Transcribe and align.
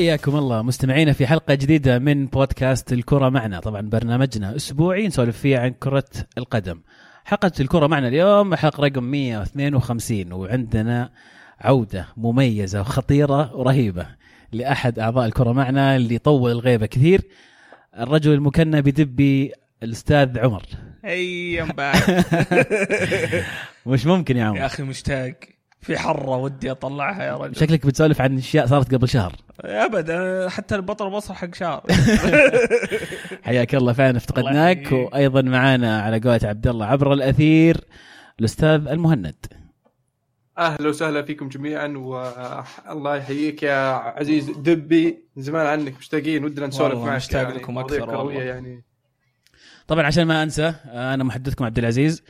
حياكم 0.00 0.36
الله 0.36 0.62
مستمعينا 0.62 1.12
في 1.12 1.26
حلقة 1.26 1.54
جديدة 1.54 1.98
من 1.98 2.26
بودكاست 2.26 2.92
الكرة 2.92 3.28
معنا. 3.28 3.60
طبعا 3.60 3.80
برنامجنا 3.80 4.56
أسبوعي 4.56 5.06
نسولف 5.06 5.38
فيه 5.38 5.58
عن 5.58 5.70
كرة 5.70 6.04
القدم. 6.38 6.80
حلقة 7.24 7.52
الكرة 7.60 7.86
معنا 7.86 8.08
اليوم 8.08 8.54
حلقة 8.54 8.84
رقم 8.84 9.04
152 9.04 10.32
وعندنا 10.32 11.10
عودة 11.60 12.06
مميزة 12.16 12.80
وخطيرة 12.80 13.56
ورهيبة 13.56 14.06
لأحد 14.52 14.98
أعضاء 14.98 15.26
الكرة 15.26 15.52
معنا 15.52 15.96
اللي 15.96 16.18
طول 16.18 16.50
الغيبة 16.50 16.86
كثير 16.86 17.20
الرجل 17.98 18.32
المكنى 18.32 18.82
بدبي 18.82 19.52
الأستاذ 19.82 20.38
عمر. 20.38 20.62
بعد. 21.72 22.24
مش 23.86 24.06
ممكن 24.06 24.36
يا 24.36 24.40
يا 24.42 24.46
عمر 24.46 24.66
أخي 24.66 24.82
مشتاق. 24.82 25.34
في 25.80 25.98
حرة 25.98 26.36
ودي 26.36 26.70
أطلعها 26.70 27.24
يا 27.24 27.36
رجل. 27.36 27.56
شكلك 27.56 27.86
بتسولف 27.86 28.20
عن 28.20 28.38
أشياء 28.38 28.66
صارت 28.66 28.94
قبل 28.94 29.08
شهر. 29.08 29.36
ابدا 29.60 30.48
حتى 30.48 30.74
البطل 30.74 31.06
البصر 31.06 31.34
حق 31.34 31.54
شعر 31.54 31.82
حياك 33.42 33.74
الله 33.74 33.92
فعلا 33.92 34.16
افتقدناك. 34.16 34.82
يحييك. 34.82 35.12
وأيضا 35.12 35.42
معانا 35.42 36.02
على 36.02 36.18
قولة 36.20 36.40
عبد 36.44 36.66
الله 36.66 36.86
عبر 36.86 37.12
الأثير 37.12 37.76
الأستاذ 38.40 38.86
المهند. 38.88 39.34
أهلا 40.58 40.88
وسهلا 40.88 41.22
فيكم 41.22 41.48
جميعا 41.48 41.86
والله 41.88 43.16
يحييك 43.16 43.62
يا 43.62 43.90
عزيز 43.92 44.50
دبي. 44.50 45.24
من 45.36 45.42
زمان 45.42 45.66
عنك 45.66 45.98
مشتاقين 45.98 46.44
ودنا 46.44 46.66
نسولف 46.66 46.94
والله 46.94 47.06
معك 47.06 47.16
مشتاق 47.16 47.42
يعني 47.42 47.54
لكم 47.54 47.82
كروية 47.82 48.02
والله. 48.02 48.42
يعني. 48.42 48.84
طبعا 49.86 50.06
عشان 50.06 50.24
ما 50.24 50.42
أنسى 50.42 50.74
أنا 50.86 51.24
محدثكم 51.24 51.64
عبد 51.64 51.78
العزيز 51.78 52.22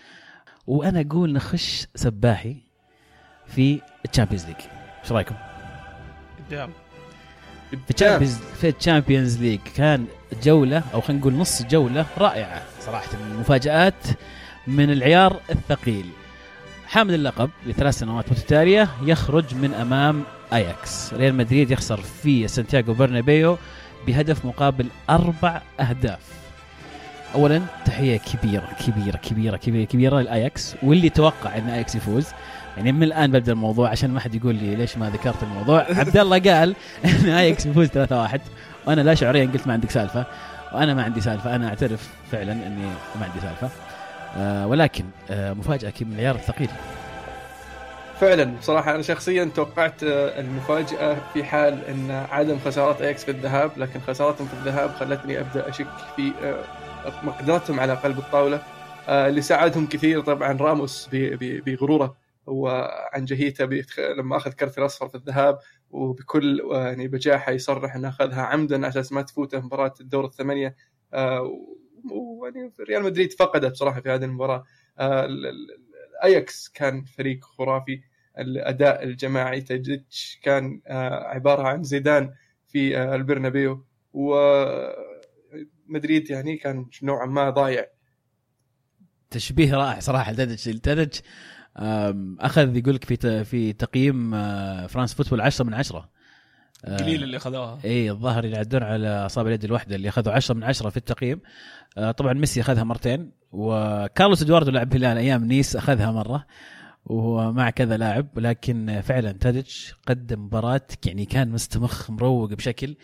وأنا 0.67 1.01
أقول 1.01 1.33
نخش 1.33 1.87
سباحي. 1.95 2.70
في 3.55 3.81
ال 4.11 4.14
Champions 4.14 4.47
League 4.47 4.57
إيش 5.03 5.13
رأيكم؟ 5.13 5.35
قدام. 6.49 6.71
في 7.71 7.91
الشامبيونز 7.91 8.39
في 8.61 8.69
الشامبيونز 8.69 9.39
ليج 9.39 9.61
كان 9.77 10.07
جولة 10.43 10.83
أو 10.95 11.01
خلينا 11.01 11.21
نقول 11.21 11.35
نص 11.35 11.63
جولة 11.63 12.07
رائعة 12.19 12.63
صراحة 12.81 13.09
مفاجآت 13.39 14.07
من 14.67 14.91
العيار 14.91 15.41
الثقيل. 15.51 16.07
حامل 16.87 17.15
اللقب 17.15 17.51
لثلاث 17.67 17.99
سنوات 17.99 18.33
متتالية 18.33 18.89
يخرج 19.03 19.55
من 19.55 19.75
أمام 19.75 20.23
اياكس 20.53 21.15
ريال 21.15 21.35
مدريد 21.35 21.71
يخسر 21.71 22.01
في 22.01 22.49
سانتياغو 22.49 22.95
برنابيو 22.95 23.59
بهدف 24.07 24.45
مقابل 24.45 24.87
أربع 25.11 25.63
أهداف. 25.81 26.21
اولا 27.35 27.63
تحية 27.85 28.17
كبيرة 28.17 28.69
كبيرة 28.87 29.17
كبيرة 29.17 29.57
كبيرة 29.57 29.85
كبيره 29.85 30.21
للاياكس 30.21 30.75
واللي 30.83 31.09
توقع 31.09 31.59
إن 31.59 31.69
اياكس 31.69 31.95
يفوز. 31.95 32.27
يعني 32.81 32.93
من 32.93 33.03
الآن 33.03 33.31
ببدأ 33.31 33.53
الموضوع 33.53 33.89
عشان 33.89 34.11
ما 34.11 34.21
حد 34.21 34.35
يقول 34.35 34.55
لي 34.55 34.75
ليش 34.77 34.97
ما 34.99 35.11
ذكرت 35.11 35.43
الموضوع. 35.43 35.87
عبد 36.01 36.17
الله 36.17 36.39
قال 36.39 36.75
إن 37.05 37.29
اياكس 37.29 37.67
يفوز 37.67 37.89
3-1 37.89 37.93
وأنا 38.87 39.01
لا 39.01 39.15
شعوريا 39.15 39.51
قلت 39.53 39.67
ما 39.67 39.73
عندك 39.73 39.91
سالفة. 39.91 40.27
وأنا 40.73 40.95
ما 40.95 41.03
عندي 41.03 41.21
سالفة. 41.21 41.55
أنا 41.55 41.69
أعترف 41.69 42.09
فعلا 42.33 42.53
إني 42.53 42.87
ما 43.21 43.25
عندي 43.25 43.41
سالفة. 43.41 43.69
آه 44.37 44.67
ولكن 44.67 45.05
آه 45.31 45.53
مفاجأة 45.53 45.93
من 46.01 46.13
العيار 46.13 46.35
الثقيل 46.35 46.69
فعلا 48.21 48.57
بصراحة 48.59 48.95
أنا 48.95 49.03
شخصيا 49.03 49.51
توقعت 49.55 50.03
آه، 50.05 50.41
المفاجأة 50.41 51.17
في 51.35 51.45
حال 51.45 51.85
إن 51.85 52.11
عدم 52.31 52.59
خسارات 52.65 53.03
اياكس 53.03 53.25
في 53.25 53.31
الذهاب. 53.31 53.71
لكن 53.77 54.01
خسارتهم 54.01 54.47
في 54.47 54.55
الذهاب 54.55 54.91
خلتني 54.91 55.41
أبدأ 55.41 55.69
أشك 55.69 55.87
في 56.17 56.33
آه، 56.43 56.65
مقدرتهم 57.23 57.81
على 57.81 57.95
قلب 57.95 58.19
الطاولة 58.19 58.63
آه، 59.09 59.29
اللي 59.29 59.43
ساعدهم 59.43 59.87
كثير 59.87 60.21
طبعا. 60.21 60.53
راموس 60.61 61.09
بغرورة. 61.67 62.20
وعن 62.51 63.25
جهيته 63.25 63.65
بيتخ- 63.67 63.99
لما 64.19 64.37
أخذ 64.37 64.53
كرت 64.53 64.79
الأصفر 64.79 65.09
في 65.09 65.15
الذهاب 65.15 65.59
وبكل 65.91 66.61
يعني 66.73 67.09
بجاحه 67.09 67.53
يصرح 67.53 67.95
إنه 67.95 68.09
أخذها 68.09 68.43
عمدا 68.43 68.77
على 68.77 68.89
أساس 68.89 69.13
ما 69.13 69.23
تفوته 69.23 69.61
مباراة 69.61 69.95
الدور 70.01 70.25
الثمانية. 70.25 70.77
آه، 71.15 71.53
ويعني 72.13 72.73
ريال 72.89 73.03
مدريد 73.03 73.33
فقده 73.33 73.69
بصراحة 73.69 74.01
في 74.01 74.11
هذه 74.11 74.25
المباراة. 74.25 74.65
آه، 74.99 75.25
ال- 75.25 75.47
ال- 75.47 75.81
الاياكس 76.19 76.69
كان 76.69 77.05
فريق 77.05 77.45
خرافي. 77.45 78.01
الأداء 78.39 79.03
الجماعي 79.05 79.61
تجدش 79.61 80.41
كان 80.43 80.81
آه، 80.87 81.25
عبارة 81.25 81.63
عن 81.63 81.83
زيدان 81.83 82.33
في 82.69 82.99
البرنابيو. 83.15 83.85
ومدريد 85.89 86.31
يعني 86.31 86.57
كان 86.57 86.87
نوعا 87.03 87.27
ما 87.27 87.51
ضايع. 87.51 87.87
تشبيه 89.31 89.75
رائع 89.75 90.01
صراحة 90.01 90.33
تاديتش 90.33 90.69
آم، 91.19 91.21
أخذ 92.41 92.77
يقول 92.77 92.95
لك 92.95 93.05
في 93.05 93.45
في 93.45 93.73
تقييم 93.73 94.35
آه، 94.35 94.87
فرانس 94.87 95.15
فوتبول 95.15 95.41
10 95.41 95.65
من 95.65 95.75
10 95.75 96.09
آه، 96.85 96.97
قليل 96.97 97.23
اللي 97.23 97.39
خذوها 97.39 97.79
إي 97.85 98.11
الظاهر 98.11 98.45
يعدون 98.45 98.83
على 98.83 99.09
أصابع 99.09 99.49
اليد 99.49 99.65
الواحدة 99.65 99.97
اللي 99.97 100.09
أخذوا 100.09 100.33
10 100.33 100.55
من 100.55 100.65
10 100.65 100.91
في 100.91 100.97
التقييم. 100.97 101.41
آه، 101.99 102.11
طبعا 102.11 102.33
ميسي 102.33 102.61
أخذها 102.61 102.85
مرتين 102.85 103.33
وكارلوس 103.53 104.43
إدواردو 104.43 104.71
لاعب 104.71 104.95
هلال 104.95 105.19
أيام 105.19 105.45
نيس 105.45 105.77
أخذها 105.77 106.11
مرة 106.11 106.47
وهو 107.05 107.53
مع 107.53 107.71
كذا 107.71 107.97
لاعب 107.97 108.29
ولكن 108.37 109.01
فعلا 109.05 109.33
تاديتش 109.33 109.95
قدم 110.07 110.45
مباراة 110.45 110.87
يعني 111.07 111.25
كان 111.25 111.51
مستمخ 111.51 112.11
مروق 112.11 112.53
بشكل. 112.53 112.97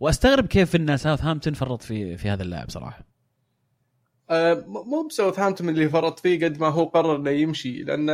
وأستغرب 0.00 0.46
كيف 0.46 0.76
إن 0.76 0.96
ساوثهامبتون 0.96 1.52
فرط 1.52 1.82
في 1.82 2.16
في 2.16 2.30
هذا 2.30 2.42
اللاعب 2.42 2.70
صراحة. 2.70 3.11
مو 4.66 5.06
بساوثهامبتون 5.08 5.68
اللي 5.68 5.88
فرط 5.88 6.20
فيه 6.20 6.44
قد 6.44 6.60
ما 6.60 6.68
هو 6.68 6.84
قرر 6.84 7.16
إنه 7.16 7.30
يمشي 7.30 7.82
لأن 7.82 8.10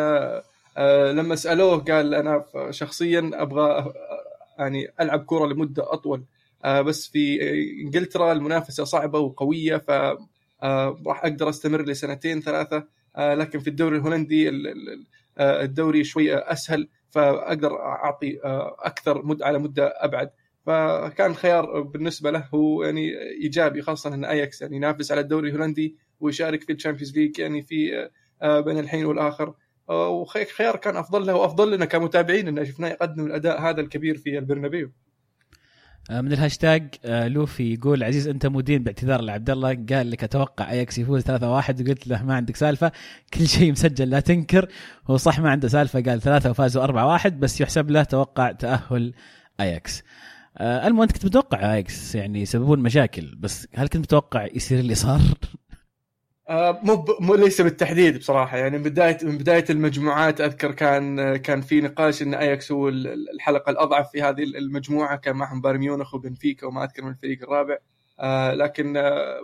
آه، 0.77 1.13
لما 1.13 1.37
سألوه 1.37 1.79
قال 1.79 2.15
أنا 2.15 2.45
شخصيا 2.71 3.31
أبغى 3.35 3.71
آه، 3.71 3.93
يعني 4.59 4.89
ألعب 5.01 5.25
كره 5.25 5.47
لمدة 5.47 5.93
أطول 5.93 6.25
آه، 6.65 6.81
بس 6.81 7.09
في 7.09 7.39
إنجلترا 7.83 8.33
المنافسة 8.33 8.85
صعبة 8.85 9.19
وقوية 9.19 9.77
ف 9.77 9.91
آه، 10.63 10.99
راح 11.07 11.25
أقدر 11.25 11.49
أستمر 11.49 11.83
لسنتين 11.83 12.41
ثلاثة 12.41 12.85
آه، 13.17 13.35
لكن 13.35 13.59
في 13.59 13.69
الدوري 13.71 13.97
الهولندي 13.97 14.49
ال- 14.49 14.67
ال- 14.67 15.07
آه، 15.39 15.63
الدوري 15.63 16.05
شوي 16.05 16.35
أسهل 16.39 16.89
فأقدر 17.11 17.81
أعطي 17.81 18.41
آه، 18.45 18.77
أكثر 18.79 19.23
مد 19.27 19.43
على 19.43 19.59
مدة 19.59 19.87
أبعد. 19.97 20.31
فكان 20.69 21.35
خيار 21.35 21.81
بالنسبة 21.83 22.31
له 22.31 22.49
هو 22.55 22.83
يعني 22.83 23.13
إيجابي 23.43 23.83
خاصة 23.83 24.15
إن 24.15 24.25
اياكس 24.25 24.63
يعني 24.63 24.77
ينافس 24.77 25.13
على 25.13 25.21
الدوري 25.21 25.49
الهولندي 25.49 25.97
ويشارك 26.21 26.63
في 26.63 26.73
ال 26.73 26.77
Champions 26.77 27.19
League 27.19 27.39
يعني 27.39 27.63
في 27.63 28.09
آه، 28.43 28.61
بين 28.61 28.79
الحين 28.79 29.05
والآخر. 29.05 29.55
آه، 29.89 30.09
وخيار 30.09 30.77
كان 30.77 30.97
أفضل 30.97 31.27
له 31.27 31.35
وأفضل 31.35 31.75
لنا 31.75 31.85
كمتابعين 31.85 32.49
انه 32.49 32.65
شفناه 32.65 32.89
يقدم 32.89 33.27
الأداء 33.27 33.61
هذا 33.61 33.81
الكبير 33.81 34.19
في 34.19 34.39
البرنابيو. 34.39 34.91
آه، 36.11 36.21
من 36.21 36.33
الهاشتاج 36.33 36.95
لوفي 37.05 37.75
يقول 37.75 38.05
عزيز 38.05 38.29
أنت 38.29 38.47
مدين 38.47 38.83
باعتذار 38.83 39.21
لعبد 39.21 39.51
الله 39.51 39.85
قال 39.91 40.11
لك 40.11 40.25
أتوقع 40.25 40.71
اياكس 40.71 40.99
يفوز 40.99 41.23
3-1 41.23 41.81
وقلت 41.81 42.09
له 42.09 42.23
ما 42.23 42.35
عندك 42.35 42.57
سالفة. 42.57 42.93
كل 43.35 43.47
شيء 43.47 43.73
مسجل 43.73 44.11
لا 44.11 44.21
تنكر. 44.21 44.69
هو 45.11 45.17
صح 45.17 45.41
ما 45.41 45.51
عنده 45.51 45.69
سالفة 45.69 46.01
قال 46.01 46.21
ثلاثة 46.21 46.51
وفازوا 46.51 47.19
4-1 47.19 47.27
بس 47.27 47.61
يحسب 47.61 47.91
له 47.91 48.03
توقع 48.03 48.53
تأهل 48.53 49.15
اياكس 49.61 50.03
المهم 50.61 51.03
انت 51.03 51.13
كنت 51.13 51.25
متوقع 51.25 51.75
اياكس 51.75 52.15
يعني 52.15 52.43
يسببون 52.43 52.79
مشاكل 52.79 53.35
بس 53.37 53.69
هل 53.75 53.87
كنت 53.87 53.97
متوقع 53.97 54.47
يصير 54.55 54.79
اللي 54.79 54.95
صار؟ 54.95 55.21
آه، 56.49 56.81
مو 56.83 57.05
مو 57.21 57.35
ليس 57.35 57.61
بالتحديد 57.61 58.19
بصراحة 58.19 58.59
يعني 58.59 58.79
من 58.79 58.85
بدايه 58.85 59.19
من 59.23 59.39
بداية 59.39 59.65
المجموعات 59.71 60.41
أذكر 60.41 60.73
كان 60.73 61.37
كان 61.37 61.61
في 61.61 61.81
نقاش 61.81 62.23
إن 62.23 62.35
اياكس 62.35 62.73
هو 62.73 62.89
ال- 62.89 63.31
الحلقة 63.31 63.71
الأضعف 63.71 64.11
في 64.11 64.23
هذه 64.23 64.43
المجموعة 64.43 65.17
كان 65.17 65.37
معهم 65.37 65.61
بايرن 65.61 65.79
ميونخ 65.79 66.15
وبنفيكا 66.15 66.67
وما 66.67 66.85
أذكر 66.85 67.05
من 67.05 67.11
الفريق 67.11 67.43
الرابع 67.43 67.77
آه، 68.21 68.55
لكن 68.55 68.97
آه، 68.97 69.41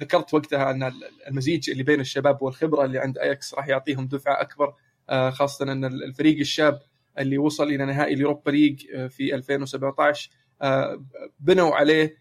ذكرت 0.00 0.34
وقتها 0.34 0.70
أن 0.70 0.92
المزيج 1.28 1.70
اللي 1.70 1.82
بين 1.82 2.00
الشباب 2.00 2.42
والخبرة 2.42 2.84
اللي 2.84 2.98
عند 2.98 3.18
اياكس 3.18 3.54
راح 3.54 3.68
يعطيهم 3.68 4.06
دفعة 4.06 4.40
أكبر 4.40 4.74
آه، 5.10 5.30
خاصة 5.30 5.72
أن 5.72 5.84
الفريق 5.84 6.38
الشاب 6.38 6.80
اللي 7.18 7.38
وصل 7.38 7.64
إلى 7.64 7.84
نهائي 7.84 8.14
ال 8.14 8.19
Europa 8.19 8.50
League 8.50 8.86
آه، 8.94 9.06
في 9.06 9.34
2017 9.34 10.30
آه، 10.32 10.37
بنوا 11.40 11.74
عليه 11.74 12.16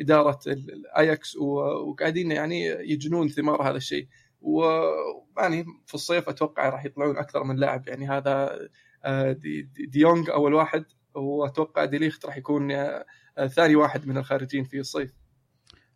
إدارة 0.00 0.40
ال- 0.46 0.72
الاياكس 0.72 1.36
وقاعدين 1.36 2.32
يعني 2.32 2.66
يجنون 2.66 3.28
ثمار 3.28 3.62
هذا 3.62 3.76
الشيء. 3.76 4.06
ويعني 4.40 5.64
في 5.86 5.94
الصيف 5.94 6.28
أتوقع 6.28 6.68
راح 6.68 6.84
يطلعون 6.84 7.16
أكثر 7.18 7.44
من 7.44 7.56
لاعب. 7.56 7.88
يعني 7.88 8.08
هذا 8.08 8.58
آه، 9.04 9.32
دي, 9.32 9.62
دي, 9.62 10.04
أول 10.06 10.54
واحد 10.54 10.84
وأتوقع 11.14 11.84
ديليخت 11.84 12.26
راح 12.26 12.36
يكون 12.36 12.72
آه، 12.72 13.04
ثاني 13.46 13.76
واحد 13.76 14.06
من 14.06 14.18
الخارجين 14.18 14.64
في 14.64 14.80
الصيف. 14.80 15.12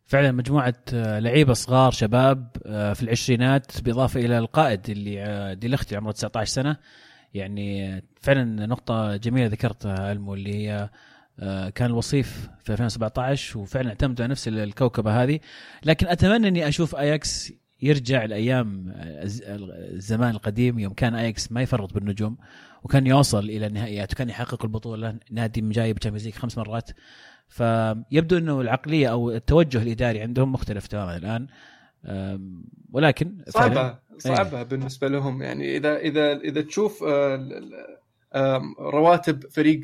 فعلا 0.05 0.31
مجموعة 0.31 0.73
آه، 0.93 1.19
لعيبة 1.19 1.53
صغار 1.53 1.91
شباب 1.91 2.47
في 2.95 3.03
العشرينات 3.03 3.81
بالاضافه 3.81 4.19
إلى 4.19 4.37
القائد 4.37 4.89
اللي 4.89 5.55
ديليخت 5.59 5.93
عمره 5.93 6.11
19 6.11 6.51
سنة. 6.51 6.77
يعني 7.33 8.01
فعلا 8.21 8.65
نقطة 8.65 9.15
جميلة 9.15 9.47
ذكرتها 9.47 10.11
ألمو 10.11 10.33
اللي 10.33 10.55
هي 10.55 10.89
كان 11.75 11.89
الوصيف 11.89 12.49
في 12.63 12.71
2017 12.71 13.57
وفعلا 13.59 13.89
اعتمدوا 13.89 14.23
على 14.25 14.31
نفس 14.31 14.47
الكوكبة 14.47 15.23
هذه. 15.23 15.39
لكن 15.85 16.07
أتمنى 16.07 16.47
إني 16.47 16.67
أشوف 16.67 16.95
آياكس 16.95 17.53
يرجع 17.81 18.25
لأيام 18.25 18.93
الز- 18.97 19.43
الزمان 19.45 20.31
القديم 20.35 20.79
يوم 20.79 20.93
كان 20.93 21.15
آياكس 21.15 21.51
ما 21.51 21.61
يفرط 21.61 21.93
بالنجوم 21.93 22.37
وكان 22.83 23.07
يوصل 23.07 23.43
إلى 23.49 23.67
النهائيات 23.67 24.13
وكان 24.13 24.29
يحقق 24.29 24.65
البطولة. 24.65 25.15
نادي 25.31 25.61
جايب 25.61 25.97
Champions 25.99 26.25
League 26.25 26.35
خمس 26.35 26.57
مرات. 26.57 26.89
فيبدو 27.47 28.37
إنه 28.37 28.61
العقلية 28.61 29.07
أو 29.07 29.31
التوجه 29.31 29.81
الإداري 29.81 30.21
عندهم 30.21 30.51
مختلف 30.51 30.87
تماما 30.87 31.17
الآن. 31.17 31.47
ولكن 32.91 33.43
صعبة 33.49 33.99
صعبة 34.17 34.63
بالنسبة 34.63 35.07
لهم. 35.07 35.41
يعني 35.41 35.77
اذا 35.77 35.97
اذا 35.97 36.31
إذا 36.37 36.61
تشوف 36.61 37.03
آه، 37.03 38.61
رواتب 38.79 39.43
فريق 39.49 39.81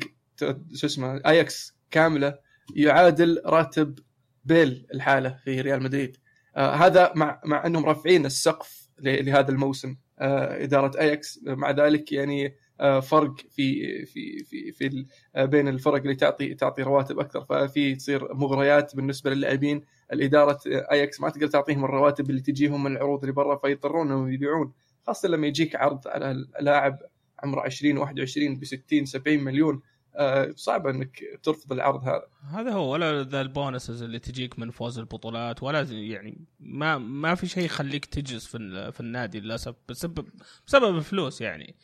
شو 0.74 0.86
اسمه 0.86 1.20
اياكس 1.26 1.76
كاملة 1.90 2.38
يعادل 2.76 3.42
راتب 3.46 3.98
بيل 4.44 4.86
لحاله 4.94 5.38
في 5.44 5.60
ريال 5.60 5.82
مدريد. 5.82 6.16
آه، 6.56 6.74
هذا 6.74 7.12
مع 7.16 7.40
مع 7.44 7.66
أنهم 7.66 7.86
رافعين 7.86 8.26
السقف 8.26 8.88
لهذا 8.98 9.50
الموسم. 9.50 9.96
آه، 10.18 10.64
إدارة 10.64 11.00
اياكس 11.00 11.40
مع 11.44 11.70
ذلك 11.70 12.12
يعني 12.12 12.54
آه، 12.80 13.00
فرق 13.00 13.34
في 13.50 14.04
في 14.06 14.44
في 14.44 14.72
في 14.72 15.06
آه، 15.36 15.44
بين 15.44 15.68
الفرق 15.68 15.94
اللي 15.94 16.14
تعطي 16.14 16.54
تعطي 16.54 16.82
رواتب 16.82 17.18
أكثر. 17.18 17.44
ففي 17.44 17.94
تصير 17.94 18.34
مغريات 18.34 18.96
بالنسبة 18.96 19.30
للاعبين 19.30 19.82
الإدارة 20.12 20.58
اياكس 20.66 21.20
ما 21.20 21.30
تقدر 21.30 21.46
تعطيهم 21.46 21.84
الرواتب 21.84 22.30
اللي 22.30 22.40
تجيهم 22.40 22.84
من 22.84 22.92
العروض 22.92 23.20
اللي 23.20 23.32
برا 23.32 23.56
فيضطرون 23.56 24.06
إنهم 24.06 24.32
يبيعون. 24.32 24.72
خاصة 25.06 25.28
لما 25.28 25.46
يجيك 25.46 25.76
عرض 25.76 26.08
على 26.08 26.46
لاعب 26.60 26.98
عمره 27.42 27.60
20 27.60 27.98
21 27.98 28.58
ب 28.58 28.64
60 28.64 29.04
70 29.04 29.44
مليون. 29.44 29.74
آه، 29.74 29.80
صعب 30.56 30.86
إنك 30.86 31.20
ترفض 31.42 31.72
العرض 31.72 32.04
هذا. 32.04 32.26
هذا 32.50 32.72
هو 32.72 32.92
ولا 32.92 33.22
ذا 33.22 33.40
ال 33.40 33.48
bonuses 33.48 34.02
اللي 34.02 34.18
تجيك 34.18 34.58
من 34.58 34.70
فوز 34.70 34.98
البطولات 34.98 35.62
ولا 35.62 35.82
يعني 35.82 36.46
ما 36.60 36.98
ما 36.98 37.34
في 37.34 37.46
شيء 37.46 37.64
يخليك 37.64 38.04
تجلس 38.04 38.46
في 38.46 38.92
في 38.92 39.00
النادي 39.00 39.40
للأسف 39.40 39.74
بسبب 39.88 40.28
بسبب 40.66 40.96
الفلوس 40.96 41.40
يعني. 41.40 41.76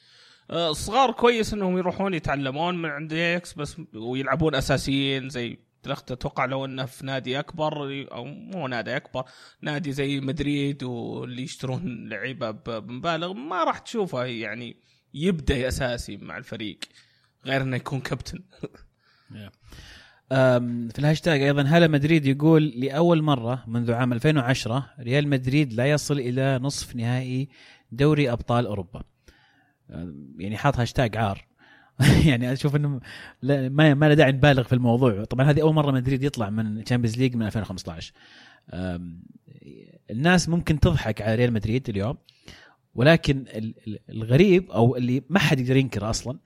آه، 0.51 0.71
الصغار 0.71 1.13
كويس 1.13 1.55
إنهم 1.55 1.79
يروحون 1.79 2.15
يتعلمون 2.15 2.83
من 2.83 2.89
عند 2.89 3.13
اياكس 3.13 3.55
بس 3.55 3.77
ويلعبون 3.95 4.55
أساسيين 4.55 5.29
زي 5.29 5.59
أتوقع 5.87 6.45
لو 6.45 6.65
إنه 6.65 6.85
في 6.85 7.07
نادي 7.07 7.39
أكبر 7.39 8.07
أو 8.13 8.25
مو 8.25 8.69
نادي 8.69 8.97
أكبر 8.97 9.25
نادي 9.61 9.93
زي 9.93 10.21
مدريد 10.21 10.83
واللي 10.83 11.43
يشترون 11.43 12.09
لعيبة 12.09 12.51
بمبالغ 12.51 13.33
ما 13.33 13.65
راح 13.65 13.79
تشوفه 13.79 14.25
يعني 14.25 14.77
يبدأ 15.15 15.69
أساسي 15.69 16.17
مع 16.17 16.37
الفريق. 16.39 16.79
غير 17.47 17.63
إنه 17.63 17.77
يكون 17.77 18.01
كابتن 18.01 18.39
في 20.91 20.99
الهاشتاج 20.99 21.43
أيضا 21.43 21.63
هلا 21.63 21.87
مدريد 21.89 22.27
يقول 22.27 22.67
لأول 22.67 23.23
مرة 23.23 23.65
منذ 23.67 23.93
عام 23.93 24.13
2010 24.13 24.91
ريال 25.01 25.29
مدريد 25.29 25.73
لا 25.73 25.91
يصل 25.91 26.19
إلى 26.19 26.59
نصف 26.63 26.97
نهائي 26.97 27.49
دوري 27.93 28.33
أبطال 28.33 28.67
أوروبا. 28.67 29.03
يعني 30.39 30.57
حاط 30.57 30.79
هاشتاج 30.79 31.17
عار. 31.17 31.47
يعني 32.27 32.53
أشوف 32.53 32.77
إنه 32.77 33.01
لا 33.43 33.69
ما 33.69 33.95
ما 33.95 34.07
له 34.09 34.15
داعي 34.15 34.33
نبالغ 34.33 34.63
في 34.63 34.73
الموضوع. 34.73 35.25
طبعا 35.25 35.51
هذه 35.51 35.63
أول 35.63 35.75
مرة 35.75 35.91
مدريد 35.93 36.23
يطلع 36.23 36.51
من 36.51 36.85
Champions 36.85 37.19
League 37.19 37.37
من 37.37 37.47
2015 37.47 38.13
أم، 38.73 39.23
الناس 40.11 40.49
ممكن 40.49 40.81
تضحك 40.81 41.23
على 41.23 41.35
ريال 41.35 41.53
مدريد 41.53 41.89
اليوم 41.89 42.17
ولكن 42.95 43.39
ال- 43.49 43.75
ال- 43.87 43.99
الغريب 44.11 44.71
أو 44.71 44.97
اللي 44.97 45.23
ما 45.31 45.39
حد 45.39 45.61
يقدر 45.61 45.77
ينكره 45.77 46.11
أصلا 46.11 46.39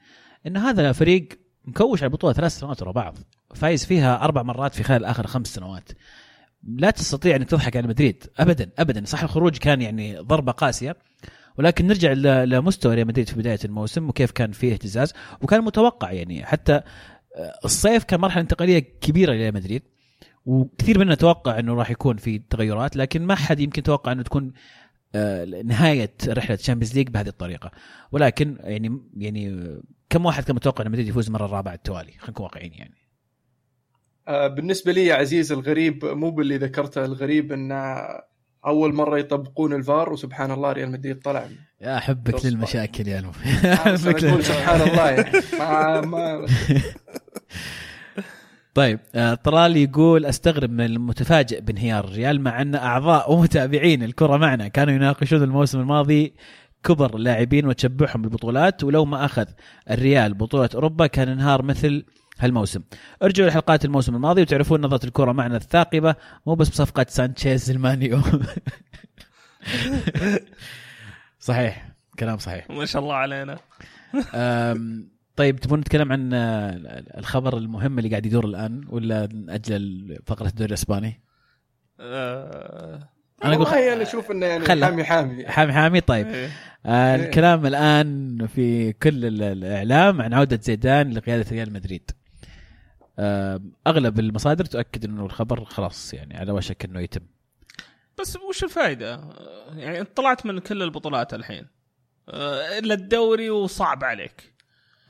إن 0.47 0.57
هذا 0.57 0.93
فريق 0.93 1.29
مكوش 1.65 2.03
على 2.03 2.09
البطوله 2.09 2.33
ثلاث 2.33 2.59
سنوات 2.59 2.83
ورا 2.83 2.93
بعض. 2.93 3.19
فايز 3.55 3.85
فيها 3.85 4.25
أربع 4.25 4.43
مرات 4.43 4.75
في 4.75 4.83
خلال 4.83 5.05
آخر 5.05 5.27
خمس 5.27 5.47
سنوات. 5.47 5.89
لا 6.63 6.91
تستطيع 6.91 7.37
أنك 7.37 7.49
تضحك 7.49 7.77
على 7.77 7.89
مدريد. 7.89 8.25
ابدا 8.39 8.71
ابدا. 8.79 9.05
صح 9.05 9.23
الخروج 9.23 9.57
كان 9.57 9.83
يعني 9.83 10.17
ضربة 10.17 10.53
قاسية. 10.53 10.97
ولكن 11.59 11.87
نرجع 11.87 12.13
لمستوى 12.45 12.95
ريال 12.95 13.07
مدريد 13.07 13.29
في 13.29 13.37
بداية 13.37 13.59
الموسم 13.65 14.09
وكيف 14.09 14.31
كان 14.31 14.53
فيه 14.53 14.73
اهتزاز. 14.73 15.13
وكان 15.41 15.65
متوقع 15.65 16.13
يعني 16.13 16.47
حتى 16.47 16.73
آه، 17.37 17.53
الصيف 17.65 18.05
كان 18.05 18.21
مرحلة 18.21 18.43
انتقالية 18.43 18.79
كبيرة 18.79 19.33
لريال 19.33 19.55
مدريد. 19.55 19.83
وكثير 20.47 20.99
منا 20.99 21.15
توقع 21.15 21.59
إنه 21.59 21.75
راح 21.75 21.91
يكون 21.91 22.17
في 22.17 22.39
تغيرات 22.39 22.97
لكن 22.97 23.27
ما 23.27 23.35
حد 23.35 23.61
يمكن 23.61 23.83
توقع 23.83 24.13
إنه 24.13 24.23
تكون 24.23 24.53
آه، 25.15 25.45
نهاية 25.45 26.15
رحلة 26.29 26.57
Champions 26.57 26.95
League 26.95 27.09
بهذه 27.09 27.29
الطريقة. 27.29 27.71
ولكن 28.13 28.57
يعني 28.61 29.01
يعني 29.17 29.71
كم 30.15 30.27
واحد 30.27 30.45
كان 30.45 30.57
متوقع 30.57 30.85
ان 30.87 30.91
مدريد 30.91 31.09
يفوز 31.09 31.27
المرة 31.27 31.45
الرابعة 31.45 31.71
على 31.71 31.79
التوالي؟ 31.79 32.13
خلينا 32.13 32.31
نكون 32.31 32.45
واقعيين 32.45 32.73
يعني. 32.73 32.95
آه، 34.29 34.47
بالنسبة 34.47 34.93
لي 34.93 35.07
يا 35.07 35.15
عزيز 35.15 35.53
الغريب 35.53 36.05
مو 36.05 36.31
باللي 36.31 36.57
ذكرته 36.57 37.05
الغريب 37.05 37.53
إن 37.53 37.73
أول 38.67 38.95
مرة 38.95 39.19
يطبقون 39.19 39.73
الفار 39.73 40.13
وسبحان 40.13 40.51
الله 40.51 40.73
ريال 40.73 40.91
مدريد 40.91 41.21
طلع. 41.21 41.49
يا 41.81 41.97
أحبك. 41.97 42.45
للمشاكل 42.45 43.09
يا 43.09 43.21
أقول 44.27 44.45
سبحان 44.45 44.81
الله 44.81 45.11
يعني. 45.11 45.31
ما 45.59 46.01
ما 46.01 46.47
طيب 48.75 49.01
آه، 49.15 49.35
طرال 49.35 49.77
يقول 49.77 50.27
أستغرب 50.27 50.71
من 50.71 50.85
المتفاجئ 50.85 51.61
بانهيار 51.61 52.05
الريال 52.05 52.41
مع 52.41 52.63
أن 52.63 52.75
أعضاء 52.75 53.33
ومتابعين 53.33 54.03
الكرة 54.03 54.37
معنا 54.37 54.69
كانوا 54.69 54.95
يناقشون 54.95 55.43
الموسم 55.43 55.81
الماضي 55.81 56.35
كبر 56.85 57.17
اللاعبين 57.17 57.67
وتشبعهم 57.67 58.23
بالبطولات 58.23 58.85
ولو 58.85 59.05
ما 59.05 59.25
أخذ 59.25 59.47
الريال 59.91 60.35
بطولة 60.35 60.69
أوروبا 60.75 61.07
كان 61.07 61.29
انهار 61.29 61.63
مثل 61.63 62.05
هالموسم. 62.39 62.83
ارجعوا 63.23 63.49
لحلقات 63.49 63.85
الموسم 63.85 64.15
الماضي 64.15 64.43
وتعرفون 64.43 64.81
نظرة 64.81 65.07
الكرة 65.07 65.33
معنا 65.33 65.57
الثاقبة 65.57 66.15
مو 66.47 66.55
بس 66.55 66.69
بصفقة 66.69 67.07
سانشيز 67.09 67.71
المان 67.71 67.96
يو. 67.96 68.21
صحيح 71.39 71.89
كلام 72.19 72.39
صحيح. 72.39 72.71
ما 72.71 72.85
شاء 72.85 73.03
الله 73.03 73.15
علينا. 73.15 73.59
طيب 75.37 75.57
تبون 75.57 75.81
نتكلم 75.81 76.13
عن 76.13 76.31
الخبر 77.19 77.59
المهم 77.59 77.99
اللي 77.99 78.11
قاعد 78.11 78.27
يدور 78.27 78.45
الآن 78.45 78.85
ولا 78.89 79.29
ناجل 79.33 80.19
فقرة 80.27 80.49
الدوري 80.49 80.69
الإسباني؟ 80.69 81.21
آه، 82.01 83.09
أنا 83.45 83.55
أقول 83.55 83.67
والله 83.67 83.93
أنا 83.93 84.03
أشوف 84.03 84.31
إنه 84.31 84.47
يعني 84.47 84.65
خله. 84.65 84.87
حامي 84.87 85.05
حامي. 85.05 85.47
حامي 85.49 85.73
حامي 85.73 86.01
طيب. 86.01 86.27
إيه. 86.27 86.51
آه 86.87 87.15
الكلام 87.17 87.67
الآن 87.67 88.47
في 88.47 88.93
كل 88.93 89.25
ال- 89.27 89.43
الإعلام 89.43 90.23
عن 90.23 90.35
عودة 90.35 90.61
زيدان 90.63 91.13
لقيادة 91.13 91.51
ريال 91.51 91.73
مدريد. 91.73 92.11
آه 93.19 93.61
أغلب 93.87 94.19
المصادر 94.19 94.65
تؤكد 94.65 95.05
إنه 95.05 95.27
الخبر 95.27 95.65
خلاص 95.65 96.15
يعني 96.15 96.37
على 96.37 96.53
وشك 96.53 96.85
إنه 96.85 97.01
يتم. 97.01 97.21
بس 98.21 98.37
وش 98.37 98.65
الفائده؟ 98.65 99.21
يعني 99.77 100.01
أنت 100.01 100.17
طلعت 100.17 100.47
من 100.47 100.59
كل 100.59 100.83
البطولات 100.83 101.35
الحين. 101.35 101.67
آه، 102.29 102.79
إلا 102.79 102.95
الدوري 102.95 103.51
وصعب 103.51 104.05
عليك. 104.05 104.55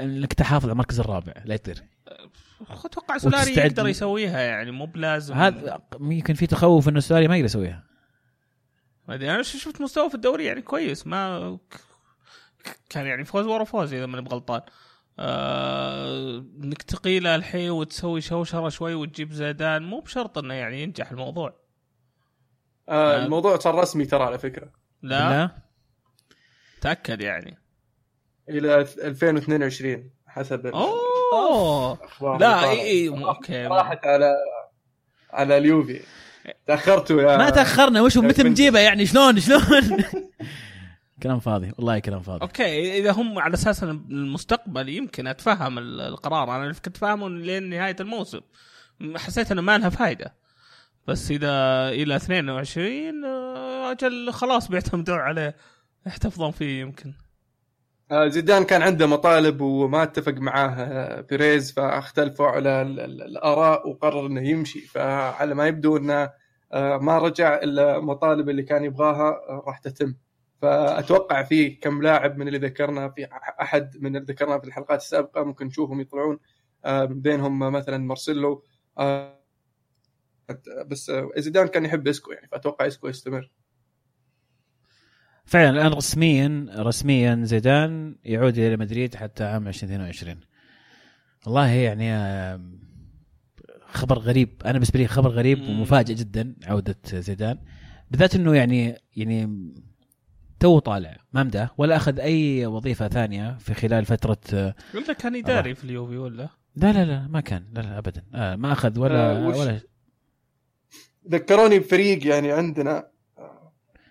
إنك 0.00 0.32
تحافظ 0.32 0.64
على 0.64 0.72
المركز 0.72 1.00
الرابع 1.00 1.32
لا 1.44 1.54
يطير. 1.54 1.82
أتوقع 2.84 3.18
سولاري 3.18 3.52
يقدر 3.52 3.88
يسويها 3.88 4.40
يعني 4.40 4.70
مو 4.70 4.86
بلازم. 4.86 5.34
هذا 5.34 5.80
يمكن 6.00 6.34
في 6.34 6.46
تخوف 6.46 6.88
إنه 6.88 7.00
سولاري 7.00 7.28
ما 7.28 7.34
يقدر 7.36 7.44
يسويها. 7.44 7.82
ما 9.08 9.14
ادري 9.14 9.30
أنا 9.30 9.42
شفت 9.42 9.80
مستوى 9.80 10.08
في 10.08 10.14
الدوري 10.14 10.44
يعني 10.44 10.62
كويس 10.62 11.06
ما 11.06 11.58
كان 12.90 13.06
يعني 13.06 13.24
فوز 13.24 13.46
ورا 13.46 13.64
فوز 13.64 13.94
إذا 13.94 14.06
ماني 14.06 14.24
بغلطان. 14.24 14.60
آه، 15.18 16.38
إنك 16.38 16.82
تقيله 16.82 17.34
الحين 17.36 17.70
وتسوي 17.70 18.20
شوشرة 18.20 18.68
شوي 18.68 18.94
وتجيب 18.94 19.32
زيدان 19.32 19.82
مو 19.82 20.00
بشرط 20.00 20.38
إنه 20.38 20.54
يعني 20.54 20.82
ينجح 20.82 21.10
الموضوع. 21.10 21.60
آه 22.88 23.24
الموضوع 23.24 23.58
صار 23.58 23.74
رسمي 23.74 24.04
ترى 24.06 24.24
على 24.24 24.38
فكرة. 24.38 24.70
لا, 25.02 25.18
لا. 25.30 25.50
تأكد 26.80 27.20
يعني. 27.20 27.58
إلى 28.48 28.80
2022 28.80 30.10
حسب 30.26 30.66
أوه. 30.66 31.94
الأخبار 31.94 32.38
لا 32.38 32.70
اي. 32.70 32.80
اي 32.80 33.08
مو- 33.08 33.28
okay. 33.28 33.66
راحت 33.66 34.06
على 34.06 34.34
على 35.30 35.58
اليوفي. 35.58 36.00
تاخرتوا 36.66 37.22
يا 37.22 37.36
ما 37.36 37.50
تأخرنا 37.50 38.00
وش 38.02 38.16
متى 38.18 38.42
بنجيبه 38.42 38.78
يعني 38.78 39.06
شلون؟ 39.06 39.40
شلون؟ 39.40 39.60
كلام 41.22 41.38
فاضي 41.40 41.72
والله 41.78 41.98
كلام 41.98 42.20
فاضي. 42.20 42.42
okay 42.42 42.98
إذا 42.98 43.12
هم 43.12 43.38
على 43.38 43.54
أساس 43.54 43.82
إن 43.82 43.90
المستقبل 44.10 44.88
يمكن 44.88 45.26
أتفهم 45.26 45.78
ال- 45.78 46.00
القرار. 46.00 46.56
أنا 46.56 46.72
كنت 46.72 46.96
فاهمه 46.96 47.28
لين 47.28 47.62
نهاية 47.70 47.96
الموسم. 48.00 48.40
حسيت 49.16 49.52
إنه 49.52 49.62
ما 49.62 49.78
لها 49.78 49.88
فائده 49.88 50.34
بس 51.08 51.30
إذا 51.30 51.48
إلى 51.88 52.16
22 52.16 53.24
آه، 53.24 53.90
أجل 53.90 54.32
خلاص 54.32 54.68
بيعتمدون 54.68 55.18
عليه. 55.18 55.56
يحتفظون 56.06 56.50
فيه 56.50 56.80
يمكن. 56.80 57.14
زيدان 58.28 58.64
كان 58.64 58.82
عنده 58.82 59.06
مطالب 59.06 59.60
وما 59.60 60.02
اتفق 60.02 60.32
معاه 60.32 60.68
آه، 60.68 61.20
بيريز 61.20 61.72
فاختلفوا 61.72 62.46
على 62.46 62.82
ال- 62.82 63.00
ال- 63.00 63.22
الآراء 63.22 63.88
وقرر 63.88 64.26
إنه 64.26 64.48
يمشي. 64.48 64.80
فعلى 64.80 65.54
ما 65.54 65.66
يبدو 65.66 65.96
إنه 65.96 66.30
آه، 66.72 66.96
ما 66.98 67.18
رجع 67.18 67.54
إلا 67.62 67.96
المطالب 67.96 68.48
اللي 68.48 68.62
كان 68.62 68.84
يبغاها 68.84 69.28
آه، 69.48 69.62
راح 69.66 69.78
تتم. 69.78 70.14
فأتوقع 70.62 71.42
في 71.42 71.70
كم 71.70 72.02
لاعب 72.02 72.38
من 72.38 72.48
اللي 72.48 72.58
ذكرنا 72.58 73.08
في 73.08 73.28
أحد 73.60 73.96
من 74.02 74.16
اللي 74.16 74.26
ذكرناه 74.32 74.58
في 74.58 74.64
الحلقات 74.66 75.00
السابقة 75.00 75.44
ممكن 75.44 75.66
نشوفهم 75.66 76.00
يطلعون 76.00 76.38
آه، 76.84 77.04
بينهم 77.04 77.58
مثلا 77.58 77.98
مارسيلو 77.98 78.62
آه، 78.98 79.40
بس 80.86 81.10
آه، 81.10 81.28
زيدان 81.36 81.66
كان 81.68 81.84
يحب 81.84 82.08
إسكو 82.08 82.32
يعني 82.32 82.48
فأتوقع 82.48 82.86
إسكو 82.86 83.08
يستمر. 83.08 83.50
فعلا 85.44 85.70
الآن 85.70 85.92
رسميا 85.92 86.66
رسميا 86.76 87.40
زيدان 87.42 88.16
يعود 88.24 88.58
إلى 88.58 88.76
مدريد 88.76 89.14
حتى 89.14 89.44
عام 89.44 89.68
2022 89.68 90.40
والله 91.46 91.68
يعني 91.68 92.12
آه، 92.12 92.60
خبر 93.86 94.18
غريب. 94.18 94.62
أنا 94.64 94.72
بالنسبة 94.72 94.98
لي 95.00 95.06
خبر 95.06 95.30
غريب. 95.30 95.62
ومفاجئ 95.68 96.14
جدا 96.14 96.54
عودة 96.66 96.96
زيدان. 97.06 97.58
بالذات 98.10 98.34
إنه 98.34 98.54
يعني 98.56 98.96
يعني 99.16 99.72
تو 100.60 100.78
طالع 100.78 101.16
ما 101.32 101.42
مداه 101.42 101.70
ولا 101.78 101.96
أخذ 101.96 102.20
أي 102.20 102.66
وظيفة 102.66 103.08
ثانية 103.08 103.56
في 103.58 103.74
خلال 103.74 104.04
فترة 104.04 104.38
آه، 104.54 104.74
ولا 104.94 105.12
كان 105.12 105.36
إداري 105.36 105.74
في 105.74 105.84
اليوفي 105.84 106.16
ولا؟ 106.16 106.48
لا 106.76 106.92
لا 106.92 107.04
لا 107.04 107.26
ما 107.28 107.40
كان. 107.40 107.64
لا 107.72 107.80
لا 107.80 107.98
ابدا. 107.98 108.22
آه 108.34 108.56
ما 108.56 108.72
أخذ 108.72 108.98
ولا 108.98 109.36
آه، 109.38 109.46
وش- 109.48 109.56
ولا 109.56 109.80
ذكروني 111.30 111.78
بفريق 111.78 112.26
يعني 112.26 112.52
عندنا 112.52 113.06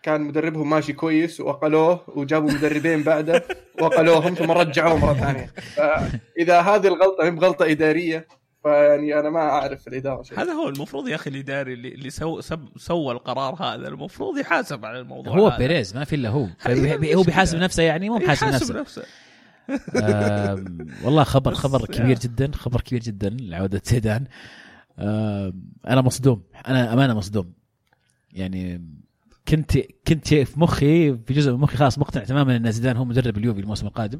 كان 0.03 0.21
مدربهم 0.21 0.69
ماشي 0.69 0.93
كويس 0.93 1.39
وأقلوه 1.39 2.01
وجابوا 2.07 2.51
مدربين 2.51 3.03
بعده 3.03 3.43
وأقلوهم 3.81 4.33
ثم 4.33 4.51
رجعوه 4.51 4.97
مرة 4.99 5.13
ثانية. 5.13 5.45
فإذا 5.75 6.61
هذه 6.61 6.87
الغلطة 6.87 7.23
هي 7.25 7.31
بغلطه 7.31 7.71
إدارية 7.71 8.27
فيعني 8.63 9.19
أنا 9.19 9.29
ما 9.29 9.39
أعرف 9.39 9.87
الإدارة 9.87 10.23
شيء. 10.23 10.39
هذا 10.39 10.51
هو 10.51 10.69
المفروض 10.69 11.07
يا 11.07 11.15
أخي 11.15 11.29
الإداري 11.29 11.73
اللي, 11.73 11.87
اللي 11.93 12.09
سو 12.09 12.41
سب 12.41 12.67
سوى 12.77 13.11
القرار 13.13 13.53
هذا 13.63 13.87
المفروض 13.87 14.37
يحاسب 14.37 14.85
على 14.85 14.99
الموضوع 14.99 15.33
هو 15.37 15.47
هذا. 15.47 15.57
بيريز 15.57 15.95
ما 15.95 16.03
في 16.03 16.15
إلا 16.15 16.29
هو. 16.29 16.47
فبي- 16.59 17.15
هو 17.15 17.23
بيحاسب. 17.23 17.57
نفسه 17.57 17.83
يعني 17.83 18.09
مو 18.09 18.17
بحاسب 18.17 18.47
يحاسب 18.47 18.75
نفسه. 18.75 18.79
نفسه. 18.79 19.03
والله 21.03 21.23
خبر 21.23 21.53
خبر. 21.63 21.85
كبير 21.85 22.19
جدا 22.19 22.51
خبر 22.55 22.81
كبير 22.81 22.99
جدا 23.01 23.29
لعودة 23.41 23.81
زيدان. 23.85 24.25
أنا 25.87 26.01
مصدوم 26.01 26.43
أنا 26.67 26.93
أمانة 26.93 27.13
مصدوم. 27.13 27.53
يعني 28.33 28.85
كنت 29.47 29.77
كنت 30.07 30.33
في 30.33 30.59
مخي 30.59 31.17
في 31.17 31.33
جزء 31.33 31.51
من 31.51 31.59
مخي 31.59 31.77
خلاص 31.77 31.99
مقتنع 31.99 32.23
تماما 32.23 32.55
إن 32.55 32.71
زيدان 32.71 32.97
هو 32.97 33.05
مدرب 33.05 33.37
اليوفي 33.37 33.59
الموسم 33.59 33.87
القادم 33.87 34.19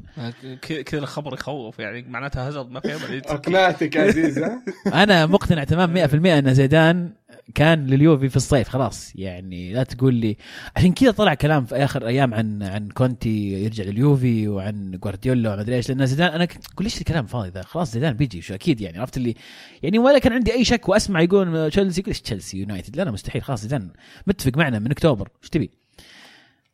ك- 0.62 0.80
كذا 0.82 1.00
الخبر 1.00 1.34
يخوف 1.34 1.78
يعني 1.78 2.02
معناتها 2.08 2.48
هازارد 2.48 2.70
ما 2.70 2.80
في. 2.80 3.18
اقنعتك 3.26 3.96
يا 3.96 4.02
عزيز 4.02 4.38
ها 4.38 4.62
أنا 5.02 5.26
مقتنع 5.26 5.64
تمام 5.64 5.94
100% 6.08 6.14
إن 6.26 6.54
زيدان 6.54 7.12
كان 7.54 7.86
لليوفي 7.86 8.28
في 8.28 8.36
الصيف 8.36 8.68
خلاص. 8.68 9.12
يعني 9.16 9.72
لا 9.72 9.82
تقول 9.82 10.14
لي. 10.14 10.36
عشان 10.76 10.92
كذا 10.92 11.10
طلع 11.10 11.34
كلام 11.34 11.64
في 11.64 11.76
آخر 11.76 12.06
أيام 12.06 12.34
عن 12.34 12.62
عن 12.62 12.88
كونتي 12.88 13.64
يرجع 13.64 13.84
لليوفي 13.84 14.48
وعن 14.48 14.90
جوارديولا 14.90 15.52
وما 15.52 15.60
أدري 15.60 15.76
إيش 15.76 15.88
لأن 15.88 16.06
زيدان 16.06 16.32
أنا 16.32 16.44
أقول 16.44 16.58
ليش 16.80 16.98
الكلام 16.98 17.26
فاضي 17.26 17.48
ذا؟ 17.48 17.62
خلاص 17.62 17.92
زيدان 17.92 18.12
بيجي 18.12 18.42
شو 18.42 18.54
أكيد 18.54 18.80
يعني 18.80 18.98
عرفت 18.98 19.16
اللي؟ 19.16 19.34
يعني 19.82 19.98
ولا 19.98 20.18
كان 20.18 20.32
عندي 20.32 20.52
أي 20.52 20.64
شك 20.64 20.88
وأسمع 20.88 21.20
يقول 21.20 21.70
تشيلسي 21.70 22.02
إيش 22.08 22.20
تشيلسي 22.20 22.58
يونايتد؟ 22.58 22.96
لا 22.96 23.02
لا 23.02 23.10
مستحيل. 23.10 23.42
خلاص 23.42 23.62
زيدان 23.62 23.90
متفق 24.26 24.56
معنا 24.56 24.78
من 24.78 24.90
أكتوبر. 24.90 25.28
إيش 25.42 25.50
تبي؟ 25.50 25.70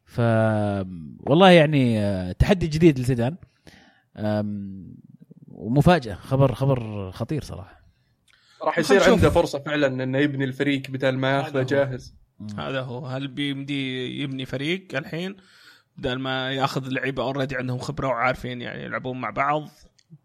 ف 0.05 0.21
والله 1.21 1.51
يعني 1.51 2.01
آه، 2.01 2.33
تحدي 2.33 2.67
جديد 2.67 2.99
لزيدان. 2.99 3.37
ومفاجأة 5.49 6.15
خبر 6.15 6.55
خبر 6.55 7.11
خطير 7.13 7.45
صراحة. 7.45 7.80
راح 8.63 8.79
يصير. 8.79 9.11
عنده 9.13 9.31
فرصة 9.31 9.59
فعلا 9.59 9.87
إنه 10.05 10.19
يبني 10.19 10.45
الفريق 10.45 10.83
بدل 10.91 11.17
ما 11.19 11.37
ياخذه. 11.37 11.63
جاهز 11.63 12.15
هذا 12.59 12.81
هو 12.81 13.07
هل 13.07 13.29
بيمدي 13.29 14.21
يبني 14.23 14.47
فريق 14.47 14.97
الحين 14.97 15.37
بدل 15.97 16.19
ما 16.19 16.53
ياخذ 16.53 16.89
لعيبة 16.89 17.23
اوريدي 17.23 17.57
عندهم 17.57 17.79
خبرة 17.79 18.09
وعارفين 18.09 18.63
يعني 18.63 18.83
يلعبون 18.85 19.21
مع 19.21 19.31
بعض 19.31 19.69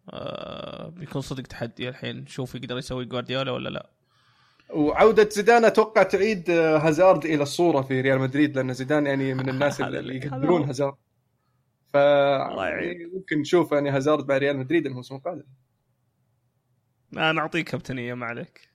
آه 0.10 0.90
بيكون 0.90 1.22
صدق 1.22 1.44
تحدي 1.44 1.90
الحين 1.90 2.18
نشوف 2.18 2.56
يقدر 2.56 2.78
يسوي 2.78 3.06
جوارديولا 3.06 3.52
ولا 3.52 3.70
لا 3.70 3.90
وعودة 4.70 5.30
زيدان 5.30 5.66
أتوقع 5.66 6.04
تعيد 6.04 6.50
آه، 6.50 6.78
هازارد 6.78 7.26
إلى 7.26 7.44
الصورة 7.44 7.82
في 7.82 8.02
ريال 8.02 8.20
مدريد 8.20 8.56
لأن 8.56 8.74
زيدان 8.74 9.06
يعني 9.06 9.34
من 9.34 9.50
الناس 9.54 9.82
اللي 9.82 10.16
يقدرون. 10.16 10.64
هازارد 10.64 10.96
ف. 11.94 11.96
يعني 11.96 13.06
ممكن 13.14 13.40
نشوف 13.40 13.72
يعني 13.72 13.90
هازارد 13.90 14.28
مع 14.30 14.38
ريال 14.38 14.58
مدريد 14.58 14.86
الموسم 14.86 15.16
القادم 15.16 15.44
نعطيك 17.16 17.70
كابتنيه 17.70 18.14
ما 18.14 18.26
عليك. 18.26 18.70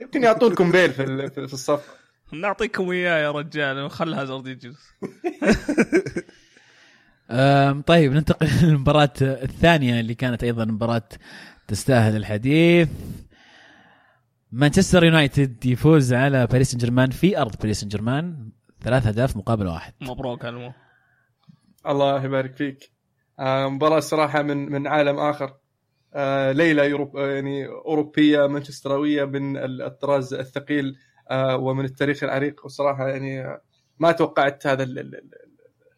يمكن 0.00 0.22
يعطونكم 0.22 0.72
بيل 0.72 0.92
في 0.92 1.02
ال- 1.02 1.30
في 1.30 1.38
الصف. 1.52 1.98
نعطيكم 2.32 2.90
إياه 2.90 3.18
يا 3.18 3.30
رجال 3.30 3.80
وخل 3.84 4.14
هازارد 4.14 4.46
يجلس 4.46 4.90
طيب 7.86 8.12
ننتقل 8.12 8.48
للمباراة 8.62 9.12
الثانية 9.20 10.00
اللي 10.00 10.14
كانت 10.14 10.44
أيضا 10.44 10.64
مباراة 10.64 11.08
تستاهل 11.68 12.16
الحديث. 12.16 12.88
مانشستر 14.52 15.04
يونايتد 15.04 15.66
يفوز 15.66 16.12
على 16.14 16.46
باريس 16.46 16.70
سان 16.70 16.78
جيرمان 16.78 17.10
في 17.10 17.38
أرض 17.38 17.56
باريس 17.56 17.80
سان 17.80 17.88
جيرمان 17.88 18.48
ثلاث 18.82 19.06
أهداف 19.06 19.36
مقابل 19.36 19.66
واحد. 19.66 19.92
مبروك 20.00 20.44
المو 20.44 20.72
الله 21.86 22.24
يبارك 22.24 22.56
فيك. 22.56 22.90
آه، 23.40 23.68
مباراة 23.68 24.00
صراحة 24.00 24.42
من 24.42 24.72
من 24.72 24.86
عالم 24.86 25.18
آخر. 25.18 25.54
آه، 26.14 26.52
ليلة 26.52 26.84
يوروب 26.84 27.16
آه، 27.16 27.34
يعني 27.34 27.66
أوروبية 27.66 28.46
مانشستراوية 28.46 29.24
من 29.24 29.56
الطراز 29.82 30.34
الثقيل 30.34 30.96
آه، 31.30 31.56
ومن 31.56 31.84
التاريخ 31.84 32.24
العريق. 32.24 32.64
وصراحة 32.64 33.08
يعني 33.08 33.58
ما 33.98 34.12
توقعت 34.12 34.66
هذا 34.66 34.82
ال- 34.82 34.98
ال- 34.98 35.14
ال- 35.14 35.30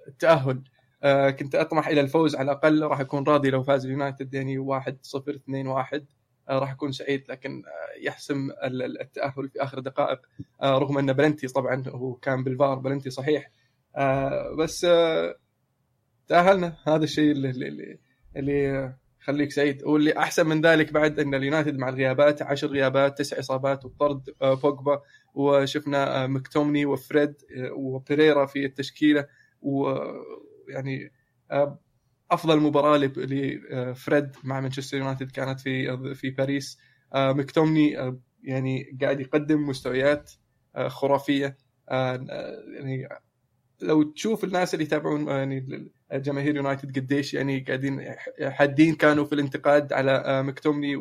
التأهل. 0.08 0.62
آه، 1.02 1.30
كنت 1.30 1.54
أطمح 1.54 1.88
إلى 1.88 2.00
الفوز 2.00 2.36
على 2.36 2.52
الأقل. 2.52 2.82
راح 2.82 3.00
أكون 3.00 3.24
راضي 3.24 3.50
لو 3.50 3.62
فاز 3.62 3.84
اليونايتد 3.84 4.34
يعني 4.34 4.58
1 4.58 4.98
0 5.02 5.34
2 5.34 5.66
1 5.66 6.06
راح 6.50 6.70
أكون 6.72 6.92
سعيد 6.92 7.24
لكن 7.28 7.62
يحسم 8.02 8.50
ال- 8.50 8.82
ال- 8.82 9.00
التأهل 9.00 9.48
في 9.48 9.62
آخر 9.62 9.78
دقائق. 9.78 10.18
رغم 10.64 10.98
أن 10.98 11.12
بلنتي 11.12 11.46
طبعا 11.46 11.82
هو 11.88 12.14
كان 12.14 12.44
بالفار 12.44 12.78
بلنتي 12.78 13.10
صحيح. 13.10 13.50
بس 14.58 14.86
تأهلنا. 16.28 16.76
هذا 16.86 17.04
الشيء 17.04 17.32
اللي 17.32 17.50
اللي, 18.36 18.94
يخليك 19.20 19.52
سعيد. 19.52 19.84
واللي 19.84 20.18
أحسن 20.18 20.46
من 20.46 20.60
ذلك 20.60 20.92
بعد 20.92 21.18
إن 21.20 21.34
اليونايتد 21.34 21.78
مع 21.78 21.88
الغيابات 21.88 22.42
عشر 22.42 22.66
غيابات 22.66 23.18
تسع 23.18 23.38
إصابات 23.38 23.84
وطرد 23.84 24.30
آه، 24.42 24.54
بوجبا 24.54 25.02
وشفنا 25.34 26.24
آه، 26.24 26.26
مكتوميناي 26.26 26.86
وفريد 26.86 27.34
آه، 27.56 27.72
وبيريرا 27.72 28.46
في 28.46 28.64
التشكيلة 28.64 29.26
ويعني 29.62 31.12
أفضل 32.30 32.60
مباراة 32.60 32.96
لفريد 32.96 34.36
مع 34.44 34.60
مانشستر 34.60 34.96
يونايتد 34.96 35.30
كانت 35.30 35.60
في 35.60 36.14
في 36.14 36.30
باريس. 36.30 36.78
مكتومني 37.14 38.14
يعني 38.44 38.98
قاعد 39.02 39.20
يقدم 39.20 39.68
مستويات 39.68 40.32
خرافية 40.88 41.56
يعني 41.90 43.08
لو 43.82 44.02
تشوف 44.02 44.44
الناس 44.44 44.74
اللي 44.74 44.84
يتابعون 44.84 45.28
آه، 45.28 45.36
يعني 45.38 45.88
جماهير 46.12 46.56
يونايتد 46.56 46.98
قديش 46.98 47.34
يعني 47.34 47.60
قاعدين 47.60 48.14
حادين 48.42 48.94
كانوا 48.94 49.24
في 49.24 49.34
الانتقاد 49.34 49.92
على 49.92 50.10
آه، 50.10 50.42
مكتومني 50.42 50.96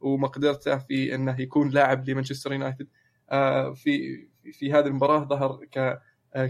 ومقدرته 0.00 0.78
في 0.78 1.14
إنه 1.14 1.40
يكون 1.40 1.68
لاعب 1.70 2.08
لمانشستر 2.10 2.52
يونايتد. 2.52 2.86
آه، 3.30 3.72
في 3.74 4.26
في 4.52 4.72
هذه 4.72 4.86
المباراة 4.86 5.24
ظهر 5.24 5.64
ك 5.72 6.00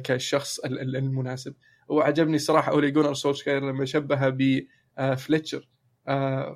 كالشخص 0.03 0.59
ال- 0.59 0.81
ال- 0.81 0.97
المناسب. 0.97 1.55
وعجبني 1.89 2.39
صراحة 2.39 2.73
أولي 2.73 2.91
جونر 2.91 3.15
سولشكاير 3.15 3.65
لما 3.71 3.85
شبهه 3.85 4.29
بفليتشر 4.99 5.69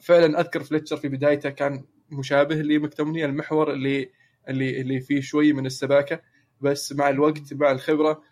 فعلا 0.01 0.41
أذكر 0.41 0.63
فليتشر 0.63 0.97
في 0.97 1.09
بدايته 1.09 1.51
كان 1.51 1.85
مشابه 2.11 2.55
لمكتومني 2.55 3.25
المحور 3.25 3.73
اللي 3.73 4.11
اللي 4.49 4.81
اللي 4.81 5.01
فيه 5.01 5.21
شوي 5.21 5.53
من 5.53 5.67
السباكة. 5.67 6.21
بس 6.61 6.93
مع 6.93 7.09
الوقت 7.09 7.55
مع 7.55 7.71
الخبرة 7.71 8.23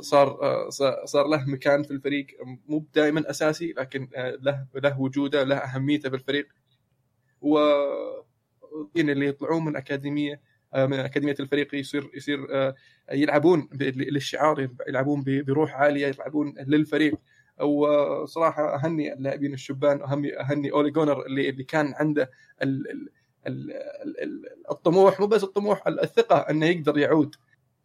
صار 0.00 0.42
آه، 0.42 0.68
صار- 1.04 1.26
له 1.26 1.44
مكان 1.50 1.82
في 1.82 1.90
الفريق. 1.90 2.26
مو 2.68 2.84
دائما 2.94 3.30
أساسي 3.30 3.72
لكن 3.78 4.08
آه، 4.16 4.38
له 4.42 4.66
له 4.74 5.00
وجوده 5.00 5.42
له 5.44 5.56
أهميته 5.56 6.08
بالفريق 6.08 6.48
و 7.40 7.58
اللي 8.96 9.26
يطلعون 9.26 9.64
من 9.64 9.76
أكاديمية 9.76 10.40
آه، 10.74 10.86
من 10.86 10.98
أكاديمية 10.98 11.34
الفريق 11.40 11.74
يصير 11.74 12.10
يصير 12.14 12.46
آه، 12.50 12.74
يلعبون 13.12 13.68
للشعار 13.72 14.68
يلعبون 14.88 15.24
بروح 15.26 15.74
عالية 15.74 16.06
يلعبون 16.06 16.54
للفريق. 16.66 17.14
وصراحة 17.62 18.74
أهني 18.74 19.12
اللاعبين 19.12 19.54
الشبان 19.54 20.02
اهني 20.02 20.40
أهني 20.40 20.72
أولي 20.72 20.90
جونر 20.90 21.26
اللي 21.26 21.48
اللي 21.48 21.64
كان 21.64 21.94
عنده 21.96 22.30
ال- 22.62 22.90
ال- 22.90 23.08
ال- 23.46 23.72
ال- 23.72 24.22
ال- 24.22 24.70
الطموح. 24.70 25.20
مو 25.20 25.26
بس 25.26 25.44
الطموح 25.44 25.86
الثقة 25.88 26.36
أنه 26.36 26.66
يقدر 26.66 26.98
يعود. 26.98 27.34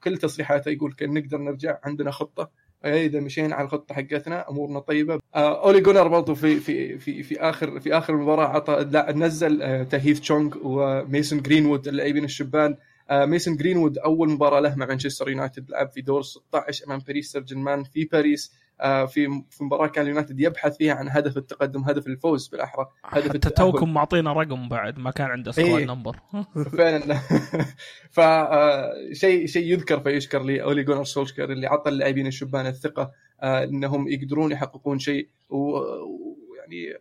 كل 0.04 0.18
تصريحاته 0.18 0.72
يقول 0.72 0.94
كان 0.94 1.14
نقدر 1.14 1.38
نرجع 1.38 1.78
عندنا 1.84 2.12
خطة. 2.12 2.50
إذا 2.86 3.20
مشينا 3.20 3.56
على 3.56 3.66
الخطة 3.66 3.96
حقتنا 3.96 4.50
أمورنا 4.50 4.80
طيبة. 4.80 5.20
آه 5.36 5.66
أولي 5.66 5.82
جونر 5.82 6.08
برضو 6.08 6.36
في 6.36 6.60
في 6.60 6.98
في 6.98 7.24
في 7.24 7.40
اخر 7.40 7.80
في 7.80 7.98
آخر 7.98 8.14
المباراة 8.14 8.48
عطى 8.48 8.90
نزل 9.14 9.62
آه 9.62 9.84
تهيث 9.84 10.20
تشونغ 10.20 10.58
وميسون 10.64 11.42
جرينوود 11.42 11.88
اللاعبين 11.88 12.24
الشبان. 12.24 12.78
آه 13.10 13.26
ميسون 13.26 13.56
جرينوود 13.56 13.98
أول 13.98 14.30
مباراة 14.30 14.60
له 14.60 14.76
مع 14.76 14.86
مانشستر 14.86 15.30
يونايتد 15.30 15.70
لعب 15.70 15.90
في 15.90 16.02
دور 16.02 16.22
16 16.22 16.86
أمام 16.88 17.00
باريس 17.00 17.32
سان 17.32 17.44
جيرمان 17.44 17.84
في 17.84 18.06
باريس. 18.06 18.54
في 18.82 19.44
في 19.50 19.64
مباراة 19.64 19.88
كان 19.88 20.04
اليونايتد 20.04 20.40
يبحث 20.40 20.78
فيها 20.78 20.94
عن 20.94 21.10
هدف 21.10 21.38
التقدم 21.38 21.84
هدف 21.84 22.08
الفوز 22.08 22.48
بالأحرى 22.48 22.88
هدف 23.06 23.28
حتى. 23.28 23.50
توكم 23.50 23.94
معطينا 23.94 24.34
رقم 24.34 24.70
بعد 24.70 25.00
ما 25.00 25.12
كان 25.12 25.28
عنده 25.28 25.52
squad 25.52 25.80
إيه. 25.80 25.86
number 25.86 26.20
فعلا 26.78 27.20
ف 28.16 28.20
آه، 28.20 28.94
شيء 29.14 29.46
شيء 29.46 29.74
يذكر 29.74 30.00
فيشكر 30.00 30.44
لأولي 30.44 30.84
جونر 30.84 31.04
سولشكر 31.04 31.52
اللي 31.52 31.68
عطى 31.68 31.90
اللاعبين 31.90 32.28
الشبان 32.28 32.66
الثقة 32.66 33.12
آه، 33.42 33.64
إنهم 33.64 34.08
يقدرون 34.08 34.52
يحققون 34.52 35.00
شيء 35.00 35.30
ويعني 35.50 36.94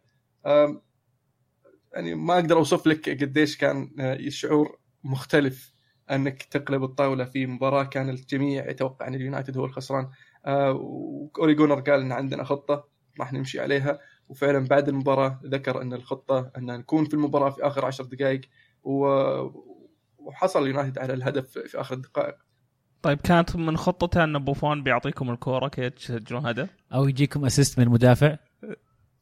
يعني 1.92 2.14
ما 2.14 2.34
أقدر 2.34 2.56
أوصف 2.56 2.86
لك 2.86 3.22
قديش 3.22 3.56
كان 3.56 3.90
آه، 4.00 4.14
الشعور 4.14 4.78
مختلف 5.04 5.72
أنك 6.10 6.42
تقلب 6.42 6.84
الطاولة 6.84 7.24
في 7.24 7.46
مباراة 7.46 7.84
كان 7.84 8.08
الجميع 8.08 8.70
يتوقع 8.70 9.08
أن 9.08 9.14
اليونايتد 9.14 9.56
هو 9.56 9.64
الخسران 9.64 10.08
آه، 10.46 10.72
واولي 10.72 11.54
جونر 11.54 11.80
قال 11.80 12.00
إن 12.00 12.12
عندنا 12.12 12.44
خطة 12.44 12.84
راح 13.20 13.32
نمشي 13.32 13.60
عليها. 13.60 13.98
وفعلا 14.28 14.66
بعد 14.66 14.88
المباراة 14.88 15.40
ذكر 15.44 15.82
إن 15.82 15.92
الخطة 15.92 16.50
إن 16.58 16.66
نكون 16.66 17.04
في 17.04 17.14
المباراة 17.14 17.50
في 17.50 17.66
آخر 17.66 17.84
عشر 17.84 18.04
دقائق. 18.04 18.40
وحصل 20.18 20.62
اليونايتد 20.62 20.98
على 20.98 21.14
الهدف 21.14 21.58
في 21.58 21.80
آخر 21.80 21.94
الدقائق. 21.94 22.34
طيب 23.02 23.20
كانت 23.20 23.56
من 23.56 23.76
خطته 23.76 24.24
إن 24.24 24.38
بوفون 24.38 24.82
بيعطيكم 24.82 25.30
الكورة 25.30 25.68
كي 25.68 25.90
تسجلون 25.90 26.46
هدف؟ 26.46 26.68
أو 26.94 27.08
يجيكم 27.08 27.44
assist 27.44 27.78
من 27.78 27.86
المدافع؟ 27.86 28.36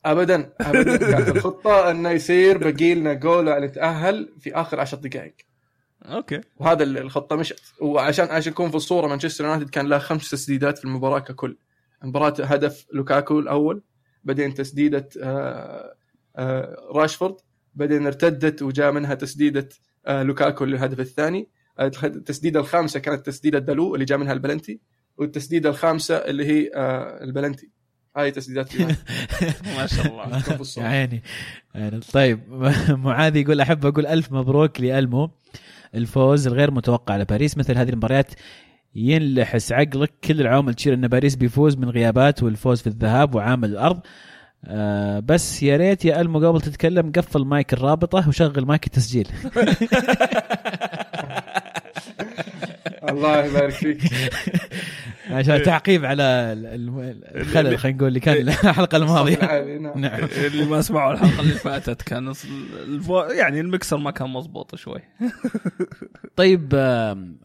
ابدا 0.05 0.53
ابدا. 0.61 0.97
كانت 0.97 1.29
الخطة 1.29 1.91
إنه 1.91 2.11
يصير 2.11 2.59
باقي 2.59 2.95
لنا 2.95 3.13
جول 3.13 3.49
على 3.49 3.67
نتاهل 3.67 4.33
في 4.41 4.55
آخر 4.55 4.81
عشر 4.81 4.97
دقائق. 4.97 5.35
okay. 6.03 6.41
وهذا 6.57 6.85
الخطة 6.85 7.37
مشت 7.37 7.61
وعشان 7.81 8.27
عشان 8.27 8.53
يكون 8.53 8.71
في 8.71 8.77
الصورة 8.77 9.07
مانشستر 9.07 9.45
يونايتد 9.45 9.71
كان 9.71 9.87
له 9.87 9.99
خمس 9.99 10.31
تسديدات 10.31 10.79
في 10.79 10.85
المباراة 10.85 11.19
ككل. 11.19 11.57
مباراة 12.05 12.35
هدف 12.41 12.87
لوكاكو 12.93 13.39
الأول 13.39 13.83
بعدين 14.25 14.55
تسديدة 14.55 15.09
آه، 15.23 15.95
آه، 16.37 16.77
راشفورد 16.93 17.37
بعدين 17.75 18.07
ارتدت 18.07 18.63
وجاء 18.63 18.93
منها 18.93 19.15
تسديدة 19.15 19.69
آه، 20.07 20.23
لوكاكو 20.23 20.65
للهدف 20.65 21.01
الثاني. 21.01 21.49
التسديدة 21.81 22.61
الخامسة 22.61 23.01
كانت 23.01 23.27
تسديدة 23.27 23.59
دالو 23.59 23.95
اللي 23.95 24.05
جاء 24.05 24.19
منها 24.19 24.33
البلنتي 24.33 24.81
والتسديدة 25.17 25.71
الخامسة 25.71 26.17
اللي 26.17 26.47
هي 26.47 26.71
البلنتي. 27.23 27.71
هاي 28.19 28.31
تسديدات. 28.31 28.71
ما 29.77 29.87
شاء 29.87 30.07
الله. 30.07 30.43
يا. 30.79 30.83
عيني. 30.89 31.23
يعني 31.75 32.01
طيب 32.13 32.41
معاذ 33.05 33.37
يقول 33.37 33.61
أحب 33.61 33.87
أقول 33.87 34.07
ألف 34.07 34.33
مبروك 34.33 34.81
لألمو. 34.81 35.31
الفوز 35.95 36.47
الغير 36.47 36.71
متوقع 36.71 37.17
لباريس. 37.17 37.59
مثل 37.59 37.79
هذه 37.79 37.89
المباريات 37.89 38.31
ينلحس 38.95 39.73
عقلك. 39.73 40.13
كل 40.25 40.41
العوامل 40.41 40.75
تشير 40.75 40.95
إن 40.95 41.09
باريس 41.09 41.37
بيفوز 41.37 41.77
من 41.77 41.91
غيابات 41.91 42.43
والفوز 42.43 42.81
في 42.81 42.87
الذهاب 42.87 43.35
وعامل 43.35 43.71
الأرض. 43.71 44.01
آه 44.65 45.21
بس 45.21 45.63
يا 45.63 45.77
ريت 45.77 46.05
يا 46.05 46.21
ألمو 46.21 46.49
قبل 46.49 46.61
تتكلم 46.61 47.13
قفل 47.13 47.45
مايك 47.45 47.73
الرابطة 47.73 48.29
وشغل 48.29 48.67
مايك 48.67 48.87
التسجيل. 48.87 49.29
الله 53.09 53.45
يبارك 53.45 53.73
فيك. 53.73 54.01
عشان 55.31 55.63
تعقيب 55.63 56.05
على 56.05 56.23
ال- 56.23 56.67
ال- 56.67 57.37
الخلل 57.41 57.79
خلينا 57.79 57.97
نقول 57.97 58.09
اللي 58.09 58.21
كان 58.21 58.37
الحلقة 58.49 58.97
الماضية. 58.97 59.37
نعم. 59.79 60.01
نعم 60.01 60.21
اللي 60.47 60.65
ما 60.71 60.81
سمعوا 60.81 61.13
الحلقة 61.13 61.41
اللي 61.41 61.55
فاتت 61.55 62.03
كان. 62.03 62.33
يعني 63.37 63.61
المكسر 63.61 63.97
ما 63.97 64.11
كان 64.11 64.29
مضبوط 64.31 64.75
شوي. 64.75 65.01
طيب 66.37 66.73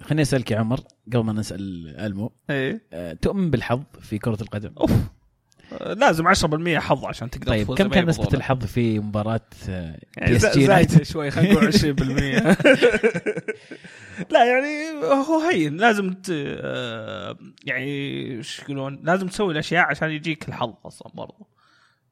خليني 0.02 0.22
أسألك 0.22 0.52
يا 0.52 0.58
عمر 0.60 0.80
قبل 1.14 1.24
ما 1.24 1.34
نسأل 1.34 1.88
ألمو 2.00 2.32
إيه. 2.50 2.82
آه، 2.94 3.14
تؤمن 3.14 3.50
بالحظ 3.52 3.82
في 4.02 4.18
كرة 4.18 4.38
القدم؟ 4.42 4.72
أوف. 4.80 4.92
لازم 5.82 6.34
10% 6.34 6.80
حظ 6.80 7.06
عشان 7.06 7.30
تقدر 7.30 7.48
طيب 7.48 7.64
تفوز 7.64 7.78
كم 7.78 7.90
كان 7.90 8.06
بطولة. 8.06 8.34
الحظ 8.34 8.66
في 8.66 9.00
آه، 9.70 9.98
يعني 10.18 10.32
PSG 10.32 10.66
زايدة 10.66 11.04
شوي 11.04 11.32
خلينا 11.32 11.54
نقول 11.54 11.74
20% 11.74 11.78
لا 14.34 14.46
يعني 14.46 15.04
هو 15.04 15.40
هين 15.40 15.78
لازم 15.78 16.14
ت... 16.14 16.28
آه، 16.32 17.38
يعني 17.64 17.86
إيش 18.38 18.60
يقولون 18.60 19.00
لازم 19.04 19.28
تسوي 19.28 19.54
الأشياء 19.54 19.86
عشان 19.86 20.12
يجيك 20.12 20.50
الحظ 20.50 20.74
أصلا 20.86 21.12
برضو. 21.14 21.48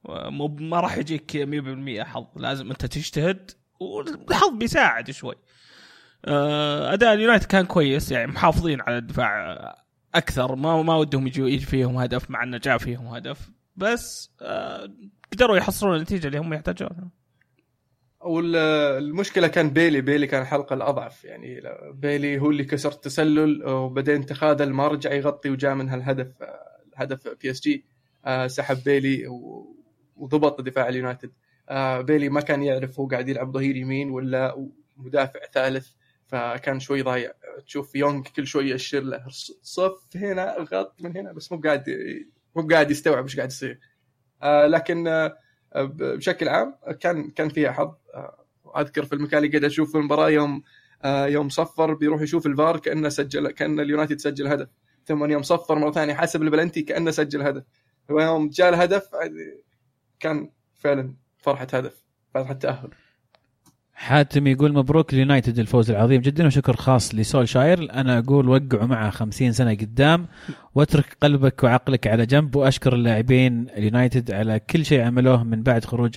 مو 0.10 0.48
ما 0.48 0.80
راح 0.80 0.98
يجيك 0.98 1.32
100% 2.02 2.06
حظ 2.06 2.26
لازم 2.36 2.70
أنت 2.70 2.86
تجتهد 2.86 3.52
والحظ 3.80 4.54
بيساعد 4.58 5.12
شوي. 5.12 5.36
آه، 6.26 6.94
أداء 6.94 7.14
اليونايتد 7.14 7.46
كان 7.46 7.66
كويس 7.66 8.12
يعني 8.12 8.32
محافظين 8.32 8.82
على 8.82 8.98
الدفاع 8.98 9.76
أكثر. 10.16 10.56
ما 10.56 10.82
ما 10.82 10.96
ودهم 10.96 11.28
يجي 11.28 11.60
فيهم 11.60 11.98
هدف 11.98 12.30
مع 12.32 12.44
إنه 12.44 12.58
جاء 12.58 12.78
فيهم 12.78 13.08
هدف. 13.08 13.52
بس 13.76 14.32
آه، 14.42 14.92
قدروا 15.34 15.58
يحصلون 15.58 15.96
النتيجة 15.96 16.28
اللي 16.28 16.38
هم 16.38 16.54
يحتاجونها. 16.54 17.10
والمشكلة 18.22 19.48
كان 19.48 19.70
بيلي. 19.70 20.02
بيلي 20.02 20.28
كان 20.28 20.42
الحلقة 20.42 20.74
الأضعف. 20.74 21.26
يعني 21.26 21.62
بيلي 21.94 22.40
هو 22.40 22.52
اللي 22.52 22.64
كسر 22.64 22.92
التسلل 22.92 23.68
وبعدين 23.68 24.26
تخاذل 24.26 24.70
ما 24.74 24.88
رجع 24.88 25.14
يغطي 25.14 25.50
وجاء 25.50 25.76
منها 25.76 25.96
الهدف 25.96 26.28
الهدف 26.94 27.28
PSG 27.42 27.86
سحب 28.48 28.78
بيلي 28.86 29.28
وضبط 30.16 30.62
دفاع 30.62 30.90
اليونايتد. 30.90 31.32
آه، 31.70 32.02
بيلي 32.02 32.30
ما 32.30 32.42
كان 32.42 32.64
يعرف 32.64 33.00
هو 33.00 33.08
قاعد 33.08 33.30
يلعب 33.30 33.52
ظهير 33.52 33.76
يمين 33.76 34.10
ولا 34.10 34.68
مدافع 34.98 35.40
ثالث 35.54 35.90
فكان 36.28 36.80
شوي 36.80 37.02
ضايع. 37.02 37.32
تشوف 37.66 37.96
يونغ 37.96 38.24
كل 38.36 38.48
شوي 38.48 38.70
يأشر 38.70 39.00
له. 39.00 39.26
صف 39.62 40.08
هنا 40.16 40.56
غط 40.74 40.96
من 41.02 41.18
هنا 41.18 41.32
بس 41.32 41.52
مو 41.52 41.62
قاعد 41.62 41.84
مو 42.56 42.68
قاعد 42.68 42.92
يستوعب 42.92 43.24
إيش 43.24 43.36
قاعد 43.36 43.50
يصير. 43.50 43.80
آه، 44.42 44.68
لكن 44.68 45.08
آه، 45.08 45.38
بشكل 45.76 46.50
عام 46.50 46.76
كان 47.00 47.30
كان 47.30 47.50
فيها 47.50 47.72
حظ. 47.72 47.94
آه، 48.14 48.46
أذكر 48.78 49.06
في 49.06 49.14
المكان 49.14 49.38
اللي 49.38 49.50
قاعد 49.50 49.64
أشوف 49.64 49.96
المباراة 49.96 50.30
يوم 50.30 50.64
يوم 51.06 51.50
صفر 51.50 51.94
بيروح 51.94 52.22
يشوف 52.22 52.46
الفار 52.46 52.80
كأنه 52.80 53.10
سجل 53.10 53.52
كأن 53.52 53.80
اليونايتد 53.80 54.20
سجل 54.20 54.48
هدف. 54.48 54.68
ثم 55.06 55.32
يوم 55.32 55.42
صفر 55.42 55.80
مرة 55.80 55.92
ثانية 55.92 56.14
حسب 56.14 56.42
البلنتي 56.42 56.82
كأنه 56.82 57.12
سجل 57.12 57.42
هدف. 57.42 57.64
ويوم 58.10 58.50
جاء 58.50 58.70
الهدف 58.70 59.16
آه، 59.16 59.32
كان 60.20 60.52
فعلا 60.74 61.16
فرحة 61.38 61.68
هدف 61.74 62.04
فرحة 62.34 62.54
تأهل. 62.54 62.90
حاتم 63.94 64.48
يقول 64.48 64.74
مبروك 64.74 65.14
اليونايتد 65.14 65.60
الفوز 65.60 65.92
العظيم 65.92 66.22
جدا 66.22 66.48
وشكر 66.48 66.76
خاص 66.76 67.16
لسولشاير 67.16 67.94
أنا 67.94 68.18
أقول 68.18 68.50
وقعوا 68.50 68.86
معه 68.86 69.10
50 69.10 69.52
سنة 69.52 69.72
قدام. 69.72 70.28
واترك 70.76 71.18
قلبك 71.22 71.64
وعقلك 71.64 72.08
على 72.08 72.26
جنب 72.26 72.56
وأشكر 72.56 72.94
اللاعبين 72.96 73.68
اليونايتد 73.70 74.32
على 74.32 74.60
كل 74.60 74.86
شيء 74.86 75.02
عملوه 75.02 75.44
من 75.44 75.64
بعد 75.64 75.86
خروج 75.86 76.16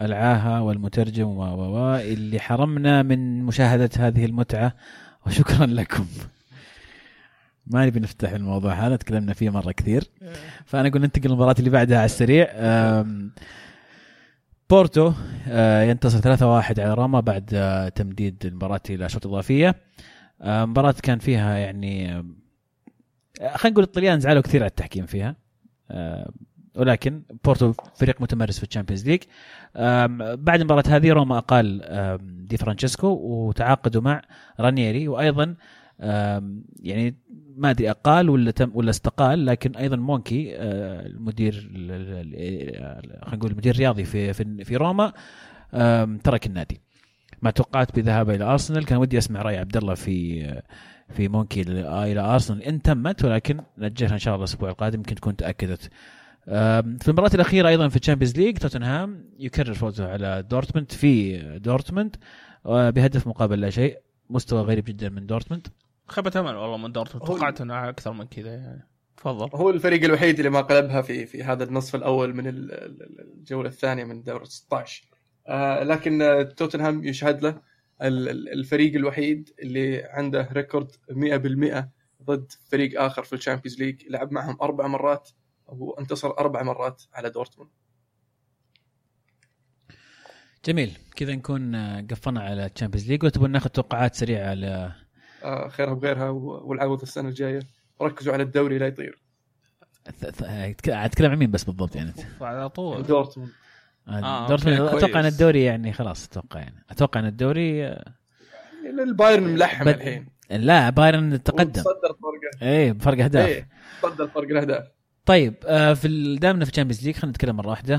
العاهة 0.00 0.62
والمترجم 0.62 1.26
و 1.26 1.42
و 1.42 1.76
و 1.76 1.96
اللي 1.96 2.40
حرمنا 2.40 3.02
من 3.02 3.42
مشاهدة 3.42 3.90
هذه 3.98 4.24
المتعة. 4.24 4.74
وشكرا 5.26 5.66
لكم. 5.66 6.06
ما 7.66 7.86
نبي 7.86 8.00
نفتح 8.00 8.32
الموضوع 8.32 8.72
هذا 8.72 8.96
تكلمنا 8.96 9.32
فيه 9.32 9.50
مرة 9.50 9.72
كثير. 9.72 10.04
فأنا 10.66 10.88
أقول 10.88 11.02
ننتقل 11.02 11.28
للمباراة 11.28 11.54
اللي 11.58 11.70
بعدها 11.70 11.98
على 11.98 12.04
السريع. 12.04 12.46
بورتو 14.70 15.12
آه، 15.48 15.82
ينتصر 15.82 16.20
3-1 16.20 16.80
على 16.80 16.94
روما 16.94 17.20
بعد 17.20 17.50
آه، 17.54 17.88
تمديد 17.88 18.46
المباراة 18.46 18.80
إلى 18.90 19.08
أشواط 19.08 19.26
إضافية. 19.26 19.74
آه، 20.42 20.64
مباراة 20.64 20.94
كان 21.02 21.18
فيها 21.18 21.56
يعني 21.56 22.06
خلينا 23.54 23.72
نقول 23.72 23.84
الطليان 23.84 24.20
زعلوا 24.20 24.42
كثير 24.42 24.60
على 24.60 24.68
التحكيم 24.68 25.06
فيها. 25.06 25.36
ولكن 26.76 27.22
بورتو 27.44 27.72
فريق 27.94 28.20
متمرس 28.20 28.58
في 28.58 28.64
ال 28.64 28.68
Champions 28.68 29.08
League. 29.08 29.22
بعد 30.44 30.60
المباراة 30.60 30.84
هذه 30.88 31.12
روما 31.12 31.38
أقال 31.38 31.82
دي 32.48 32.56
فرانشيسكو 32.56 33.06
وتعاقدوا 33.08 34.02
مع 34.02 34.22
رانييري. 34.60 35.08
وأيضا 35.08 35.54
يعني 36.80 37.14
ما 37.56 37.70
أدري 37.70 37.90
أقال 37.90 38.30
ولا 38.30 38.50
تم 38.50 38.70
ولا 38.74 38.90
استقال 38.90 39.46
لكن 39.46 39.76
أيضا 39.76 39.96
مونكي 39.96 40.56
آه، 40.56 41.06
المدير 41.06 41.70
ال- 41.74 41.90
ال- 41.92 42.34
ال- 42.34 43.20
خلينا 43.24 43.36
نقول 43.36 43.50
المدير 43.50 43.74
الرياضي 43.74 44.04
في 44.04 44.32
في 44.32 44.64
في 44.64 44.76
روما 44.76 45.12
ترك 46.24 46.46
النادي. 46.46 46.80
مع 47.42 47.50
توقعات 47.50 47.96
بذهابه 47.96 48.34
إلى 48.34 48.44
أرسنال. 48.44 48.84
كان 48.84 48.98
ودي 48.98 49.18
أسمع 49.18 49.42
رأي 49.42 49.58
عبد 49.58 49.76
الله 49.76 49.94
في 49.94 50.44
في 51.08 51.28
مونكي 51.28 51.60
إلى 51.60 52.20
أرسنال. 52.20 52.62
إن 52.62 52.82
تمت 52.82 53.24
ولكن 53.24 53.60
نجلها 53.78 54.12
إن 54.12 54.18
شاء 54.18 54.34
الله 54.34 54.44
الأسبوع 54.44 54.70
القادم 54.70 54.98
يمكن 54.98 55.14
تكون 55.14 55.36
تأكدت. 55.36 55.90
في 56.46 57.08
المباراة 57.08 57.30
الأخيرة 57.34 57.68
أيضا 57.68 57.88
في 57.88 57.96
ال 57.96 58.00
Champions 58.00 58.36
League 58.36 58.58
توتنهام 58.58 59.24
يكرر 59.38 59.74
فوزه 59.74 60.08
على 60.08 60.44
دورتموند 60.50 60.92
في 60.92 61.38
دورتموند 61.58 62.16
آه، 62.66 62.90
بهدف 62.90 63.26
مقابل 63.26 63.60
لا 63.60 63.70
شيء 63.70 63.98
مستوى 64.30 64.60
غريب 64.62 64.84
جدا 64.84 65.08
من 65.08 65.26
دورتموند. 65.26 65.66
خيبة 66.08 66.32
أمل 66.36 66.56
والله 66.56 66.76
من 66.76 66.92
دورتموند 66.92 67.26
توقعت 67.26 67.60
انها 67.60 67.88
أكثر 67.88 68.12
من 68.12 68.26
كذا 68.26 68.54
يعني. 68.54 68.88
تفضل. 69.16 69.48
هو 69.54 69.70
الفريق 69.70 70.04
الوحيد 70.04 70.38
اللي 70.38 70.50
ما 70.50 70.60
قلبها 70.60 71.02
في 71.02 71.26
في 71.26 71.42
هذا 71.44 71.64
النصف 71.64 71.94
الأول 71.94 72.34
من 72.34 72.46
ال- 72.46 72.72
ال- 72.72 73.20
الجولة 73.20 73.68
الثانية 73.68 74.04
من 74.04 74.22
دوري 74.22 74.44
16 74.44 75.08
آه 75.46 75.82
لكن 75.82 76.18
توتنهام 76.56 77.04
يشهد 77.04 77.42
له 77.42 77.60
ال- 78.02 78.28
ال- 78.28 78.52
الفريق 78.52 78.94
الوحيد 78.94 79.50
اللي 79.62 80.02
عنده 80.04 80.48
record 80.52 80.90
100% 81.10 81.88
ضد 82.22 82.52
فريق 82.70 83.00
آخر 83.02 83.22
في 83.22 83.32
ال 83.32 83.37
Champions 83.37 83.78
League. 83.82 84.02
لعب 84.10 84.32
معهم 84.32 84.58
أربع 84.62 84.86
مرات 84.86 85.30
وانتصر 85.66 86.30
أربع 86.38 86.62
مرات 86.62 87.02
على 87.14 87.30
دورتموند. 87.30 87.70
جميل. 90.64 90.98
كذا 91.16 91.34
نكون 91.34 91.74
آه، 91.74 92.00
قفلنا 92.10 92.40
على 92.40 92.66
ال 92.66 92.70
Champions 92.70 93.08
League. 93.10 93.24
وتبون 93.24 93.50
ناخذ 93.50 93.68
توقعات 93.70 94.14
سريعة 94.14 94.50
على 94.50 94.92
خيرها 95.68 95.94
بغيرها 95.94 96.28
والعوض 96.30 97.02
السنة 97.02 97.28
الجاية. 97.28 97.60
وركزوا 98.00 98.32
على 98.32 98.42
الدوري 98.42 98.78
لا 98.78 98.86
يطير. 98.86 99.18
أتكلم 100.88 101.30
عن 101.30 101.36
مين 101.38 101.50
بس 101.50 101.64
بالضبط 101.64 101.96
يعني؟ 101.96 102.12
على 102.40 102.68
طول. 102.68 103.02
دورتموند. 103.02 103.50
آه، 104.08 104.48
دورتموند. 104.48 104.80
okay، 104.80 104.96
أتوقع 104.96 105.20
إن. 105.20 105.26
الدوري 105.26 105.64
يعني 105.64 105.92
خلاص 105.92 106.26
أتوقع 106.26 106.60
يعني. 106.60 106.84
أتوقع 106.90 107.20
إن 107.20 107.26
الدوري 107.26 107.86
آه، 107.86 108.14
البايرن 109.02 109.42
ملحم 109.42 109.84
بد- 109.84 109.94
الحين. 109.94 110.26
لا 110.50 110.90
بايرن 110.90 111.42
تقدم. 111.42 111.82
صدر 111.82 112.16
فرقه 112.22 112.66
إيه 112.68 112.92
بفرق 112.92 113.24
أهداف. 113.24 113.48
إيه 113.48 113.68
صدر 114.02 114.28
فرق 114.28 114.48
الأهداف. 114.48 114.84
طيب 115.26 115.54
آه 115.66 115.94
في 115.94 116.36
دامنا 116.36 116.64
في 116.64 116.70
الشامبيونز 116.70 117.06
ليج 117.06 117.14
خلينا 117.16 117.30
نتكلم 117.30 117.56
مرة 117.56 117.68
واحدة. 117.68 117.96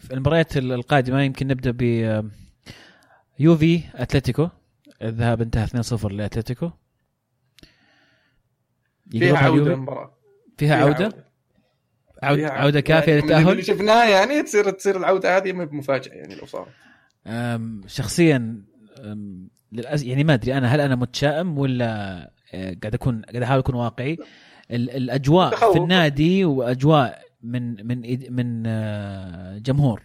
في 0.00 0.10
المباريات 0.14 0.56
ال- 0.56 0.72
القادمة 0.72 1.22
يمكن 1.22 1.46
نبدأ 1.46 1.70
ب 1.78 1.82
يوفي 3.38 3.80
أتلتيكو. 3.94 4.48
الذهاب 5.02 5.40
انتهى 5.40 5.66
2-0 5.66 6.04
لأتلتيكو. 6.12 6.70
فيها 9.10 9.36
عودة؟ 9.38 9.74
المباراة. 9.74 10.14
فيها 10.58 10.76
عودة؟ 10.76 11.12
عودة, 12.22 12.42
فيها 12.48 12.50
عودة 12.50 12.80
كافية 12.80 13.12
يعني 13.12 13.22
من 13.26 13.32
اللي 13.32 13.44
للتأهل؟ 13.54 13.64
شفناه 13.64 14.04
يعني 14.04 14.42
تصير 14.42 14.70
تصير 14.70 14.96
العودة 14.96 15.36
هذه 15.36 15.52
ما 15.52 15.64
بمفاجاه 15.64 16.12
يعني 16.14 16.34
لو 16.34 16.46
صارت. 16.46 16.68
أم، 17.26 17.82
شخصيا 17.86 18.62
أم، 18.98 19.48
للأس... 19.72 20.02
يعني 20.02 20.24
ما 20.24 20.34
أدري 20.34 20.58
أنا 20.58 20.68
هل 20.74 20.80
أنا 20.80 20.94
متشائم 20.96 21.58
ولا 21.58 22.20
آه، 22.54 22.76
قاعد 22.82 22.94
اكون 22.94 23.22
قاعد 23.22 23.42
أحاول 23.42 23.58
أكون 23.58 23.74
واقعي؟ 23.74 24.18
ال... 24.70 24.90
الأجواء 24.90 25.50
تخوف. 25.50 25.72
في 25.72 25.78
النادي 25.82 26.44
وأجواء 26.44 27.22
من 27.42 27.86
من 27.86 28.02
إد- 28.02 28.30
من 28.30 28.62
آه، 28.66 29.58
جمهور 29.58 30.02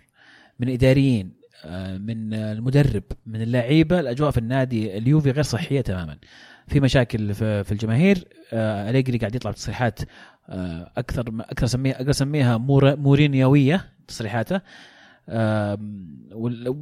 من 0.59 0.69
إداريين 0.69 1.33
من 1.97 2.33
آه، 2.33 2.53
المدرب 2.53 3.03
من 3.25 3.41
اللعيبة 3.41 3.99
الأجواء 3.99 4.31
في 4.31 4.37
النادي 4.37 4.97
اليوفي 4.97 5.31
غير 5.31 5.43
صحية 5.43 5.81
تماما. 5.81 6.17
في 6.67 6.79
مشاكل 6.79 7.33
في 7.33 7.71
الجماهير 7.71 8.27
آه، 8.53 8.89
أليجري 8.89 9.17
قاعد 9.17 9.35
يطلع 9.35 9.51
بتصريحات 9.51 9.99
آه، 10.49 10.91
أكثر 10.97 11.25
أكثر 11.39 11.65
اسميها 11.65 11.95
أقدر 11.95 12.09
أسميها 12.09 12.57
مور- 12.57 12.95
مورينيوية 12.95 13.85
تصريحاته. 14.07 14.61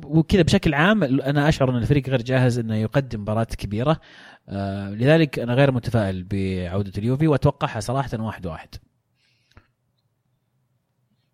وكذا 0.03 0.41
بشكل 0.41 0.73
عام 0.73 1.03
أنا 1.03 1.49
أشعر 1.49 1.69
أن 1.71 1.75
الفريق 1.75 2.09
غير 2.09 2.21
جاهز 2.21 2.59
إنه 2.59 2.75
يقدم 2.75 3.21
مباراة 3.21 3.43
كبيرة. 3.43 3.99
لذلك 4.89 5.39
أنا 5.39 5.53
غير 5.53 5.71
متفائل 5.71 6.23
بعودة 6.31 6.91
اليوفي 6.97 7.27
وأتوقعها 7.27 7.79
صراحة 7.79 8.09
واحد 8.19 8.45
واحد. 8.45 8.69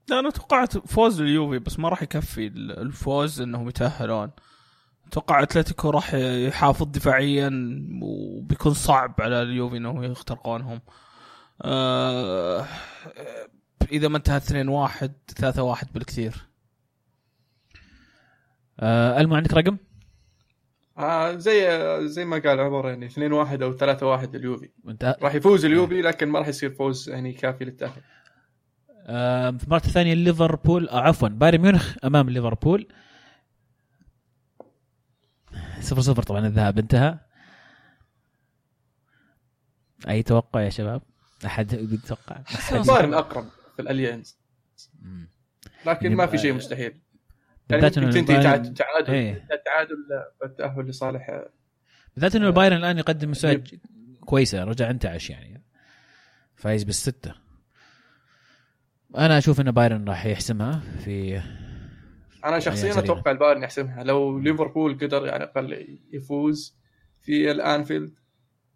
لا 0.10 0.20
أنا 0.20 0.30
توقعت 0.30 0.78
فوز 0.78 1.22
اليوفي 1.22 1.60
بس 1.60 1.80
ما 1.80 1.90
راح 1.90 2.04
يكفي 2.04 2.48
الفوز 2.58 3.42
إنهم 3.42 3.70
يتأهلون. 3.70 4.32
أتوقع 5.08 5.44
أتلتيكو 5.44 5.90
راح 5.90 6.14
يحافظ 6.14 6.86
دفاعيا 6.86 7.50
وبيكون 8.02 8.74
صعب 8.74 9.16
على 9.20 9.42
اليوفي 9.42 9.78
إنهم 9.78 10.04
يخترقونهم. 10.04 10.82
آه 11.62 12.66
إذا 13.92 14.08
ما 14.08 14.18
انتهى 14.18 14.38
2 14.38 14.68
1 14.70 15.14
3 15.36 15.64
1 15.64 15.88
بالكثير. 15.94 16.36
آه، 18.80 19.22
ألمو 19.22 19.36
عندك 19.36 19.54
رقم؟ 19.54 19.78
آه 20.98 21.36
زي 21.36 21.68
زي 22.08 22.26
ما 22.26 22.38
قال 22.38 22.60
عمر 22.60 22.90
يعني 22.90 23.06
2 23.06 23.32
1 23.34 23.64
أو 23.64 23.74
3 23.74 24.06
1 24.08 24.36
اليوفي. 24.36 24.70
راح 25.04 25.36
يفوز 25.36 25.66
اليوفي 25.66 26.02
لكن 26.02 26.28
ما 26.30 26.40
راح 26.40 26.48
يصير 26.48 26.72
فوز 26.72 27.10
يعني 27.10 27.34
كافي 27.34 27.66
للتأهل. 27.66 28.02
آه، 28.02 28.19
في 29.10 29.64
المباراه 29.64 29.86
الثانية 29.86 30.14
ليفربول 30.14 30.90
آه، 30.90 31.00
عفوا 31.00 31.28
بايرن 31.28 31.62
ميونخ 31.62 31.96
أمام 32.04 32.30
ليفربول. 32.30 32.88
صفر 35.80 36.02
صفر 36.02 36.24
طبعا 36.24 36.48
الذهاب 36.48 36.80
انتهى. 36.80 37.20
أي 40.10 40.24
توقع 40.24 40.62
يا 40.62 40.70
شباب؟ 40.70 41.02
أحد 41.46 41.74
يتوقع؟ 41.74 42.42
بايرن 42.88 43.14
أقرب 43.14 43.46
في 43.76 43.82
الأليانز. 43.82 44.38
لكن 45.86 46.16
ما 46.16 46.26
في 46.26 46.38
شيء 46.38 46.54
مستحيل. 46.54 46.84
يعني 47.70 47.82
بالذات 47.82 48.00
ممكن 48.00 48.04
انه 48.04 48.12
تنتهي 48.22 48.36
البايرن- 48.38 48.44
تعادل 48.44 48.74
تعادل 48.74 49.14
إيه. 49.14 49.48
تعادل 49.66 49.96
التاهل 50.44 50.86
لصالح. 50.88 51.42
بالذات 52.16 52.36
إنه 52.36 52.48
البايرن 52.48 52.78
الآن 52.78 52.98
يقدم 52.98 53.32
مستويات 53.32 53.70
كويسة 54.26 54.64
رجع 54.64 54.90
انتعش 54.90 55.30
يعني. 55.30 55.64
فايز 56.56 56.84
بالستة. 56.84 57.36
أنا 59.18 59.38
أشوف 59.38 59.62
إن 59.62 59.72
بايرن 59.72 60.10
راح 60.10 60.26
يحسمها 60.26 60.82
في 61.06 61.42
أنا 62.46 62.60
شخصيا 62.60 62.82
يعني 62.88 62.94
سريعة. 62.94 63.06
أتوقع 63.06 63.32
البايرن 63.32 63.64
يحسمها. 63.64 64.04
لو 64.04 64.40
ليفربول 64.40 64.94
قدر 64.98 65.26
يعني 65.26 65.44
الأقل 65.44 65.98
يفوز 66.14 66.78
في 67.22 67.52
الأنفيلد 67.52 68.14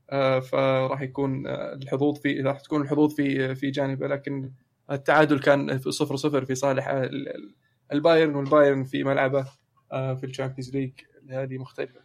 آه، 0.09 0.39
فراح 0.39 1.01
يكون 1.01 1.47
آه، 1.47 1.73
الحظوظ 1.73 2.19
في 2.19 2.41
راح 2.41 2.59
تكون 2.59 2.81
الحظوظ 2.81 3.15
في 3.15 3.55
في 3.55 3.71
جانبه. 3.71 4.07
لكن 4.07 4.51
التعادل 4.91 5.39
كان 5.39 5.77
في 5.77 5.91
صفر 5.91 6.15
صفر 6.15 6.45
في 6.45 6.55
صالح 6.55 6.87
ال- 6.87 7.29
ال- 7.35 7.55
البايرن 7.91 8.35
والبايرن 8.35 8.83
في 8.83 9.03
ملعبه 9.03 9.45
آه، 9.91 10.13
في 10.13 10.25
ال 10.25 10.30
Champions 10.30 10.75
League. 10.75 10.91
هذه 11.29 11.57
مختلفه 11.57 11.99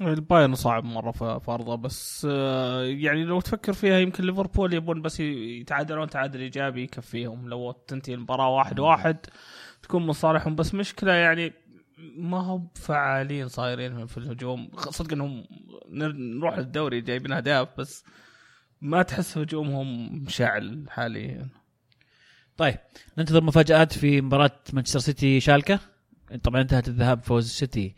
البايرن 0.00 0.54
صعب 0.54 0.84
مرة 0.84 1.10
في 1.38 1.50
ارضه 1.50 1.74
بس 1.74 2.26
آه، 2.30 2.82
يعني 2.84 3.24
لو 3.24 3.40
تفكر 3.40 3.72
فيها 3.72 3.98
يمكن 3.98 4.24
ليفربول 4.24 4.74
يبون 4.74 5.02
بس 5.02 5.20
يتعادلون 5.20 6.10
تعادل 6.10 6.40
إيجابي 6.40 6.82
يكفيهم. 6.82 7.48
لو 7.48 7.72
تنتهي 7.72 8.14
المباراة 8.14 8.48
واحد 8.48 8.80
واحد 8.80 9.16
تكون 9.82 10.06
من 10.06 10.12
صالحهم 10.12 10.54
بس 10.56 10.74
مشكلة 10.74 11.12
يعني 11.12 11.52
ما 12.16 12.38
هم 12.38 12.68
فعالين 12.74 13.48
صايرين 13.48 14.06
في 14.06 14.18
الهجوم. 14.18 14.70
صدق 14.76 15.12
إنهم 15.12 15.44
نر- 15.90 16.12
نروح 16.12 16.58
للدوري 16.58 17.00
جايبين 17.00 17.32
أهداف 17.32 17.68
بس 17.78 18.04
ما 18.80 19.02
تحس 19.02 19.38
هجومهم 19.38 20.14
مشعل 20.22 20.84
حاليا. 20.90 21.48
طيب 22.56 22.76
ننتظر 23.18 23.44
مفاجآت 23.44 23.92
في 23.92 24.20
مباراة 24.20 24.50
مانشستر 24.72 24.98
سيتي 24.98 25.40
شالكة. 25.40 25.78
طبعا 26.42 26.60
انتهت 26.60 26.88
الذهاب 26.88 27.22
فوز 27.22 27.50
سيتي 27.50 27.94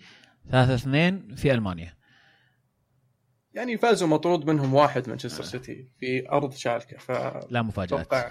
3 0.50 0.74
2 0.74 1.34
في 1.34 1.52
ألمانيا. 1.52 1.94
يعني 3.54 3.78
فازوا 3.78 4.08
مطرود 4.08 4.46
منهم 4.46 4.74
واحد 4.74 5.08
مانشستر 5.08 5.44
سيتي 5.44 5.88
في 6.00 6.30
أرض 6.30 6.52
شالكة 6.52 6.98
ف 6.98 7.10
لا 7.50 7.70
أتوقع 7.76 8.30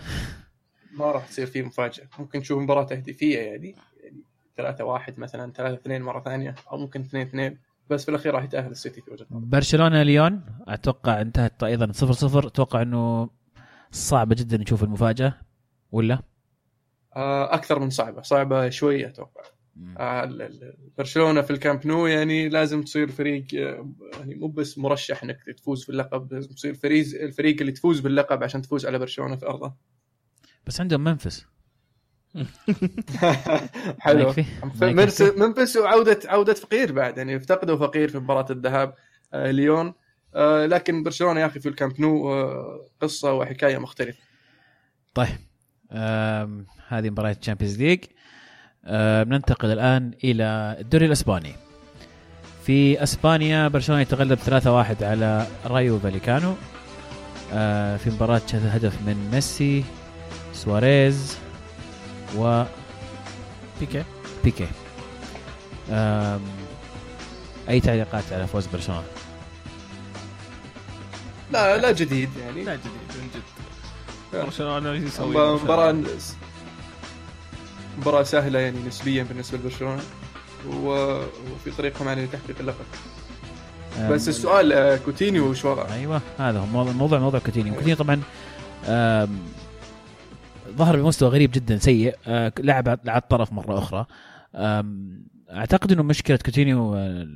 ما 0.91 1.11
راح 1.11 1.27
تصير 1.27 1.45
فيه 1.45 1.61
مفاجأة. 1.61 2.07
ممكن 2.19 2.39
نشوف 2.39 2.59
مباراة 2.61 2.83
تهديفية 2.83 3.39
يعني 3.39 3.75
يعني 4.03 4.23
3 4.57 4.83
1 4.83 5.19
مثلا 5.19 5.51
3 5.53 5.73
2 5.73 6.01
مرة 6.01 6.23
ثانية 6.23 6.55
أو 6.71 6.77
ممكن 6.77 7.01
2 7.01 7.27
2 7.27 7.57
بس 7.89 8.03
في 8.03 8.09
الأخير 8.09 8.33
راح 8.33 8.43
يتأهل 8.43 8.71
السيتي 8.71 9.01
في 9.01 9.11
وجهة 9.11 9.25
نظري. 9.31 9.45
برشلونة 9.45 10.03
ليون 10.03 10.41
أتوقع 10.67 11.21
انتهت 11.21 11.63
أيضا 11.63 11.91
0 11.91 12.11
0 12.13 12.47
أتوقع 12.47 12.81
إنه 12.81 13.29
صعبه 13.91 14.35
جدا 14.35 14.57
نشوف 14.57 14.83
المفاجأة 14.83 15.33
ولا؟ 15.91 16.19
آه، 17.15 17.53
أكثر 17.53 17.79
من 17.79 17.89
صعبة 17.89 18.21
صعبة 18.21 18.69
شوية 18.69 19.07
أتوقع. 19.07 19.41
آه، 19.41 19.58
برشلونة 20.97 21.41
في 21.41 21.51
الكامب 21.51 21.87
نو 21.87 22.07
يعني 22.07 22.49
لازم 22.49 22.83
تصير 22.83 23.11
فريق 23.11 23.45
آه، 23.53 23.89
يعني 24.19 24.35
مو 24.35 24.47
بس 24.47 24.77
مرشح 24.77 25.23
إنك 25.23 25.43
تفوز 25.57 25.83
في 25.83 25.89
اللقب 25.89 26.33
لازم 26.33 26.49
تصير 26.49 26.73
فريق 26.73 27.21
الفريق 27.21 27.59
اللي 27.59 27.71
تفوز 27.71 27.99
باللقب 27.99 28.43
عشان 28.43 28.61
تفوز 28.61 28.85
على 28.85 28.99
برشلونة 28.99 29.35
في 29.35 29.45
أرضه. 29.45 29.73
بس 30.67 30.81
عندهم 30.81 31.03
منفس. 31.03 31.45
حلو. 33.99 34.33
منفس 35.37 35.77
وعوده 35.77 36.19
عودة 36.25 36.53
فقير 36.53 36.91
بعد 36.91 37.17
يعني 37.17 37.35
افتقدوا 37.35 37.77
فقير 37.77 38.09
في 38.09 38.19
مباراة 38.19 38.45
الذهاب 38.49 38.95
آه، 39.33 39.51
ليون. 39.51 39.93
آه، 40.35 40.65
لكن 40.65 41.03
برشلونة 41.03 41.39
يا 41.39 41.45
أخي 41.45 41.59
في 41.59 41.69
الكامب 41.69 42.01
نو 42.01 42.33
آه، 42.33 42.89
قصة 43.01 43.33
وحكاية 43.33 43.77
مختلفة. 43.77 44.19
طيب 45.13 45.37
هذه 46.87 47.09
مباراه 47.09 47.35
ال 47.41 47.45
Champions 47.45 47.81
League 47.81 48.03
آم 48.85 49.29
ننتقل 49.29 49.71
الآن 49.71 50.11
إلى 50.23 50.77
الدوري 50.79 51.05
الإسباني. 51.05 51.55
في 52.65 53.03
إسبانيا 53.03 53.67
برشلونة 53.67 54.01
يتغلب 54.01 54.39
3-1 54.39 55.03
على 55.03 55.47
رايو 55.65 55.99
فاليكانو. 55.99 56.55
آه 57.53 57.97
في 57.97 58.09
مباراة 58.09 58.41
شهد 58.47 58.65
هدف 58.65 58.93
من 59.01 59.29
ميسي 59.31 59.83
سواريز 60.53 61.37
و 62.37 62.63
بيكي. 63.79 64.03
بيكي. 64.43 64.67
أي 67.69 67.79
تعليقات 67.79 68.23
على 68.33 68.47
فوز 68.47 68.67
برشلونة؟ 68.67 69.03
لا 71.51 71.77
لا 71.77 71.91
جديد 71.91 72.29
يعني. 72.37 72.63
لا 72.63 72.75
جديد 72.75 72.91
من 73.21 73.29
جد. 73.35 73.41
برشلونة 74.33 74.93
يسوي 74.93 75.55
مباراة. 75.55 75.95
مباراة 77.99 78.23
سهلة 78.23 78.59
يعني 78.59 78.77
نسبيا 78.87 79.23
بالنسبة 79.23 79.57
لبرشلونة 79.57 80.01
وفي 80.67 81.71
طريقهم 81.77 82.07
يعني 82.07 82.25
لتحقيق 82.25 82.55
اللقب. 82.59 82.85
بس 84.09 84.29
السؤال 84.29 84.73
آه، 84.73 84.97
كوتينيو 84.97 85.49
وش 85.49 85.65
وضعه؟ 85.65 85.93
أيوه 85.93 86.21
هذا 86.37 86.59
هو 86.59 86.65
موضوع 86.65 87.19
موضوع, 87.19 87.39
كوتينيو. 87.39 87.73
كوتينيو 87.73 87.95
طبعا 87.95 88.21
ظهر 90.77 90.97
بمستوى 91.01 91.29
غريب 91.29 91.51
جدا 91.51 91.77
سيء 91.77 92.15
آه، 92.27 92.53
لعب 92.59 92.89
على 93.07 93.21
الطرف 93.21 93.53
مرة 93.53 93.77
أخرى. 93.77 94.05
أعتقد 95.51 95.91
إنه 95.91 96.03
مشكلة 96.03 96.37
كوتينيو 96.37 96.95
آه، 96.95 97.27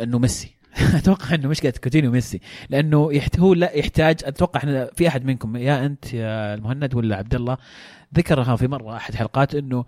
إنه 0.00 0.18
ميسي. 0.18 0.54
أتوقع 0.98 1.34
إنه 1.34 1.48
مشكلة 1.48 1.72
كوتينيو 1.84 2.10
وميسي. 2.10 2.40
لأنه. 2.70 3.20
هو 3.38 3.54
لا 3.54 3.76
يحتاج 3.76 4.16
أتوقع 4.24 4.62
ان 4.62 4.88
في 4.96 5.08
أحد 5.08 5.24
منكم 5.24 5.56
يا 5.56 5.86
أنت 5.86 6.14
يا 6.14 6.54
المهند 6.54 6.94
ولا 6.94 7.16
عبد 7.16 7.34
الله 7.34 7.56
ذكرها 8.14 8.56
في 8.56 8.68
مرة 8.68 8.96
أحد 8.96 9.14
حلقات 9.14 9.54
إنه 9.54 9.84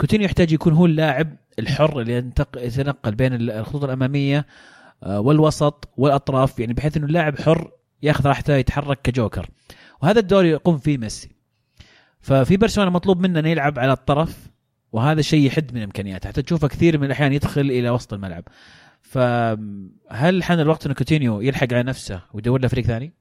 كوتينيو 0.00 0.24
يحتاج 0.24 0.52
يكون 0.52 0.72
هو 0.72 0.86
اللاعب 0.86 1.36
الحر 1.58 2.00
اللي 2.00 2.32
يتنقل 2.56 3.14
بين 3.14 3.32
الخطوط 3.34 3.84
الأمامية 3.84 4.46
آه، 5.02 5.20
والوسط 5.20 5.88
والأطراف 5.96 6.60
يعني 6.60 6.72
بحيث 6.72 6.96
إنه 6.96 7.06
اللاعب 7.06 7.38
حر 7.38 7.70
ياخذ 8.02 8.26
راحته 8.26 8.54
يتحرك 8.54 9.02
كجوكر. 9.02 9.48
وهذا 10.02 10.20
الدور 10.20 10.44
يقوم 10.44 10.78
فيه 10.78 10.98
ميسي. 10.98 11.30
ففي 12.20 12.56
برشلونة 12.56 12.90
مطلوب 12.90 13.20
منه 13.20 13.40
إنه 13.40 13.48
يلعب 13.48 13.78
على 13.78 13.92
الطرف 13.92 14.50
وهذا 14.92 15.20
الشيء 15.20 15.46
يحد 15.46 15.74
من 15.74 15.82
إمكانياته. 15.82 16.28
حتى 16.28 16.42
تشوفه 16.42 16.68
كثير 16.68 16.98
من 16.98 17.04
الأحيان 17.04 17.32
يدخل 17.32 17.60
إلى 17.60 17.90
وسط 17.90 18.12
الملعب. 18.12 18.44
فهل 19.02 20.42
حان 20.42 20.60
الوقت 20.60 20.86
إن 20.86 20.92
كوتينيو 20.92 21.40
يلحق 21.40 21.72
على 21.72 21.82
نفسه 21.82 22.22
ويدور 22.32 22.60
له 22.60 22.68
فريق 22.68 22.84
ثاني؟ 22.84 23.12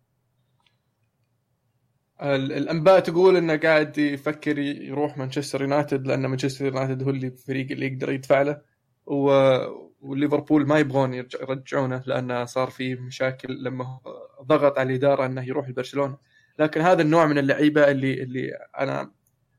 ال- 2.22 2.52
الأنباء 2.54 3.00
تقول 3.00 3.38
إنه 3.38 3.56
قاعد 3.58 3.98
يفكر 3.98 4.58
يروح 4.60 5.18
مانشستر 5.18 5.62
يونايتد 5.62 6.08
لأن 6.08 6.26
مانشستر 6.26 6.66
يونايتد 6.66 7.04
هو 7.04 7.10
اللي 7.10 7.28
الفريق 7.28 7.72
اللي 7.72 7.86
يقدر 7.88 8.12
يدفع 8.12 8.42
له 8.42 8.62
و- 9.06 9.92
وليفربول 10.02 10.68
ما 10.68 10.80
يبغون 10.80 11.14
يرجع- 11.14 11.40
يرجعونه 11.42 12.04
لأنه 12.06 12.46
صار 12.46 12.70
في 12.70 12.96
مشاكل 12.96 13.64
لما 13.64 14.00
ضغط 14.44 14.80
على 14.80 14.90
الإدارة 14.90 15.26
إنه 15.26 15.48
يروح 15.48 15.70
لبرشلونة. 15.70 16.18
لكن 16.60 16.82
هذا 16.82 17.02
النوع 17.02 17.26
من 17.26 17.38
اللعيبة 17.38 17.92
اللي 17.92 18.24
اللي 18.24 18.50
أنا 18.80 19.12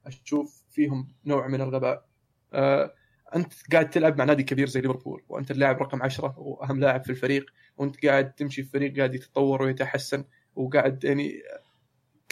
أشوف 0.07 0.63
فيهم 0.71 1.09
نوع 1.27 1.49
من 1.49 1.61
الغباء. 1.61 2.05
آه، 2.53 2.95
أنت 3.37 3.53
قاعد 3.73 3.91
تلعب 3.91 4.19
مع 4.19 4.25
نادي 4.25 4.43
كبير 4.43 4.67
زي 4.69 4.81
ليفربول 4.81 5.23
وأنت 5.29 5.51
اللاعب 5.51 5.83
رقم 5.83 6.03
عشرة 6.03 6.35
وأهم 6.39 6.81
لاعب 6.81 7.05
في 7.05 7.11
الفريق 7.11 7.47
وأنت 7.77 8.07
قاعد 8.07 8.33
تمشي 8.33 8.63
في 8.63 8.69
فريق 8.71 8.97
قاعد 8.97 9.15
يتطور 9.15 9.63
ويتحسن 9.63 10.25
وقاعد 10.57 11.05
يعني 11.05 11.33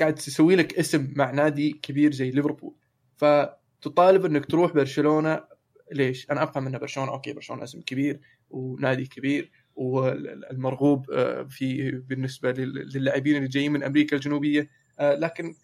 قاعد 0.00 0.14
تسوي 0.14 0.56
لك 0.56 0.78
اسم 0.78 1.12
مع 1.16 1.30
نادي 1.30 1.72
كبير 1.72 2.12
زي 2.12 2.30
ليفربول. 2.30 2.74
فتطالب 3.16 4.24
إنك 4.24 4.46
تروح 4.46 4.72
برشلونة. 4.72 5.44
ليش؟ 5.92 6.30
أنا 6.30 6.42
أفهم 6.42 6.66
إن 6.66 6.78
برشلونة 6.78 7.12
أوكي 7.12 7.32
برشلونة 7.32 7.64
اسم 7.64 7.80
كبير 7.80 8.20
ونادي 8.50 9.06
كبير 9.06 9.50
والمرغوب 9.74 11.10
آه، 11.10 11.42
في 11.42 11.90
بالنسبة 11.90 12.52
لل- 12.52 12.88
للاعبين 12.94 13.36
اللي 13.36 13.48
جايين 13.48 13.72
من 13.72 13.82
أمريكا 13.82 14.16
الجنوبية. 14.16 14.70
آه، 14.98 15.14
لكن 15.14 15.54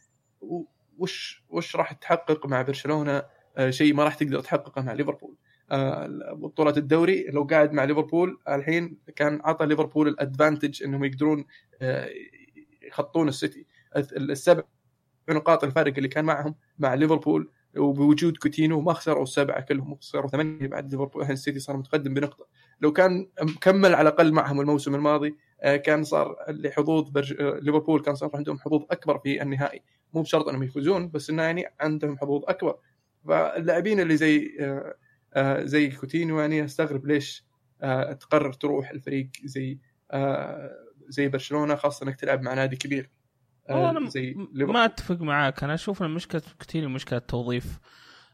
وش 0.99 1.45
وش 1.49 1.77
راح 1.77 1.93
تحقق 1.93 2.47
مع 2.47 2.63
برشلونة؟ 2.63 3.23
آه، 3.57 3.71
شيء 3.71 3.95
ما 3.95 4.05
راح 4.05 4.15
تقدر 4.15 4.41
تحققه 4.41 4.83
مع 4.83 4.93
ليفربول. 4.93 5.37
بطولة 6.33 6.77
الدوري 6.77 7.25
لو 7.25 7.43
قاعد 7.45 7.73
مع 7.73 7.85
ليفربول 7.85 8.39
الحين 8.49 8.99
كان 9.17 9.41
عطى 9.45 9.67
ليفربول 9.67 10.09
ال 10.09 10.16
advantage 10.16 10.83
إنهم 10.83 11.05
يقدرون 11.05 11.45
يخطون 12.83 13.29
السيتي. 13.29 13.67
السبع 13.97 14.63
نقاط 15.31 15.65
الفارق 15.65 15.93
اللي 15.97 16.09
كان 16.09 16.25
معهم 16.25 16.55
مع 16.79 16.95
ليفربول 16.95 17.51
وبوجود 17.77 18.37
كوتينيو 18.37 18.81
ما 18.81 18.93
خسروا 18.93 19.23
السبعة 19.23 19.61
كلهم 19.61 19.95
خسروا 19.97 20.29
ثمانية 20.29 20.67
بعد 20.67 20.91
ليفربول. 20.91 21.23
السيتي 21.23 21.59
صار 21.59 21.77
متقدم 21.77 22.15
بنقطة. 22.15 22.47
لو 22.81 22.93
كان 22.93 23.29
مكمل 23.43 23.95
على 23.95 24.09
الأقل 24.09 24.33
معهم 24.33 24.61
الموسم 24.61 24.95
الماضي 24.95 25.37
آه، 25.61 25.77
كان 25.77 26.05
صار 26.05 26.37
لحظوظ 26.49 27.09
برج... 27.09 27.41
آه، 27.41 27.59
ليفربول 27.63 28.01
كان 28.01 28.15
صار 28.15 28.31
عندهم 28.35 28.59
حظوظ 28.59 28.83
أكبر 28.91 29.19
في 29.19 29.43
النهائي. 29.43 29.83
مو 30.15 30.23
بشرط 30.23 30.49
إنهم 30.49 30.63
يفوزون 30.63 31.11
بس 31.11 31.31
إنه 31.31 31.43
يعني 31.43 31.65
عندهم 31.81 32.19
حظوظ 32.19 32.43
أكبر. 32.49 32.77
فاللاعبين 33.29 34.01
اللي 34.01 34.17
زي 34.17 34.57
آه، 35.35 35.65
زي 35.65 35.91
كوتينيو 35.91 36.41
يعني 36.41 36.65
أستغرب 36.65 37.07
ليش 37.07 37.47
تقرر 38.21 38.53
تروح 38.53 38.91
الفريق 38.91 39.29
زي 39.45 39.79
زي 41.09 41.29
برشلونة 41.29 41.75
خاصة 41.75 42.05
إنك 42.05 42.17
تلعب 42.17 42.43
مع 42.43 42.55
نادي 42.55 42.77
كبير. 42.77 43.11
آه، 43.71 44.09
زي. 44.09 44.35
ما 44.53 44.85
أتفق 44.85 45.21
معاك. 45.21 45.65
أنا 45.65 45.75
أشوف 45.75 46.03
إن 46.03 46.11
مشكلة 46.11 46.43
كوتينيو 46.59 46.89
مشكلة 46.89 47.19
توظيف 47.19 47.79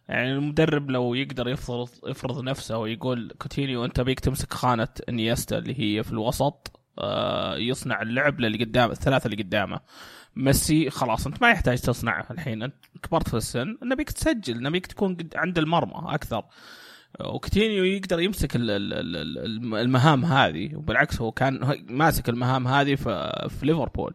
يعني 0.08 0.32
المدرب 0.32 0.90
لو 0.90 1.14
يقدر 1.14 1.48
يفرض 1.48 1.88
يفرض 2.06 2.44
نفسه 2.44 2.78
ويقول 2.78 3.32
كوتينيو 3.38 3.84
أنت 3.84 4.00
نبيك 4.00 4.20
تمسك 4.20 4.52
خانة 4.52 4.88
إنيستا 5.08 5.58
اللي 5.58 5.80
هي 5.80 6.02
في 6.02 6.12
الوسط 6.12 6.80
آه، 6.98 7.56
يصنع 7.56 8.02
اللعب 8.02 8.40
للي 8.40 8.64
قدام 8.64 8.90
الثلاثة 8.90 9.26
اللي 9.26 9.42
قدامه. 9.42 9.80
ميسي 10.36 10.90
خلاص 10.90 11.26
أنت 11.26 11.42
ما 11.42 11.50
يحتاج 11.50 11.78
تصنعه 11.80 12.26
الحين 12.30 12.62
أنت 12.62 12.74
كبرت 13.02 13.28
في 13.28 13.36
السن 13.36 13.78
نبيك 13.82 14.10
تسجل 14.10 14.62
نبيك 14.62 14.86
تكون 14.86 15.16
عند 15.34 15.58
المرمى 15.58 15.92
أكثر. 16.14 16.42
وكوتينيو 17.20 17.84
يقدر 17.84 18.20
يمسك 18.20 18.56
ال- 18.56 18.70
ال- 18.70 18.92
ال- 18.94 19.38
ال- 19.38 19.74
المهام 19.74 20.24
هذه 20.24 20.76
وبالعكس 20.76 21.20
هو 21.20 21.32
كان 21.32 21.82
ماسك 21.88 22.28
المهام 22.28 22.68
هذه 22.68 22.94
في, 22.94 23.32
في 23.50 23.66
ليفربول. 23.66 24.14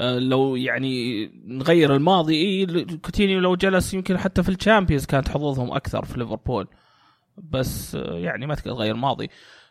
لو 0.00 0.56
يعني 0.56 1.26
نغير 1.46 1.96
الماضي 1.96 2.34
إي 2.34 2.84
كوتينيو 2.84 3.40
لو 3.40 3.56
جلس 3.56 3.94
يمكن 3.94 4.18
حتى 4.18 4.42
في 4.42 4.48
ال 4.48 4.54
Champions 4.54 5.06
كانت 5.06 5.28
حظوظهم 5.28 5.72
أكثر 5.72 6.04
في 6.04 6.18
ليفربول. 6.18 6.68
بس 7.36 7.94
آه، 7.94 8.18
يعني 8.18 8.46
ما 8.46 8.54
تقدر 8.54 8.74
تغير 8.74 8.94
الماضي. 8.94 9.30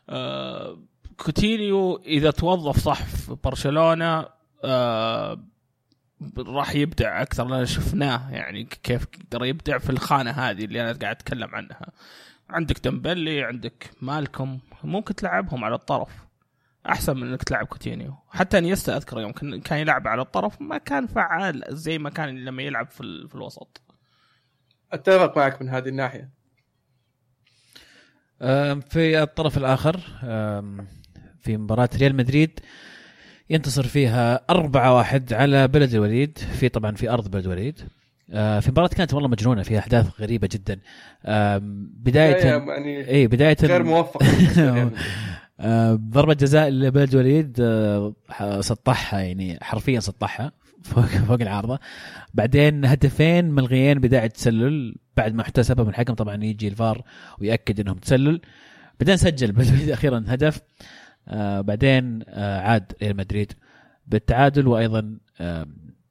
آه، 0.10 0.78
كوتينيو 1.18 1.96
إذا 2.06 2.32
توظف 2.32 2.80
صح 2.80 3.04
في 3.06 3.38
برشلونة 3.44 4.26
آه، 4.64 5.40
راح 6.38 6.76
يبدع 6.76 7.22
أكثر 7.22 7.48
لأن 7.48 7.66
شفناه 7.66 8.32
يعني 8.32 8.64
كيف 8.64 9.08
يقدر 9.14 9.46
يبدع 9.46 9.78
في 9.78 9.90
الخانة 9.90 10.32
هذه 10.32 10.66
اللي 10.66 10.82
أنا 10.82 10.94
قاعد 10.94 11.16
أتكلم 11.16 11.56
عنها. 11.56 11.92
عندك 12.50 12.80
ديمبيلي 12.84 13.44
عندك 13.44 13.92
مالكم 14.02 14.60
ممكن 14.84 15.16
تلعبهم 15.16 15.64
على 15.64 15.76
الطرف. 15.76 16.10
أحسن 16.90 17.18
من 17.18 17.28
إنك 17.28 17.44
تلعب 17.44 17.66
كوتينيو. 17.66 18.14
حتى 18.30 18.58
إنيستا 18.58 18.98
اذكر 18.98 19.20
يوم 19.20 19.32
كان 19.60 19.80
يلعب 19.80 20.08
على 20.08 20.22
الطرف 20.22 20.62
ما 20.62 20.78
كان 20.78 21.08
فعال 21.08 21.64
زي 21.70 21.98
ما 21.98 22.10
كان 22.10 22.46
لما 22.46 22.64
يلعب 22.64 22.90
في, 22.90 23.28
في 23.30 23.36
الوسط. 23.36 23.82
أتفق 24.92 25.38
معك 25.38 25.62
من 25.62 25.70
هذه 25.70 25.88
الناحية. 25.90 26.30
في 28.90 29.24
الطرف 29.24 29.58
الآخر 29.58 29.98
في 31.42 31.58
مباراة 31.58 31.90
ريال 31.96 32.16
مدريد 32.16 32.60
ينتصر 33.50 33.84
فيها 33.84 34.46
4-1 34.52 35.34
على 35.34 35.68
بلد 35.68 35.94
الوليد 35.94 36.38
في 36.38 36.70
طبعا 36.70 36.92
في 36.96 37.10
أرض 37.10 37.32
بلد 37.32 37.44
الوليد. 37.46 37.80
أه، 38.32 38.60
في 38.60 38.72
مباراة 38.72 38.88
كانت 38.88 39.14
والله 39.14 39.30
مجنونة 39.30 39.64
فيها 39.64 39.80
أحداث 39.80 40.22
غريبة 40.22 40.50
جدا. 40.52 40.80
أم، 41.26 41.92
بدايه 41.98 42.46
يعني 42.46 43.08
اي 43.10 43.28
بدايه 43.28 43.58
غير 43.62 43.84
موفق 43.84 44.24
ضربة 45.96 46.34
جزاء 46.34 46.70
لبلد 46.70 47.14
الوليد 47.16 47.58
آه، 47.62 48.14
سطحها 48.62 49.20
يعني 49.20 49.58
حرفيا 49.62 50.00
سطحها 50.00 50.52
فوق 50.84 51.06
فوق 51.28 51.42
العارضة. 51.42 51.80
بعدين 52.34 52.86
هدفين 52.86 53.52
ملغيين 53.52 54.00
بداعي 54.00 54.30
تسلل. 54.30 54.96
بعد 55.18 55.34
ما 55.34 55.42
احتسبهم 55.42 55.90
الحكم 55.90 56.14
طبعا 56.14 56.44
يجي 56.44 56.68
الفار 56.68 57.02
ويأكد 57.40 57.80
إنهم 57.80 57.98
تسلل. 57.98 58.42
بعدين 59.00 59.18
سجل 59.18 59.52
بلد 59.62 59.90
أخيرا 59.90 60.24
هدف. 60.28 60.62
آه، 61.28 61.62
بعدين 61.62 62.24
آه، 62.28 62.60
عاد 62.60 62.94
ريال 63.02 63.18
مدريد. 63.18 63.54
بالتعادل 64.08 64.68
وأيضا 64.68 65.18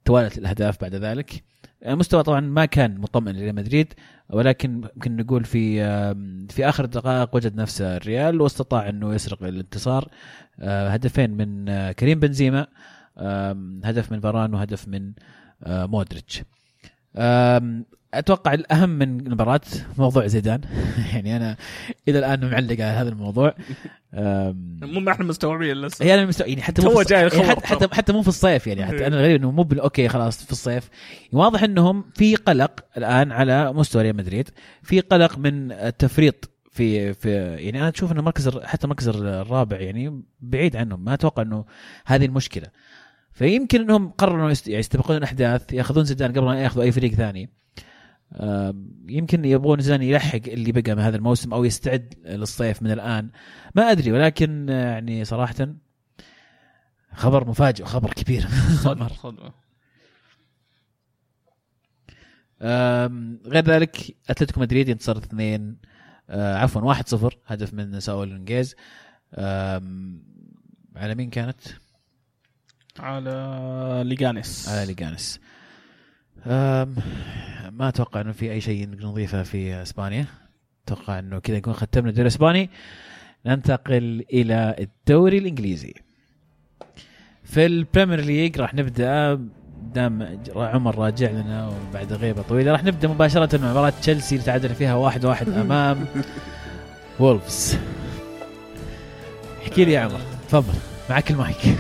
توالت 0.05 0.39
الأهداف 0.39 0.81
بعد 0.81 0.95
ذلك. 0.95 1.45
المستوى 1.87 2.23
طبعا 2.23 2.41
ما 2.41 2.65
كان 2.65 2.99
مطمئن 2.99 3.37
لريال 3.37 3.55
مدريد 3.55 3.95
ولكن 4.31 4.83
يمكن 4.95 5.17
نقول 5.17 5.45
في 5.45 5.85
في 6.49 6.69
آخر 6.69 6.85
الدقائق 6.85 7.37
وجد 7.37 7.57
نفسه 7.57 7.97
الريال 7.97 8.41
واستطاع 8.41 8.89
إنه 8.89 9.15
يسرق 9.15 9.43
الانتصار. 9.43 10.09
آه، 10.61 10.89
هدفين 10.89 11.31
من 11.31 11.69
آه، 11.69 11.93
كريم 11.93 12.21
بنزيما 12.21 12.67
هدف 13.85 14.13
من 14.13 14.21
فاران 14.21 14.55
وهدف 14.55 14.89
من 14.89 15.13
آه، 15.63 15.87
مودريتش. 15.87 16.43
أتوقع 18.15 18.55
الأهم 18.55 18.91
من 18.91 19.21
المباراة 19.21 19.61
موضوع 19.99 20.27
زيدان. 20.27 20.61
يعني 21.15 21.37
أنا 21.37 21.57
إلى 22.09 22.19
الآن 22.19 22.51
معلق 22.51 22.73
على 22.73 22.83
هذا 22.83 23.09
الموضوع. 23.09 23.55
مو 24.83 25.01
ما 25.01 25.13
إحنا 25.13 25.25
مستوعبين 25.25 25.77
لسه. 25.77 26.05
هي 26.05 26.15
أنا 26.15 26.27
مستوى 26.27 26.49
يعني 26.49 26.63
حتى 26.63 26.83
مو 26.83 26.91
في 26.99 27.05
جاي 27.05 27.21
يعني 27.21 27.45
حتى, 27.51 27.67
حتى 27.67 27.89
حتى 27.95 28.13
مو 28.13 28.23
في 28.23 28.29
الصيف 28.29 28.67
يعني 28.67 28.87
حتى 28.87 29.07
أنا 29.07 29.17
غريب 29.17 29.37
إنه 29.37 29.51
مو 29.51 29.63
بال- 29.63 29.81
أوكي 29.81 30.09
خلاص 30.09 30.45
في 30.45 30.53
الصيف. 30.53 30.89
واضح 31.33 31.63
إنهم 31.63 32.05
في 32.15 32.37
قلق 32.37 32.81
الآن 32.97 33.33
على 33.33 33.73
مستوى 33.73 34.03
ريال 34.03 34.17
مدريد. 34.17 34.49
في 34.83 35.01
قلق 35.01 35.39
من 35.39 35.73
التفريط 35.73 36.51
في 36.71 37.15
في 37.15 37.31
يعني 37.59 37.79
أنا 37.81 37.89
أشوف 37.89 38.13
انه 38.13 38.33
الر- 38.47 38.67
حتى 38.67 38.85
المركز 38.85 39.09
الرابع 39.09 39.81
يعني 39.81 40.23
بعيد 40.41 40.77
عنهم. 40.77 41.05
ما 41.05 41.15
أتوقع 41.15 41.43
إنه 41.43 41.65
هذه 42.07 42.25
المشكلة. 42.25 42.67
فيمكن 43.33 43.81
إنهم 43.81 44.09
قرروا 44.11 44.39
يعني 44.39 44.79
يستبقون 44.79 45.17
الأحداث 45.17 45.73
يأخذون 45.73 46.05
زيدان 46.05 46.33
قبل 46.33 46.49
ان 46.49 46.57
يأخذوا 46.57 46.85
أي 46.85 46.93
فريق 46.93 47.13
ثاني. 47.15 47.51
يمكن 49.09 49.45
يبغون 49.45 49.81
زيدان 49.81 50.03
يلحق 50.03 50.41
اللي 50.47 50.73
بقى 50.73 50.95
من 50.95 51.03
هذا 51.03 51.17
الموسم 51.17 51.55
أو 51.55 51.65
يستعد 51.65 52.15
للصيف 52.25 52.83
من 52.83 52.91
الآن. 52.91 53.31
ما 53.75 53.91
أدري 53.91 54.13
ولكن 54.13 54.69
يعني 54.69 55.25
صراحة 55.25 55.55
خبر 57.13 57.49
مفاجئ 57.49 57.83
وخبر 57.83 58.13
كبير. 58.13 58.47
صدمة 58.85 59.09
صدمة. 59.09 59.53
آم، 62.63 63.41
غير 63.47 63.65
ذلك 63.65 64.17
أتلتيكو 64.31 64.61
مدريد 64.61 64.89
ينتصر 64.89 65.17
اثنين 65.19 65.77
آه، 66.31 66.57
عفوا 66.57 66.95
1-0 66.95 67.35
هدف 67.47 67.75
من 67.75 68.01
ساول 68.01 68.33
انجيز 68.33 68.77
على 70.97 71.15
مين 71.15 71.31
كانت؟ 71.31 71.61
على 72.99 74.03
ليجانيس 74.07 74.69
على 74.69 74.87
ليجانيس 74.87 75.41
ما 77.83 77.89
أتوقع 77.89 78.21
إنه 78.21 78.33
في 78.33 78.53
أي 78.53 78.61
شيء 78.61 78.89
نضيفه 78.89 79.43
في 79.43 79.83
إسبانيا. 79.83 80.27
أتوقع 80.85 81.19
إنه 81.19 81.39
كذا 81.39 81.57
نكون 81.57 81.73
ختمنا 81.73 82.09
الدوري 82.09 82.23
الإسباني. 82.23 82.71
ننتقل 83.47 84.25
إلى 84.33 84.77
الدوري 84.79 85.39
الإنجليزي. 85.39 85.95
في 87.45 87.67
ال 87.67 87.73
Premier 87.73 88.21
League 88.21 88.61
راح 88.61 88.75
نبدأ. 88.75 89.41
دام 89.95 90.39
عمر 90.57 90.99
راجع 90.99 91.31
لنا 91.31 91.69
وبعد 91.69 92.13
غيبة 92.13 92.43
طويلة 92.43 92.73
راح 92.73 92.85
نبدأ 92.85 93.09
مباشرة 93.09 93.59
مع 93.59 93.71
مباراة 93.71 93.93
تشيلسي 94.01 94.35
اللي 94.35 94.47
تعادل 94.47 94.75
فيها 94.75 94.95
واحد 94.95 95.25
واحد 95.25 95.49
أمام 95.63 96.07
وولفز. 97.21 97.79
احكي 99.63 99.85
لي 99.85 99.93
يا 99.93 100.01
عمر. 100.01 100.21
تفضل. 100.49 100.79
معك 101.11 101.31
المايك. 101.31 101.57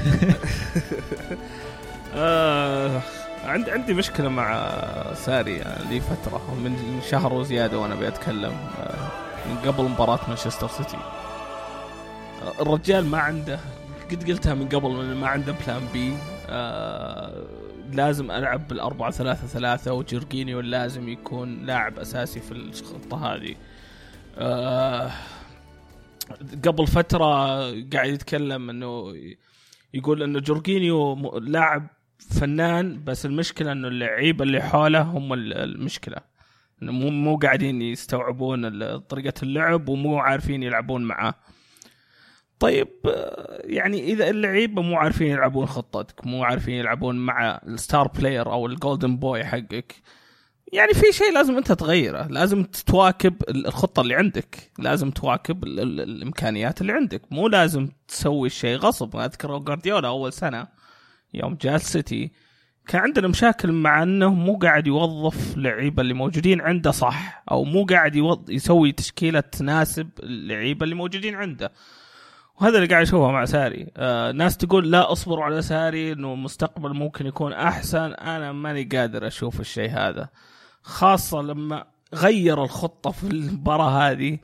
آه. 2.16 3.02
عندي 3.44 3.70
عندي 3.70 3.94
مشكلة 3.94 4.28
مع 4.28 4.72
ساري 5.14 5.56
يعني 5.56 5.84
لي 5.88 6.00
فترة 6.00 6.54
من 6.54 7.00
شهر 7.10 7.32
وزيادة 7.32 7.78
وأنا 7.78 7.94
بتكلم 7.94 8.52
آه 8.78 9.08
من 9.48 9.56
قبل 9.56 9.84
مباراة 9.84 10.18
مانشستر 10.28 10.68
سيتي. 10.68 10.98
الرجال 12.60 13.06
ما 13.06 13.18
عنده 13.18 13.60
قد 14.10 14.30
قلتها 14.30 14.54
من 14.54 14.68
قبل 14.68 14.90
إنه 14.90 15.20
ما 15.20 15.28
عنده 15.28 15.52
plan 15.66 15.82
B 15.92 16.16
آه 16.48 17.44
لازم 17.92 18.30
ألعب 18.30 18.68
بالأربعة 18.68 19.10
ثلاثة 19.10 19.46
ثلاثة 19.46 19.92
وجورجينيو 19.92 20.60
لازم 20.60 21.08
يكون 21.08 21.66
لاعب 21.66 21.98
أساسي 21.98 22.40
في 22.40 22.52
الخطة 22.52 23.34
هذه. 23.34 23.54
آه 24.38 25.10
قبل 26.64 26.86
فترة 26.86 27.24
قاعد 27.92 28.08
يتكلم 28.12 28.70
إنه 28.70 29.14
يقول 29.94 30.22
إنه 30.22 30.40
جورجينيو 30.40 31.14
لاعب 31.38 31.86
فنان 32.32 33.04
بس 33.04 33.26
المشكلة 33.26 33.72
إنه 33.72 33.88
اللعيبه 33.88 34.44
اللي 34.44 34.62
حوله 34.62 35.02
هم 35.02 35.32
ال- 35.32 35.52
المشكلة. 35.52 36.16
مو 36.82 37.10
مو 37.10 37.36
قاعدين 37.36 37.82
يستوعبون 37.82 38.98
طريقة 38.98 39.32
اللعب 39.42 39.88
ومو 39.88 40.18
عارفين 40.18 40.62
يلعبون 40.62 41.04
معاه. 41.04 41.34
طيب 42.58 42.88
يعني 43.64 44.12
إذا 44.12 44.30
اللعيبه 44.30 44.82
مو 44.82 44.96
عارفين 44.96 45.26
يلعبون 45.26 45.66
خطتك 45.66 46.26
مو 46.26 46.44
عارفين 46.44 46.74
يلعبون 46.74 47.16
مع 47.16 47.60
ال 47.66 47.75
star 47.75 48.08
player 48.08 48.52
أو 48.52 48.66
ال 48.66 48.73
golden 48.73 49.16
boy 49.16 49.44
حقك 49.44 49.94
يعني 50.72 50.94
في 50.94 51.12
شيء 51.12 51.32
لازم 51.34 51.56
أنت 51.56 51.72
تغيره. 51.72 52.26
لازم 52.26 52.64
تواكب 52.64 53.34
ال- 53.48 53.66
الخطة 53.66 54.00
اللي 54.02 54.14
عندك. 54.14 54.70
لازم 54.78 55.10
تواكب 55.10 55.64
ال- 55.64 55.80
ال- 55.80 56.00
الإمكانيات 56.00 56.80
اللي 56.80 56.92
عندك. 56.92 57.22
مو 57.32 57.48
لازم 57.48 57.88
تسوي 58.08 58.46
الشيء 58.46 58.76
غصب. 58.76 59.16
أذكر 59.16 59.58
جارديولا 59.58 60.08
أول 60.08 60.32
سنة 60.32 60.66
يوم 61.34 61.54
جاء 61.54 61.74
السيتي 61.74 62.32
كان 62.86 63.00
عندنا 63.02 63.28
مشاكل 63.28 63.72
مع 63.72 64.02
إنه 64.02 64.34
مو 64.34 64.56
قاعد 64.56 64.86
يوظف 64.86 65.56
اللعيبة 65.56 66.02
اللي 66.02 66.14
موجودين 66.14 66.60
عنده 66.60 66.90
صح؟ 66.90 67.42
أو 67.50 67.64
مو 67.64 67.84
قاعد 67.84 68.16
يوظ... 68.16 68.50
يسوي 68.50 68.92
تشكيلة 68.92 69.40
تناسب 69.40 70.08
اللعيبة 70.22 70.84
اللي 70.84 70.94
موجودين 70.94 71.34
عنده. 71.34 71.72
وهذا 72.60 72.76
اللي 72.76 72.88
قاعد 72.88 73.02
اشوفه 73.02 73.30
مع 73.30 73.44
ساري. 73.44 73.86
آه 73.96 74.32
ناس 74.32 74.56
تقول 74.56 74.90
لا 74.90 75.12
اصبروا 75.12 75.44
على 75.44 75.62
ساري 75.62 76.12
إنه 76.12 76.34
المستقبل 76.34 76.94
ممكن 76.94 77.26
يكون 77.26 77.52
أحسن. 77.52 78.12
أنا 78.12 78.52
ماني 78.52 78.84
قادر 78.84 79.26
أشوف 79.26 79.60
الشيء 79.60 79.90
هذا. 79.90 80.28
خاصة 80.82 81.42
لما 81.42 81.84
غير 82.14 82.64
الخطة 82.64 83.10
في 83.10 83.24
المباراة 83.24 84.10
هذه 84.10 84.38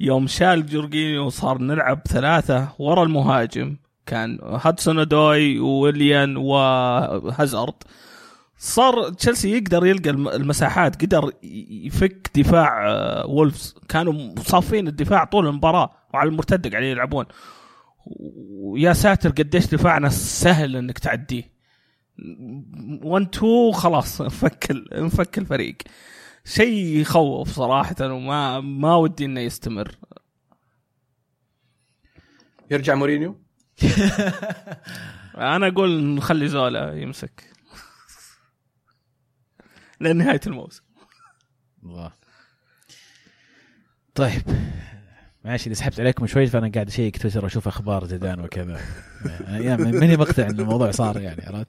يوم 0.00 0.26
شال 0.26 0.66
جورجينيو 0.66 1.26
وصار 1.26 1.58
نلعب 1.58 2.00
ثلاثة 2.08 2.68
ورا 2.78 3.02
المهاجم 3.02 3.76
كان 4.06 4.38
هادسون 4.42 4.98
ادوي 4.98 5.58
وويليان 5.58 6.36
وهازارد. 6.36 7.74
صار 8.58 9.08
تشيلسي 9.10 9.56
يقدر 9.56 9.86
يلقى 9.86 10.10
الم- 10.10 10.28
المساحات 10.28 11.02
قدر 11.02 11.32
يفك 11.86 12.30
دفاع 12.36 12.88
آه، 12.90 13.26
وولفز. 13.26 13.74
كانوا 13.88 14.34
صافين 14.38 14.88
الدفاع 14.88 15.24
طول 15.24 15.46
المباراة 15.46 15.90
وعلى 16.14 16.28
المرتده 16.28 16.70
قاعدين 16.70 16.88
يلعبون. 16.90 17.24
ويا 18.60 18.92
ساتر 18.92 19.30
قديش 19.30 19.66
دفاعنا 19.66 20.08
سهل 20.08 20.76
إنك 20.76 20.98
تعديه. 20.98 21.56
1 23.02 23.28
2 23.34 23.72
خلاص 23.72 24.20
انفك 24.20 24.70
ال- 24.70 24.94
انفك 24.94 25.38
الفريق. 25.38 25.76
شيء 26.44 27.00
يخوف 27.00 27.48
صراحة 27.52 27.96
وما 28.00 28.60
ما 28.60 28.94
ودي 28.96 29.24
إنه 29.24 29.40
يستمر. 29.40 29.90
يرجع 32.70 32.94
مورينيو؟ 32.94 33.45
أنا 35.36 35.66
أقول 35.68 36.04
نخلي 36.04 36.48
زولا 36.48 36.92
يمسك. 36.94 37.50
لنهايه 40.00 40.40
الموسم. 40.46 40.82
الله. 41.84 42.12
طيب. 44.14 44.42
معلش 45.44 45.66
إذا 45.66 45.74
سحبت 45.74 46.00
عليكم 46.00 46.26
شوي 46.26 46.46
فأنا 46.46 46.70
قاعد 46.74 46.88
أشيك 46.88 47.18
تويتر 47.22 47.44
وأشوف 47.44 47.68
أخبار 47.68 48.06
زيدان 48.06 48.40
وكذا. 48.40 48.80
يعني 49.48 49.76
ماني 49.92 50.16
مقطع 50.16 50.46
إن 50.46 50.60
الموضوع 50.60 50.90
صار 50.90 51.20
يعني 51.20 51.42
عرفت؟ 51.46 51.68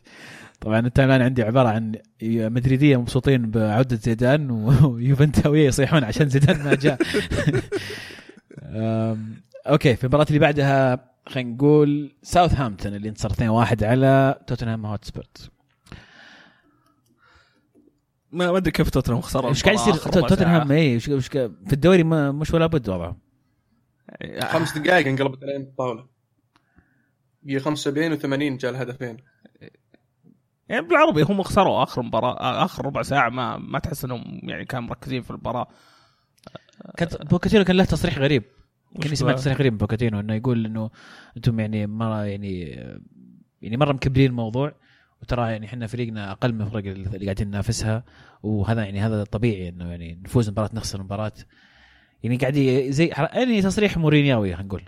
طبعا 0.62 0.80
ال 0.80 1.10
timeline 1.10 1.21
عندي 1.22 1.43
عبارة 1.43 1.70
عن 1.70 1.96
مدريدية 2.24 2.98
مبسوطين 2.98 3.52
بعودة 3.52 3.96
زيدان 3.96 4.52
ويوفنتاوية 4.52 5.67
يصيحون 5.67 6.04
عشان 6.04 6.30
زيدان 6.30 6.63
ما 6.63 6.76
جاء. 6.76 7.00
okay 9.67 9.95
في 9.96 10.04
المباراة 10.04 10.26
اللي 10.28 10.39
بعدها 10.39 11.00
خلينا 11.27 11.49
نقول 11.49 12.15
ساوثهامبتون 12.21 12.95
اللي 12.95 13.09
انتصر 13.09 13.29
2-1 13.29 13.83
على 13.83 14.39
توتنهام 14.47 14.85
هوتسبير 14.86 15.51
ما 18.31 18.51
ما 18.51 18.57
أدري 18.57 18.71
كيف 18.71 18.89
توتنهام 18.89 19.21
خسروا 19.21 19.49
إيش 19.49 19.63
قاعد 19.63 19.75
يصير 19.75 19.93
توتنهام. 19.93 20.71
اي 20.71 20.99
في 20.99 21.73
الدوري 21.73 22.03
ما 22.03 22.31
مش 22.31 22.53
ولا 22.53 22.65
بد 22.65 22.89
وضعه 22.89 23.17
خمس 24.41 24.77
دقائق 24.77 25.07
انقلبت 25.07 25.43
علينا 25.43 25.63
الطاولة. 25.63 26.07
هي 27.47 27.59
75 27.59 28.17
و80 28.19 28.57
جاء 28.57 28.71
الهدفين. 28.71 29.17
يعني 30.69 30.87
بالعربي 30.87 31.21
هم 31.21 31.43
خسروا 31.43 31.83
آخر 31.83 32.01
مباراة 32.01 32.65
آخر 32.65 32.85
ربع 32.85 33.01
ساعة 33.01 33.29
ما 33.29 33.57
ما 33.57 33.79
تحس 33.79 34.05
إنهم 34.05 34.39
يعني 34.43 34.65
كانوا 34.65 34.89
مركزين 34.89 35.21
في 35.21 35.31
المباراة. 35.31 35.67
كانت 36.97 37.21
بوكيتينو 37.21 37.63
كان 37.63 37.75
له 37.75 37.85
تصريح 37.85 38.17
غريب. 38.17 38.43
كاني 39.02 39.12
وش 39.12 39.17
سمعت؟ 39.19 39.36
تصريح 39.36 39.58
غريب 39.58 39.71
من 39.73 39.78
بوكيتينو 39.77 40.19
إنه 40.19 40.34
يقول 40.34 40.65
إنه 40.65 40.89
أنتم 41.38 41.60
يعني 41.60 41.88
مره 41.88 42.26
يعني 42.26 42.60
يعني 43.62 43.78
مرة 43.78 43.93
مكبرين 43.93 44.30
الموضوع 44.30 44.76
وترى 45.21 45.52
يعني 45.52 45.65
إحنا 45.65 45.88
فريقنا 45.88 46.32
أقل 46.32 46.54
من 46.54 46.62
الفرق 46.62 46.84
اللي 46.86 47.26
قاعدين 47.26 47.47
ننافسها 47.47 48.04
وهذا 48.43 48.84
يعني 48.84 49.00
هذا 49.02 49.23
طبيعي 49.23 49.69
إنه 49.69 49.89
يعني 49.91 50.19
نفوز 50.26 50.50
مباراة 50.50 50.69
نخسر 50.73 51.04
مباراة 51.04 51.32
يعني 52.23 52.38
قاعد 52.38 52.54
زي 52.89 53.06
يعني 53.08 53.62
تصريح 53.62 53.97
مورينياوي 53.97 54.54
هنقول 54.54 54.84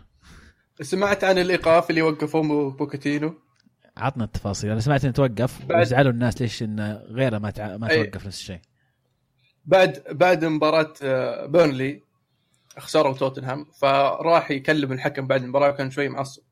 سمعت 0.82 1.24
عن 1.24 1.38
الإيقاف 1.38 1.90
اللي 1.90 2.02
وقفوه 2.02 2.42
بو- 2.42 2.70
بوكيتينو 2.70 3.34
عطنا 3.98 4.24
التفاصيل 4.24 4.72
أنا 4.72 4.80
سمعت 4.80 5.04
إنه 5.04 5.14
توقف 5.14 5.60
وزعلوا 5.72 6.12
الناس 6.12 6.42
ليش 6.42 6.64
انه 6.64 6.94
غيره 6.94 7.38
ما 7.38 7.50
تع... 7.50 7.78
ما. 7.78 7.88
توقف 7.88 8.26
نفس 8.28 8.40
الشيء 8.40 8.60
بعد 9.66 10.04
بعد 10.12 10.46
مباراة 10.46 10.94
آه، 11.04 11.46
بيرنلي 11.46 12.04
خسروا 12.80 13.14
توتنهام 13.14 13.66
فراح 13.66 14.52
يكلم 14.52 14.92
الحكم 14.92 15.28
بعد 15.28 15.44
المباراة 15.44 15.70
وكان 15.70 15.92
شوي 15.92 16.10
معصب. 16.10 16.44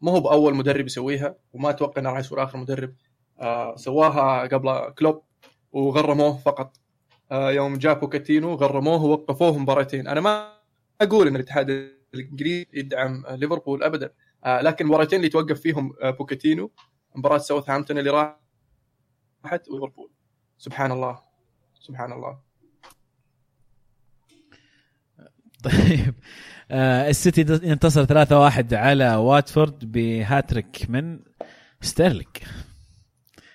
ما 0.00 0.12
هو 0.12 0.20
بأول 0.20 0.54
مدرب 0.54 0.86
يسويها 0.86 1.36
وما 1.52 1.70
أتوقع 1.70 2.00
إنه 2.00 2.10
راح 2.10 2.18
يصير 2.18 2.42
آخر 2.42 2.58
مدرب 2.58 2.94
آه 3.40 3.76
سواها 3.76 4.46
قبل 4.46 4.92
كلوب 4.98 5.22
وغرموه 5.72 6.36
فقط. 6.36 6.76
آه 7.32 7.50
يوم 7.50 7.76
جاء 7.78 7.98
بوكاتينو 7.98 8.54
غرموه 8.54 9.04
ووقفوه 9.04 9.58
مباراتين. 9.58 10.08
أنا 10.08 10.20
ما 10.20 10.52
أقول 11.00 11.26
إن 11.26 11.36
الاتحاد 11.36 11.70
الإنجليزي 12.14 12.66
يدعم 12.72 13.24
ليفربول 13.30 13.82
ابدا 13.82 14.12
آه 14.44 14.60
لكن 14.62 14.84
المباراتين 14.84 15.18
اللي 15.18 15.28
توقف 15.28 15.60
فيهم 15.60 15.94
آه 16.02 16.10
بوكاتينو 16.10 16.70
مباراة 17.14 17.38
ساوثهامبتون 17.38 17.98
اللي 17.98 18.10
راحت 18.10 19.68
وليفربول 19.68 20.10
سبحان 20.58 20.92
الله. 20.92 21.22
سبحان 21.80 22.12
الله. 22.12 22.47
طيب. 25.64 26.14
آه 26.70 27.10
السيتي 27.10 27.40
ينتصر 27.62 28.06
3-1 28.06 28.72
على 28.72 29.14
واتفورد 29.14 29.92
بهاتريك 29.92 30.86
من 30.88 31.20
ستيرلينج. 31.80 32.26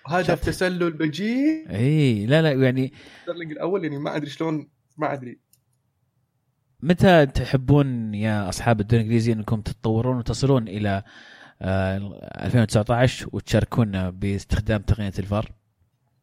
هدف 0.07 0.45
تسلل 0.45 0.91
بجيح 0.91 1.69
إي 1.69 2.25
لا 2.25 2.41
لا 2.41 2.51
يعني 2.51 2.93
ستيرلينج 3.21 3.51
الأول 3.51 3.83
يعني 3.83 3.97
ما 3.99 4.15
أدري 4.15 4.29
شلون 4.29 4.69
ما 4.97 5.13
أدري. 5.13 5.39
متى 6.81 7.25
تحبون 7.25 8.13
يا 8.15 8.49
أصحاب 8.49 8.79
الدوري 8.81 9.01
الإنجليزي 9.01 9.33
إنكم 9.33 9.61
تتطورون 9.61 10.17
وتصلون 10.17 10.67
إلى 10.67 11.03
آه 11.61 11.97
2019 12.45 13.29
وتشاركونا 13.31 14.09
باستخدام 14.09 14.81
تقنية 14.81 15.13
الفار؟ 15.19 15.51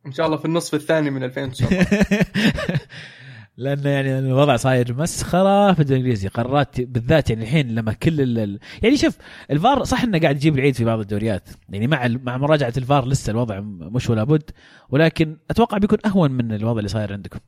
إن 0.06 0.12
شاء 0.12 0.26
الله 0.26 0.36
في 0.36 0.44
النصف 0.44 0.74
الثاني 0.74 1.10
من 1.10 1.22
2019 1.22 2.78
لأن 3.60 3.86
يعني 3.86 4.18
الوضع 4.18 4.56
صاير 4.56 4.94
مسخرة 4.94 5.72
في 5.72 5.80
الدوري 5.80 6.00
الإنجليزي. 6.00 6.28
قرارات 6.28 6.80
بالذات 6.80 7.30
يعني 7.30 7.42
الحين 7.42 7.74
لما 7.74 7.92
كل 7.92 8.20
ال... 8.20 8.58
يعني 8.82 8.96
شوف 8.96 9.16
الفار 9.50 9.84
صح 9.84 10.02
إنه 10.02 10.18
قاعد 10.18 10.36
يجيب 10.36 10.54
العيد 10.58 10.74
في 10.74 10.84
بعض 10.84 10.98
الدوريات. 10.98 11.48
يعني 11.68 11.86
مع 11.86 12.08
مع 12.08 12.36
مراجعة 12.36 12.72
الفار 12.76 13.06
لسه 13.06 13.30
الوضع 13.30 13.60
مش 13.64 14.10
ولا 14.10 14.24
بد 14.24 14.50
ولكن 14.90 15.36
أتوقع 15.50 15.78
بيكون 15.78 15.98
أهون 16.06 16.32
من 16.32 16.52
الوضع 16.52 16.78
اللي 16.78 16.88
صاير 16.88 17.12
عندكم. 17.12 17.38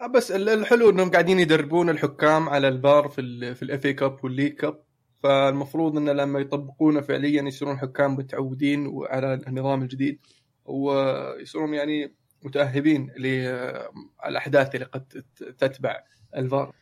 آه، 0.00 0.06
بس 0.06 0.30
الحلو 0.30 0.90
إنهم 0.90 1.10
قاعدين 1.10 1.38
يدربون 1.38 1.90
الحكام 1.90 2.48
على 2.48 2.68
الفار 2.68 3.08
في 3.08 3.20
ال 3.20 3.54
في 3.54 3.62
ال 3.62 3.70
FA 3.70 3.86
Cup 3.86 4.24
وال 4.24 4.31
League 4.31 4.52
Cup 4.52 4.82
فالمفروض 5.22 5.96
انه 5.96 6.12
لما 6.12 6.40
يطبقونه 6.40 7.00
فعليا 7.00 7.42
يصيرون 7.42 7.78
حكام 7.78 8.16
متعودين 8.16 8.86
وعلى 8.86 9.34
النظام 9.34 9.82
الجديد 9.82 10.18
ويصيرون 10.64 11.74
يعني 11.74 12.21
متأهبين 12.42 13.10
للاحداث 13.16 14.74
اللي 14.74 14.86
قد 14.86 15.24
تتبع 15.58 16.00
الفار. 16.36 16.72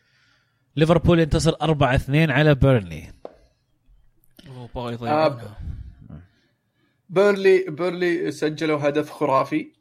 ليفربول 0.77 1.21
ينتصر 1.21 1.57
4 1.63 1.95
2 1.95 2.31
على 2.31 2.55
بيرنلي. 2.55 3.13
آه 5.03 5.57
بيرنلي 7.09 7.65
بيرنلي 7.69 8.31
سجلوا 8.31 8.89
هدف 8.89 9.11
خرافي 9.11 9.73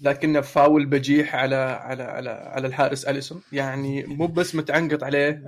لكنه 0.00 0.40
فاول 0.40 0.86
بجيح 0.86 1.34
على 1.34 1.56
على 1.56 2.02
على 2.02 2.30
على 2.30 2.66
الحارس 2.66 3.04
أليسون. 3.04 3.42
يعني 3.52 4.04
مو 4.04 4.26
بس 4.26 4.54
متعنقط 4.54 5.02
عليه 5.02 5.42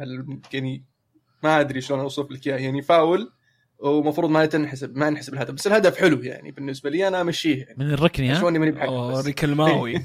يعني 0.53 0.85
ما 1.43 1.61
أدري 1.61 1.81
شلون 1.81 2.01
أوصف 2.01 2.31
لك 2.31 2.47
إياه. 2.47 2.59
يعني 2.59 2.83
فاول 2.83 3.33
ومفروض 3.85 4.31
ما 4.31 4.47
تنحسب 4.47 4.97
ما 4.97 5.07
ينحسب 5.07 5.35
الهدف 5.35 5.55
بس 5.55 5.67
الهدف 5.67 5.97
حلو 5.97 6.23
يعني 6.23 6.51
بالنسبة 6.51 6.91
لي 6.91 7.09
أنا 7.09 7.21
أمشيه 7.21 7.59
يعني. 7.59 7.75
من 7.79 7.91
الركني 7.91 8.31
ها؟ 8.31 8.35
شلوني 8.35 8.59
ماني 8.59 8.71
بحق 8.71 8.89
ريك 9.27 9.45
الماوي. 9.45 9.95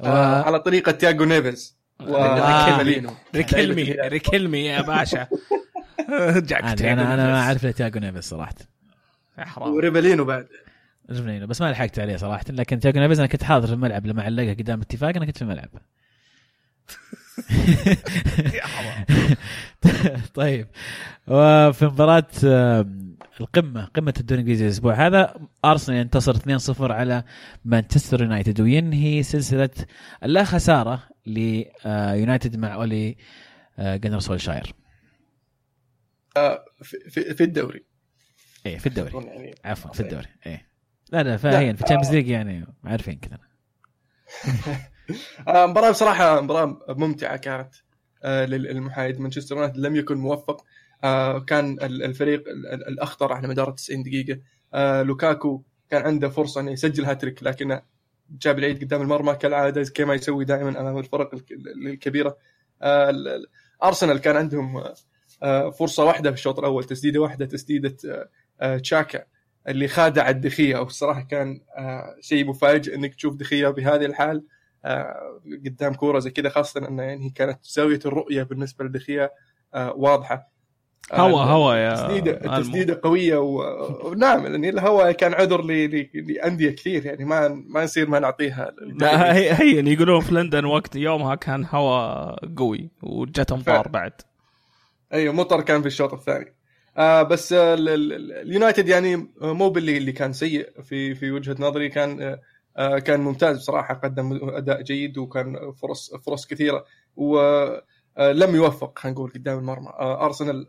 آه 0.00 0.42
على 0.42 0.60
طريقة 0.60 0.92
تياجو 0.92 1.24
نيفز 1.24 1.76
ريكلمي 3.34 3.92
ريكلمي 3.92 4.64
يا 4.64 4.82
باشا. 4.82 5.26
أنا 6.10 7.14
أنا 7.14 7.26
ما 7.26 7.40
أعرف 7.40 7.66
تياجو 7.66 8.00
نيفز 8.00 8.24
صراحة. 8.24 8.54
وريبلينو 9.58 10.24
بعد. 10.24 10.46
ريبلينو 11.10 11.46
بس 11.46 11.60
ما 11.60 11.70
لحقت 11.70 11.98
عليه 11.98 12.16
صراحة. 12.16 12.44
لكن 12.48 12.80
تياجو 12.80 13.00
نيفز 13.00 13.18
أنا 13.18 13.28
كنت 13.28 13.42
حاضر 13.42 13.66
في 13.66 13.72
الملعب 13.72 14.06
لما 14.06 14.22
علقها 14.22 14.54
قدام 14.54 14.80
اتفاق 14.80 15.16
أنا 15.16 15.26
كنت 15.26 15.36
في 15.36 15.42
الملعب. 15.42 15.68
طيب. 20.34 20.68
وفي 21.28 21.86
مباراة 21.86 22.28
القمة 23.40 23.84
قمة 23.84 24.14
الدوري 24.20 24.40
الإنجليزي 24.40 24.64
الأسبوع 24.64 24.94
هذا 25.06 25.34
أرسنال 25.64 25.98
ينتصر 25.98 26.36
2-0 26.36 26.80
على 26.80 27.24
مانشستر 27.64 28.22
يونايتد 28.22 28.60
وينهي 28.60 29.22
سلسلة 29.22 29.70
اللا 30.24 30.44
خسارة 30.44 31.08
ليونايتد 31.26 32.56
مع 32.56 32.74
أولي 32.74 33.16
جنر 33.78 34.20
سولشاير. 34.20 34.74
آه، 36.36 36.64
في, 36.82 37.34
في 37.34 37.44
الدوري. 37.44 37.84
إيه 38.66 38.78
في 38.78 38.86
الدوري. 38.86 39.26
يعني 39.26 39.54
عفوا 39.64 39.92
في 39.92 40.00
الدوري. 40.00 40.28
إيه. 40.46 40.66
لا 41.12 41.22
لا 41.22 41.36
فاهمين 41.36 41.76
في 41.76 41.82
ال 41.82 41.85
Champions 41.85 42.14
League 42.14 42.28
يعني 42.28 42.66
عارفين 42.84 43.18
كذا. 43.18 43.38
آه، 44.44 44.88
مباراة 45.48 45.90
بصراحة 45.90 46.40
مباراة 46.40 46.78
ممتعة 46.88 47.36
كانت 47.36 47.74
آه، 48.24 48.44
للمحايد. 48.44 49.20
مانشستر 49.20 49.56
يونايتد 49.56 49.78
لم 49.78 49.96
يكن 49.96 50.16
موفق 50.16 50.64
آه، 51.04 51.38
كان 51.38 51.78
الفريق 51.82 52.44
الأخطر 52.88 53.32
على 53.32 53.48
مدار 53.48 53.70
90 53.70 54.02
دقيقة. 54.02 54.40
لوكاكو 55.02 55.62
كان 55.90 56.02
عنده 56.02 56.28
فرصة 56.28 56.60
إنه 56.60 56.70
يسجل 56.70 57.04
هاتريك 57.04 57.42
لكنه 57.42 57.82
جاب 58.30 58.58
العيد 58.58 58.84
قدام 58.84 59.02
المرمى. 59.02 59.34
كالعادة 59.34 59.90
كما 59.94 60.14
يسوي 60.14 60.44
دائما 60.44 60.80
أمام 60.80 60.98
الفرق 60.98 61.30
الكبيرة. 61.86 62.36
أرسنال 63.84 64.18
كان 64.18 64.36
عندهم 64.36 64.84
فرصة 65.78 66.04
واحدة 66.04 66.30
في 66.30 66.36
الشوط 66.36 66.58
الأول 66.58 66.84
تسديدة 66.84 67.20
واحدة 67.20 67.46
تسديدة 67.46 67.96
تشاكا 68.82 69.24
اللي 69.68 69.88
خادع 69.88 70.28
الدخية. 70.28 70.76
وبصراحه 70.76 71.20
كان 71.20 71.60
شيء 72.20 72.46
مفاجئ 72.46 72.94
إنك 72.94 73.14
تشوف 73.14 73.34
دخية 73.34 73.68
بهذه 73.68 74.04
الحال. 74.04 74.36
آه، 74.36 74.61
قدام 75.64 75.94
كورة 75.94 76.18
زي 76.18 76.30
كذا 76.30 76.48
خاصة 76.48 76.88
انه 76.88 77.02
يعني 77.02 77.30
كانت 77.30 77.58
زاوية 77.64 78.00
الرؤية 78.06 78.42
بالنسبة 78.42 78.84
لدخيا 78.84 79.30
آه، 79.74 79.92
واضحة. 79.96 80.52
هوا 81.12 81.40
آه، 81.40 81.44
هوا 81.44 81.74
يا 81.74 81.94
تسديده 81.94 82.58
تسديدة 82.58 83.00
قوية 83.02 83.36
ونعم 84.04 84.46
لأن 84.46 84.64
الهواء 84.64 85.12
كان 85.12 85.34
عذر 85.34 85.62
لأندية 86.14 86.70
كثير 86.70 87.06
يعني 87.06 87.24
ما 87.24 87.48
ما 87.48 87.82
يصير 87.82 88.08
ما 88.08 88.18
نعطيها 88.18 88.72
هي, 89.02 89.52
هي 89.52 89.92
يقولون 89.92 90.20
في 90.20 90.34
لندن 90.34 90.64
وقت 90.64 90.96
يومها 90.96 91.34
كان 91.34 91.66
هواء 91.70 92.46
قوي 92.56 92.90
وجت 93.02 93.52
امطار 93.52 93.88
بعد. 93.88 94.12
أيوه 95.12 95.34
مطر 95.34 95.60
كان 95.60 95.80
في 95.80 95.86
الشوط 95.86 96.14
الثاني. 96.14 96.54
آه 96.96 97.22
بس 97.22 97.52
اليونايتد 97.52 98.88
يعني 98.88 99.28
مو 99.40 99.68
باللي 99.68 99.96
اللي 99.96 100.12
كان 100.12 100.32
سيء 100.32 100.68
في 100.82 101.14
في 101.14 101.30
وجهة 101.30 101.56
نظري 101.58 101.88
كان 101.88 102.22
آه، 102.22 102.40
كان 102.76 103.20
ممتاز 103.20 103.56
بصراحة 103.56 103.94
قدم 103.94 104.38
أداء 104.42 104.82
جيد 104.82 105.18
وكان 105.18 105.72
فرص 105.72 106.14
فرص 106.14 106.46
كثيرة. 106.46 106.84
ولم 107.16 107.80
آه، 108.18 108.56
يوفق 108.56 108.98
خلينا 108.98 109.18
نقول 109.18 109.32
قدام 109.32 109.58
المرمى. 109.58 109.88
آه، 109.88 110.24
أرسنال 110.24 110.66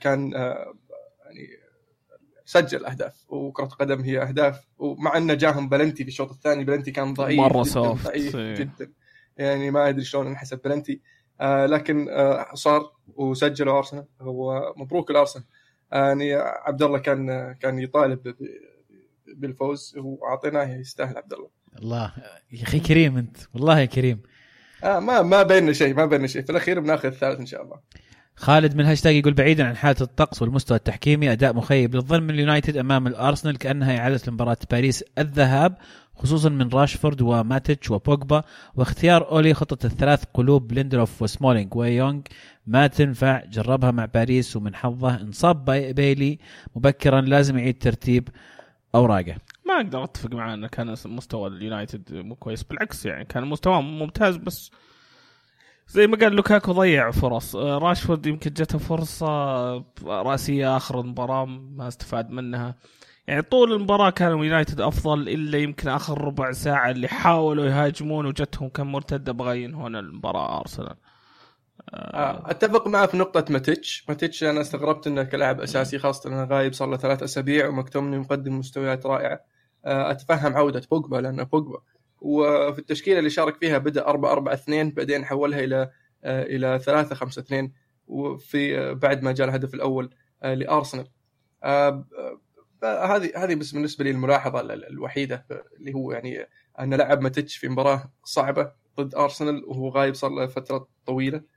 كان 0.00 0.32
يعني 0.32 1.48
سجل 2.44 2.86
أهداف 2.86 3.24
وكرة 3.28 3.64
قدم 3.64 4.00
هي 4.00 4.22
أهداف 4.22 4.66
ومع 4.78 5.16
انه 5.16 5.34
جاهم 5.34 5.68
بلنتي 5.68 6.04
في 6.04 6.08
الشوط 6.08 6.30
الثاني. 6.30 6.64
بلنتي 6.64 6.90
كان 6.90 7.14
ضعيف 7.14 7.38
مرة 7.40 7.62
soft 7.62 8.06
ضعيف 8.06 8.36
جدا. 8.36 8.92
يعني 9.36 9.70
ما 9.70 9.88
أدري 9.88 10.04
شلون 10.04 10.26
انحسب 10.26 10.60
بلنتي. 10.64 11.00
لكن 11.42 12.08
صار 12.54 12.92
وسجلوا 13.14 13.78
أرسنال. 13.78 14.06
ومبروك 14.20 15.10
الارسنال 15.10 15.44
يعني 15.92 16.34
عبد 16.34 16.82
الله 16.82 16.98
كان 16.98 17.52
كان 17.52 17.78
يطالب 17.78 18.34
بالفوز 19.36 19.94
وأعطيناه 19.98 20.76
يستاهل 20.76 21.16
عبد 21.16 21.32
الله. 21.32 21.48
الله. 21.78 22.12
يا 22.52 22.62
أخي 22.62 22.80
كريم 22.80 23.16
أنت. 23.16 23.36
والله 23.54 23.80
يا 23.80 23.84
كريم. 23.84 24.22
آه 24.84 25.00
ما 25.00 25.22
ما 25.22 25.42
بيننا 25.42 25.72
شيء 25.72 25.94
ما 25.94 26.06
بيننا 26.06 26.26
شيء. 26.26 26.42
في 26.42 26.50
الأخير 26.50 26.80
بناخذ 26.80 27.08
الثالث 27.08 27.40
إن 27.40 27.46
شاء 27.46 27.62
الله. 27.62 27.76
خالد 28.36 28.74
من 28.74 28.80
الهاشتاج 28.80 29.14
يقول 29.14 29.32
بعيدا 29.32 29.64
عن 29.64 29.76
حالة 29.76 29.96
الطقس 30.00 30.42
والمستوى 30.42 30.76
التحكيمي 30.76 31.32
أداء 31.32 31.54
مخيب 31.54 31.94
للظن 31.94 32.22
من 32.22 32.30
اليونايتد 32.30 32.76
أمام 32.76 33.06
الأرسنال 33.06 33.58
كأنها 33.58 33.98
إعادة 33.98 34.20
لمباراة 34.28 34.56
باريس 34.70 35.04
الذهاب 35.18 35.76
خصوصا 36.14 36.48
من 36.48 36.68
راشفورد 36.68 37.22
وماتيتش 37.22 37.90
وبوجبا. 37.90 38.42
واختيار 38.74 39.30
أولي 39.30 39.54
خطة 39.54 39.86
الثلاث 39.86 40.24
قلوب 40.34 40.72
ليندلوف 40.72 41.22
وسمولينج 41.22 41.76
ويونغ. 41.76 42.20
ما 42.66 42.86
تنفع 42.86 43.44
جربها 43.44 43.90
مع 43.90 44.04
باريس 44.04 44.56
ومن 44.56 44.74
حظه 44.74 45.20
انصاب 45.20 45.64
بيلي. 45.94 46.38
مبكرا 46.76 47.20
لازم 47.20 47.58
يعيد 47.58 47.78
ترتيب. 47.78 48.28
أوراقه. 48.94 49.36
ما 49.66 49.76
أقدر 49.76 50.04
أتفق 50.04 50.32
معاه 50.34 50.54
إنه 50.54 50.68
كان 50.68 50.94
مستوى 51.06 51.48
اليونايتد 51.48 52.14
مو 52.14 52.34
كويس 52.34 52.62
بالعكس 52.62 53.06
يعني 53.06 53.24
كان 53.24 53.44
مستواه 53.44 53.80
ممتاز 53.80 54.36
بس 54.36 54.70
زي 55.88 56.06
ما 56.06 56.16
قال 56.16 56.32
لوكاكو 56.32 56.72
ضيع 56.72 57.10
فرص. 57.10 57.56
آه، 57.56 57.78
راشفورد 57.78 58.26
يمكن 58.26 58.50
جته 58.50 58.78
فرصة 58.78 59.26
رأسية 60.04 60.76
آخر 60.76 61.00
المباراة 61.00 61.44
ما 61.44 61.88
استفاد 61.88 62.30
منها. 62.30 62.74
يعني 63.26 63.42
طول 63.42 63.72
المباراة 63.72 64.10
كان 64.10 64.32
اليونايتد 64.32 64.80
أفضل 64.80 65.28
إلا 65.28 65.58
يمكن 65.58 65.88
آخر 65.88 66.24
ربع 66.24 66.52
ساعة 66.52 66.90
اللي 66.90 67.08
حاولوا 67.08 67.66
يهاجمون 67.66 68.26
وجتهم 68.26 68.68
كم 68.68 68.92
مرتدة 68.92 69.32
بغى 69.32 69.66
هنا 69.66 69.98
المباراة 70.00 70.60
أرسنال. 70.60 70.96
آه، 71.94 72.50
أتفق 72.50 72.88
معه 72.88 73.06
في 73.06 73.16
نقطة 73.16 73.52
ماتيتش، 73.52 74.04
ماتيتش 74.08 74.44
أنا 74.44 74.60
استغربت 74.60 75.06
إنه 75.06 75.22
كلاعب 75.22 75.60
أساسي 75.60 75.98
خاصة 75.98 76.30
إنه 76.30 76.44
غايب 76.44 76.72
صار 76.72 76.88
له 76.88 76.96
ثلاث 76.96 77.22
أسابيع 77.22 77.68
ومكتوميناي 77.68 78.18
مقدم 78.18 78.58
مستويات 78.58 79.06
رائعة. 79.06 79.40
آه، 79.84 80.10
أتفهم 80.10 80.56
عودة 80.56 80.82
بوجبا 80.90 81.16
لأنه 81.16 81.42
بوجبا 81.42 81.78
وفي 82.20 82.78
التشكيلة 82.78 83.18
اللي 83.18 83.30
شارك 83.30 83.56
فيها 83.56 83.78
بدأ 83.78 84.06
4 84.06 84.32
4 84.32 84.54
2 84.54 84.90
بعدين 84.90 85.24
حولها 85.24 85.60
إلى 85.60 85.90
آه، 86.24 86.42
إلى 86.42 86.78
3 86.78 87.14
5 87.14 87.40
2 87.40 87.72
وفي 88.06 88.94
بعد 88.94 89.22
ما 89.22 89.32
جاء 89.32 89.48
الهدف 89.48 89.74
الأول 89.74 90.10
لأرسنال. 90.42 91.08
هذه 92.84 93.32
هذه 93.36 93.54
بس 93.54 93.72
بالنسبة 93.72 94.04
لي 94.04 94.10
الملاحظة 94.10 94.60
الوحيدة 94.60 95.46
اللي 95.78 95.94
هو 95.94 96.12
يعني 96.12 96.46
انه 96.80 96.96
لعب 96.96 97.20
ماتيتش 97.20 97.56
في 97.56 97.68
مباراة 97.68 98.12
صعبة 98.24 98.72
ضد 99.00 99.14
أرسنال 99.14 99.64
وهو 99.64 99.88
غايب 99.88 100.14
صار 100.14 100.30
له 100.30 100.46
فترة 100.46 100.88
طويلة 101.06 101.53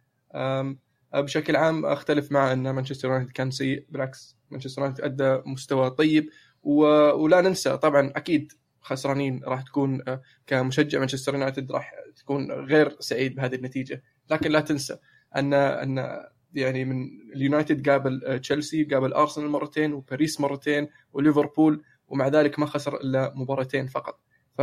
بشكل 1.13 1.55
عام 1.55 1.85
أختلف 1.85 2.31
مع 2.31 2.53
أن 2.53 2.69
مانشستر 2.69 3.07
يونايتد 3.07 3.31
كان 3.31 3.51
سيء 3.51 3.85
بالعكس 3.89 4.37
مانشستر 4.51 4.81
يونايتد 4.81 5.03
أدى 5.03 5.41
مستوى 5.45 5.89
طيب 5.89 6.29
و... 6.63 6.83
ولا 7.23 7.41
ننسى 7.41 7.77
طبعا 7.77 8.11
أكيد 8.15 8.53
خسرانين 8.81 9.41
راح 9.43 9.61
تكون 9.61 10.01
كمشجع 10.47 10.99
مانشستر 10.99 11.33
يونايتد 11.33 11.71
راح 11.71 11.93
تكون 12.15 12.51
غير 12.51 12.95
سعيد 12.99 13.35
بهذه 13.35 13.55
النتيجة. 13.55 14.03
لكن 14.31 14.51
لا 14.51 14.59
تنسى 14.59 14.97
أن 15.35 15.53
أن 15.53 16.19
يعني 16.53 16.85
من 16.85 17.07
اليونايتد 17.35 17.89
قابل 17.89 18.39
تشيلسي 18.39 18.83
قابل 18.83 19.13
أرسنال 19.13 19.49
مرتين 19.49 19.93
وباريس 19.93 20.41
مرتين 20.41 20.87
وليفربول 21.13 21.83
ومع 22.07 22.27
ذلك 22.27 22.59
ما 22.59 22.65
خسر 22.65 22.95
إلا 22.95 23.33
مباراتين 23.35 23.87
فقط. 23.87 24.19
ف 24.57 24.61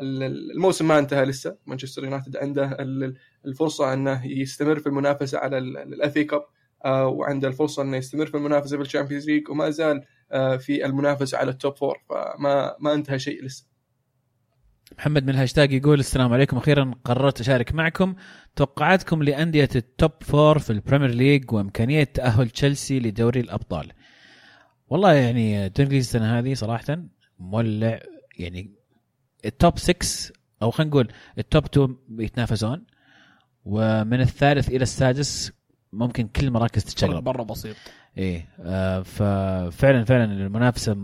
الموسم 0.00 0.88
ما 0.88 0.98
انتهى 0.98 1.24
لسه. 1.24 1.56
مانشستر 1.66 2.04
يونايتد 2.04 2.36
عنده 2.36 2.76
الفرصة 3.46 3.92
أنه 3.92 4.26
يستمر 4.26 4.78
في 4.78 4.86
المنافسة 4.86 5.38
على 5.38 5.58
ال 5.58 5.80
FA 5.80 6.24
Cup 6.24 6.44
آه، 6.84 7.06
وعنده 7.06 7.48
الفرصة 7.48 7.82
أنه 7.82 7.96
يستمر 7.96 8.26
في 8.26 8.36
المنافسة 8.36 8.76
في 8.76 8.82
ال 8.82 8.87
Champions 8.87 9.30
League 9.30 9.50
وما 9.50 9.70
زال 9.70 10.04
آه، 10.32 10.56
في 10.56 10.86
المنافسة 10.86 11.38
على 11.38 11.50
ال 11.50 11.56
top 11.56 11.76
four 11.76 11.98
فما 12.08 12.76
ما 12.80 12.94
انتهى 12.94 13.18
شيء 13.18 13.44
لسه. 13.44 13.66
محمد 14.98 15.22
من 15.22 15.30
الهاشتاج 15.30 15.72
يقول 15.72 16.00
السلام 16.00 16.32
عليكم. 16.32 16.56
أخيرا 16.56 16.94
قررت 17.04 17.40
أشارك 17.40 17.74
معكم 17.74 18.14
توقعاتكم 18.56 19.22
لأندية 19.22 19.68
ال 19.76 19.84
top 19.84 20.10
four 20.20 20.58
في 20.58 20.70
ال 20.70 20.75
Premier 20.75 21.10
League 21.10 21.52
وإمكانية 21.52 22.04
تأهل 22.04 22.50
تشيلسي 22.50 23.00
لدوري 23.00 23.40
الأبطال. 23.40 23.92
والله 24.88 25.12
يعني 25.12 25.66
الدوري 25.66 25.98
السنة 25.98 26.38
هذه 26.38 26.54
صراحة 26.54 26.98
مولع 27.38 28.00
يعني 28.38 28.74
التوب 29.46 29.78
6 29.78 30.32
أو 30.62 30.70
خلينا 30.70 30.90
نقول 30.90 31.08
التوب 31.38 31.64
2 31.64 31.96
يتنافسون. 32.18 32.86
ومن 33.64 34.20
الثالث 34.20 34.68
إلى 34.68 34.82
السادس 34.82 35.52
ممكن 35.92 36.28
كل 36.28 36.46
المراكز 36.46 36.84
تتشقلب 36.84 37.24
برا 37.24 37.42
بسيط. 37.42 37.76
إيه 38.18 38.48
آه 38.60 39.02
ففعلا 39.02 40.04
فعلا 40.04 40.24
المنافسة 40.24 40.96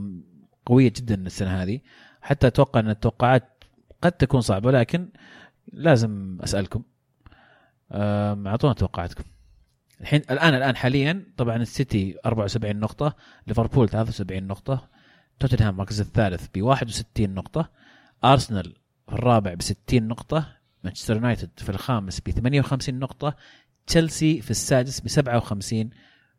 قوية 0.66 0.92
جدا 0.96 1.14
السنة 1.14 1.62
هذه. 1.62 1.80
حتى 2.20 2.46
أتوقع 2.46 2.80
أن 2.80 2.90
التوقعات 2.90 3.64
قد 4.02 4.12
تكون 4.12 4.40
صعبة 4.40 4.70
لكن 4.70 5.08
لازم 5.72 6.38
أسألكم. 6.44 6.82
أعطونا 7.92 8.72
توقعاتكم. 8.74 9.24
الحين 10.00 10.22
الان 10.30 10.54
الآن 10.54 10.76
حاليا 10.76 11.26
طبعا 11.36 11.56
السيتي 11.56 12.16
74 12.26 12.76
نقطة 12.76 13.16
ليفربول 13.46 13.88
73 13.88 14.46
نقطة 14.46 14.88
توتنهام 15.38 15.74
المركز 15.74 16.00
الثالث 16.00 16.46
ب 16.54 16.62
61 16.62 17.34
نقطة 17.34 17.70
أرسنال 18.24 18.74
في 19.08 19.12
الرابع 19.14 19.54
ب 19.54 19.62
60 19.62 20.08
نقطة 20.08 20.56
مانشستر 20.84 21.14
يونايتد 21.14 21.50
في 21.56 21.68
الخامس 21.68 22.20
ب 22.20 22.30
58 22.30 22.98
نقطة 22.98 23.36
تشيلسي 23.86 24.40
في 24.40 24.50
السادس 24.50 25.00
ب 25.00 25.08
57 25.08 25.90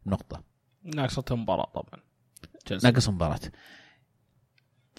نقطة. 0.06 0.44
ناقصة 0.84 1.36
مباراة 1.36 1.72
طبعا. 1.76 2.04
تشيلسي. 2.66 2.88
ناقص 2.88 3.10
مباراة. 3.10 3.40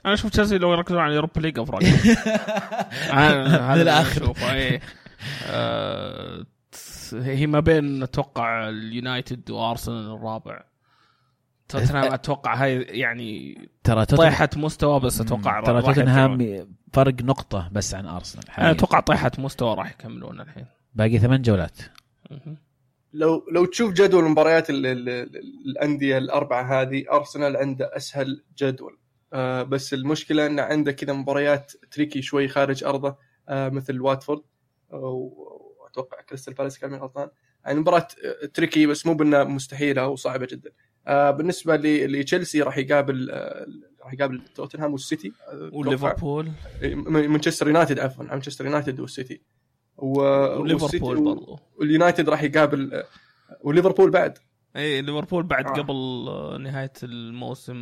أنا 0.06 0.14
أشوف 0.14 0.30
تشيلسي 0.30 0.58
لو 0.58 0.72
يركزون 0.72 0.98
على 0.98 1.10
اليوروبا 1.10 1.40
ليج 1.40 1.58
أفرق. 1.58 1.82
من 3.74 3.80
الآخر 3.80 4.34
إيه. 4.52 4.80
آه، 5.46 6.46
هي 7.12 7.46
ما 7.46 7.60
بين 7.60 8.02
أتوقع 8.02 8.68
اليونايتد 8.68 9.50
وأرسنال 9.50 10.14
الرابع. 10.14 10.64
توتنهام 11.80 12.12
أتوقع 12.12 12.54
هاي 12.54 12.82
يعني 12.82 13.58
ترى 13.84 14.04
طيحة 14.04 14.48
مستوى 14.56 15.00
بس 15.00 15.20
أتوقع 15.20 15.60
ترى 15.60 15.82
توتنهام 15.82 16.66
فرق 16.92 17.22
نقطة 17.22 17.68
بس 17.72 17.94
عن 17.94 18.06
أرسنال 18.06 18.44
أنا 18.58 18.70
أتوقع 18.70 19.00
طيحة 19.00 19.30
مستوى 19.38 19.74
راح 19.74 19.90
يكملون 19.90 20.40
الحين. 20.40 20.66
باقي 20.94 21.18
ثمان 21.18 21.42
جولات. 21.42 21.78
لو 23.12 23.46
لو 23.52 23.64
تشوف 23.64 23.92
جدول 23.92 24.24
مباريات 24.24 24.70
الأندية 24.70 26.18
الأربعة 26.18 26.82
هذه 26.82 27.04
أرسنال 27.12 27.56
عنده 27.56 27.96
أسهل 27.96 28.44
جدول. 28.58 28.98
آه 29.32 29.62
بس 29.62 29.94
المشكلة 29.94 30.46
انه 30.46 30.62
عنده 30.62 30.92
كذا 30.92 31.12
مباريات 31.12 31.72
tricky 31.90 32.22
شوي 32.22 32.48
خارج 32.48 32.84
أرضه 32.84 33.16
آه 33.48 33.68
مثل 33.68 34.00
واتفورد. 34.00 34.42
واتوقع 34.90 36.20
كريستال 36.28 36.54
بالاس 36.54 36.78
كان 36.78 36.94
غلطان 36.94 37.28
يعني 37.64 37.80
مباراة 37.80 38.08
tricky 38.54 38.86
بس 38.86 39.06
مو 39.06 39.14
بأنها 39.14 39.44
مستحيلة 39.44 40.02
أو 40.02 40.16
صعبه 40.16 40.46
جدا. 40.50 40.70
آه 40.70 40.74
بالنسبة 41.06 41.76
لتشيلسي 41.76 42.62
راح 42.62 42.78
يقابل 42.78 43.30
آه 43.30 43.66
راح 44.04 44.12
يقابل 44.12 44.40
توتنهام 44.54 44.92
والسيتي. 44.92 45.32
آه، 45.48 45.70
وليفربول. 45.72 46.50
مانشستر 47.06 47.66
يونايتد 47.66 47.98
عفوا 47.98 48.24
مانشستر 48.24 48.64
يونايتد 48.64 49.00
والسيتي. 49.00 49.40
وليفربول 49.96 51.24
برضو. 51.24 51.58
واليونايتد 51.76 52.28
راح 52.28 52.42
يقابل 52.42 53.02
وليفربول 53.60 54.10
بعد. 54.10 54.38
إي 54.76 55.02
ليفربول 55.02 55.42
بعد 55.42 55.66
آه. 55.66 55.70
قبل 55.70 56.62
نهاية 56.62 56.92
الموسم 57.02 57.78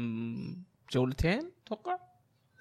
جولتين 0.93 1.51
أتوقع 1.67 1.99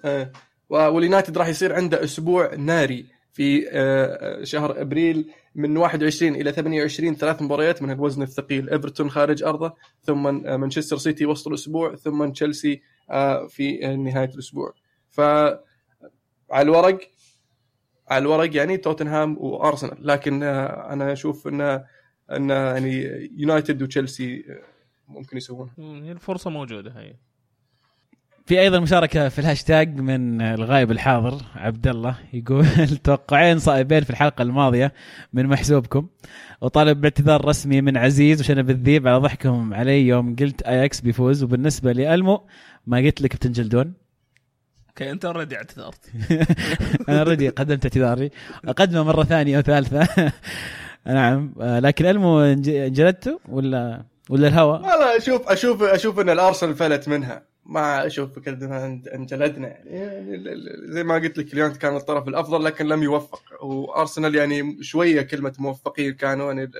إيه 0.05 0.31
واليونايتد 0.69 1.37
راح 1.37 1.47
يصير 1.47 1.75
عنده 1.75 2.03
أسبوع 2.03 2.55
ناري 2.55 3.05
في 3.33 3.69
آه، 3.71 4.43
شهر 4.43 4.81
أبريل. 4.81 5.31
من 5.55 5.77
21 5.77 6.35
إلى 6.35 6.51
28 6.51 7.15
ثلاث 7.15 7.41
مباريات 7.41 7.81
من 7.81 7.91
الوزن 7.91 8.21
الثقيل. 8.21 8.69
إيفرتون 8.69 9.09
خارج 9.09 9.43
أرضه 9.43 9.73
ثم 10.01 10.27
آه، 10.27 10.57
مانشستر 10.57 10.97
سيتي 10.97 11.25
وسط 11.25 11.47
الأسبوع 11.47 11.95
ثم 11.95 12.31
تشيلسي 12.31 12.81
آه، 13.09 13.47
في 13.47 13.77
نهاية 13.95 14.29
الأسبوع. 14.29 14.73
ف 15.09 15.19
على 16.51 16.61
الورق 16.61 16.99
على 18.09 18.21
الورق 18.21 18.55
يعني 18.55 18.77
توتنهام 18.77 19.37
وأرسنال. 19.37 20.07
لكن 20.07 20.43
أنا 20.43 21.13
أشوف 21.13 21.47
انه 21.47 21.85
إن 22.31 22.49
يعني 22.49 23.29
يونايتد 23.37 23.81
وتشيلسي 23.81 24.45
ممكن 25.07 25.37
يسوون. 25.37 25.71
الفرصة 26.11 26.49
موجودة 26.49 26.91
هي. 26.91 27.15
في 28.45 28.59
أيضا 28.59 28.79
مشاركة 28.79 29.29
في 29.29 29.39
الهاشتاج 29.39 29.95
من 29.95 30.41
الغايب 30.41 30.91
الحاضر 30.91 31.41
عبد 31.55 31.87
الله 31.87 32.15
يقول 32.33 32.65
توقعين 33.03 33.59
صائبين 33.59 34.03
في 34.03 34.09
الحلقة 34.09 34.41
الماضية 34.41 34.93
من 35.33 35.47
محسوبكم. 35.47 36.07
وطالب 36.61 37.01
باعتذار 37.01 37.45
رسمي 37.45 37.81
من 37.81 37.97
عزيز 37.97 38.39
وشنب 38.39 38.69
الذيب 38.69 39.07
على 39.07 39.17
ضحكهم 39.17 39.73
علي 39.73 40.07
يوم 40.07 40.35
قلت 40.35 40.61
اياكس 40.61 41.01
بيفوز. 41.01 41.43
وبالنسبة 41.43 41.91
لألمو 41.91 42.47
ما 42.87 42.97
قلت 42.97 43.21
لك 43.21 43.35
بتنجلدون 43.35 43.93
okay 44.89 45.11
أنت 45.11 45.25
already 45.25 45.55
اعتذرت. 45.55 46.11
أنا 47.09 47.19
already 47.19 47.49
قدمت 47.49 47.85
اعتذاري. 47.85 48.29
أقدمه 48.65 49.03
مرة 49.03 49.23
ثانية 49.23 49.57
أو 49.57 49.61
ثالثة. 49.61 50.31
نعم. 51.05 51.53
لكن 51.59 52.05
ألمو 52.05 52.41
انجلدته 52.41 53.39
ولا 53.49 54.03
ولا 54.29 54.47
الهوا؟ 54.47 54.73
والله 54.73 55.17
أشوف 55.17 55.49
أشوف 55.49 55.83
أشوف 55.83 56.19
إن 56.19 56.29
الأرسنال 56.29 56.75
فلت 56.75 57.07
منها. 57.07 57.50
ما 57.71 58.07
أشوف 58.07 58.35
فكرة 58.35 58.85
أنجلدنا 59.15 59.67
يعني. 59.67 60.43
زي 60.93 61.03
ما 61.03 61.15
قلت 61.15 61.37
لك 61.37 61.53
اليونايتد 61.53 61.77
كان 61.77 61.95
الطرف 61.95 62.27
الأفضل 62.27 62.63
لكن 62.63 62.85
لم 62.85 63.03
يوفق. 63.03 63.43
وأرسنال 63.63 64.35
يعني 64.35 64.83
شوية 64.83 65.21
كلمة 65.21 65.53
موفقين 65.59 66.13
كانوا 66.13 66.53
يعني 66.53 66.71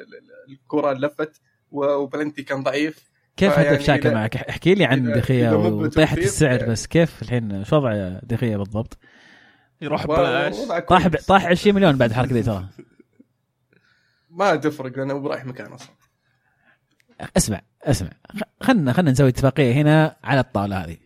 الكرة 0.50 0.94
لفت 0.94 1.42
وبلنتي 1.72 2.44
كان 2.44 2.64
ضعيف. 2.64 3.12
كيف 3.38 3.60
هدف 3.60 3.82
شاكا 3.82 4.14
معك؟ 4.14 4.36
احكي 4.38 4.74
لي 4.74 4.86
عن 4.86 5.12
دخيا 5.14 5.52
وطيحة 5.52 6.18
السعر 6.18 6.60
يعني. 6.60 6.72
بس 6.72 6.88
كيف 6.88 7.22
الحين 7.22 7.64
شو 7.64 7.76
وضع 7.76 8.20
دخيا 8.24 8.58
بالضبط؟ 8.58 8.98
يروح 9.82 10.08
ببلاش. 10.08 10.56
طاح 10.90 11.08
طاح 11.08 11.46
20 11.46 11.76
مليون 11.76 11.98
بعد 11.98 12.10
الحركه 12.10 12.34
دي 12.34 12.44
ترى 12.44 12.66
ما 14.30 14.56
تفرق 14.56 14.98
لأنه 14.98 15.28
رايح 15.28 15.46
مكان 15.46 15.72
أصلا. 15.72 16.01
اسمع 17.38 17.62
اسمع. 17.84 18.10
خلنا 18.62 18.94
خلنا 18.94 19.12
نسوي 19.12 19.30
اتفاقية 19.30 19.74
هنا 19.74 20.16
على 20.24 20.40
الطاولة 20.40 20.84
هذه. 20.84 20.98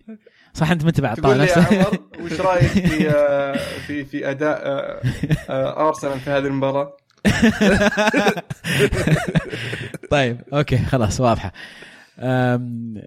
صح 0.55 0.71
أنت 0.71 0.85
منتبه 0.85 1.07
على 1.07 1.17
الطاوله 1.17 1.43
نفسها 1.43 1.87
وش 2.23 2.41
رأيك 2.41 2.67
في 2.67 3.09
آه، 3.09 3.57
في 3.87 4.05
في 4.05 4.29
أداء 4.29 4.61
آه، 4.65 5.01
آه، 5.49 5.87
أرسنال 5.87 6.19
في 6.19 6.29
هذه 6.29 6.45
المباراة؟ 6.45 6.97
طيب 10.11 10.41
أوكي 10.53 10.77
خلاص 10.77 11.21
واضحة. 11.21 11.51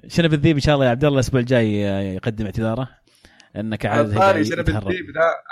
شنب 0.08 0.34
الذيب 0.34 0.56
إن 0.56 0.60
شاء 0.60 0.74
الله 0.74 0.86
يا 0.86 0.90
عبد 0.90 1.04
الله 1.04 1.14
الأسبوع 1.14 1.40
الجاي 1.40 1.72
يقدم 2.14 2.44
اعتذاره؟ 2.44 2.88
انك 3.56 3.86
عاد 3.86 4.42
شنب 4.42 4.68
الذيب 4.68 5.06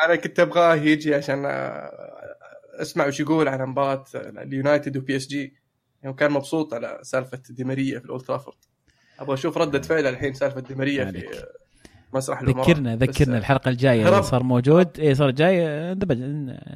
أنا 0.04 0.16
كنت 0.16 0.40
أبغاه 0.40 0.74
يجي 0.74 1.14
عشان 1.14 1.46
أسمع 2.80 3.06
وش 3.06 3.20
يقول 3.20 3.48
عن 3.48 3.68
مباراة 3.68 4.04
اليونايتد 4.14 4.96
وبي 4.96 5.16
اس 5.16 5.26
جي 5.26 5.65
يعني 6.02 6.16
كان 6.16 6.32
مبسوط 6.32 6.74
على 6.74 6.98
سالفة 7.02 7.40
ديماريا 7.50 7.98
في 7.98 8.04
الأولد 8.04 8.22
ترافورد. 8.22 8.56
أبغى 9.18 9.34
أشوف 9.34 9.58
ردة 9.58 9.82
فعله 9.82 10.08
الحين 10.08 10.34
سالفة 10.34 10.60
ديماريا 10.60 11.12
في 11.12 11.46
مسرح 12.14 12.40
المباراه 12.40 12.68
ذكرنا 12.68 12.96
ذكرنا 12.96 13.38
الحلقة 13.38 13.68
الجاية 13.68 14.08
اللي 14.08 14.22
صار 14.22 14.42
موجود. 14.42 15.00
اي 15.00 15.14
صار 15.14 15.30
جاي. 15.30 15.94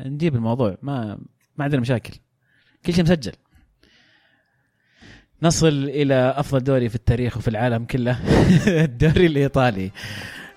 نجيب 0.04 0.34
الموضوع. 0.34 0.76
ما 0.82 1.18
ما 1.56 1.64
عندنا 1.64 1.80
مشاكل. 1.80 2.14
كل 2.86 2.94
شيء 2.94 3.04
مسجل. 3.04 3.32
نصل 5.42 5.68
إلى 5.68 6.34
أفضل 6.36 6.64
دوري 6.64 6.88
في 6.88 6.94
التاريخ 6.94 7.36
وفي 7.36 7.48
العالم 7.48 7.84
كله. 7.84 8.20
الدوري 8.84 9.26
الإيطالي. 9.26 9.90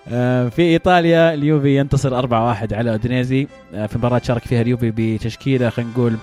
آه، 0.07 0.49
في 0.49 0.61
إيطاليا 0.61 1.33
اليوفي 1.33 1.77
ينتصر 1.77 2.21
4-1 2.21 2.73
على 2.73 2.91
أودينيزي. 2.91 3.47
آه، 3.73 3.85
في 3.85 3.97
مباراة 3.97 4.21
شارك 4.23 4.41
فيها 4.41 4.61
اليوفي 4.61 4.91
بتشكيلة 4.95 5.69
خلينا 5.69 5.91
نقول 5.91 6.17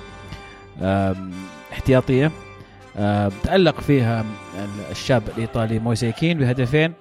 احتياطية 1.80 2.30
آه، 2.96 3.32
تألق 3.42 3.80
فيها 3.80 4.24
الشاب 4.90 5.22
الإيطالي 5.28 5.78
موسيكين 5.78 6.38
بهدفين 6.38 6.92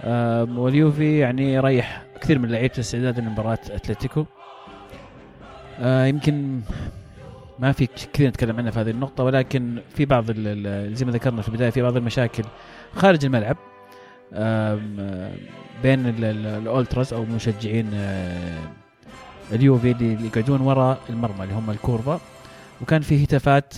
آه، 0.00 0.48
واليوفي 0.56 1.18
يعني 1.18 1.60
ريح 1.60 2.02
كثير 2.20 2.38
من 2.38 2.48
لعيبة 2.48 2.74
استعدادا 2.78 3.20
لمباراة 3.20 3.58
أتلتيكو. 3.70 4.24
آه، 5.80 6.06
يمكن 6.06 6.60
ما 7.58 7.72
في 7.72 7.86
كثير 7.86 8.28
نتكلم 8.28 8.56
عنها 8.56 8.70
في 8.70 8.80
هذه 8.80 8.90
النقطة 8.90 9.24
ولكن 9.24 9.78
في 9.94 10.04
بعض 10.04 10.30
زي 10.92 11.04
ما 11.04 11.12
ذكرنا 11.12 11.42
في 11.42 11.48
البداية 11.48 11.70
في 11.70 11.82
بعض 11.82 11.96
المشاكل 11.96 12.44
خارج 12.94 13.24
الملعب 13.24 13.56
بين 15.82 16.06
الأولتراس 16.06 17.12
أو 17.12 17.24
مشجعين 17.24 17.90
اليوفي 19.52 19.90
اللي 19.90 20.26
يقعدون 20.26 20.60
وراء 20.60 20.98
المرمى 21.10 21.42
اللي 21.42 21.54
هم 21.54 21.70
الكورفا. 21.70 22.20
وكان 22.82 23.00
في 23.00 23.24
هتافات 23.24 23.74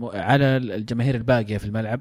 على 0.00 0.56
الجماهير 0.56 1.14
الباقية 1.14 1.58
في 1.58 1.64
الملعب. 1.64 2.00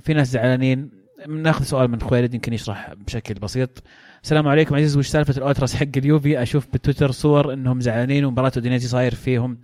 في 0.00 0.14
ناس 0.14 0.30
زعلانين. 0.30 1.00
ناخذ 1.28 1.64
سؤال 1.64 1.90
من 1.90 2.00
خويلد 2.00 2.34
يمكن 2.34 2.52
يشرح 2.52 2.94
بشكل 2.94 3.34
بسيط. 3.34 3.82
السلام 4.22 4.48
عليكم 4.48 4.74
عزيز 4.74 4.96
وش 4.96 5.06
سالفة 5.06 5.34
الألتراس 5.36 5.74
حق 5.74 5.86
اليوفي؟ 5.96 6.42
أشوف 6.42 6.66
بالتويتر 6.72 7.10
صور 7.10 7.52
إنهم 7.52 7.80
زعلانين 7.80 8.24
ومباراة 8.24 8.52
أودينيزي 8.56 8.88
صاير 8.88 9.14
فيهم. 9.14 9.58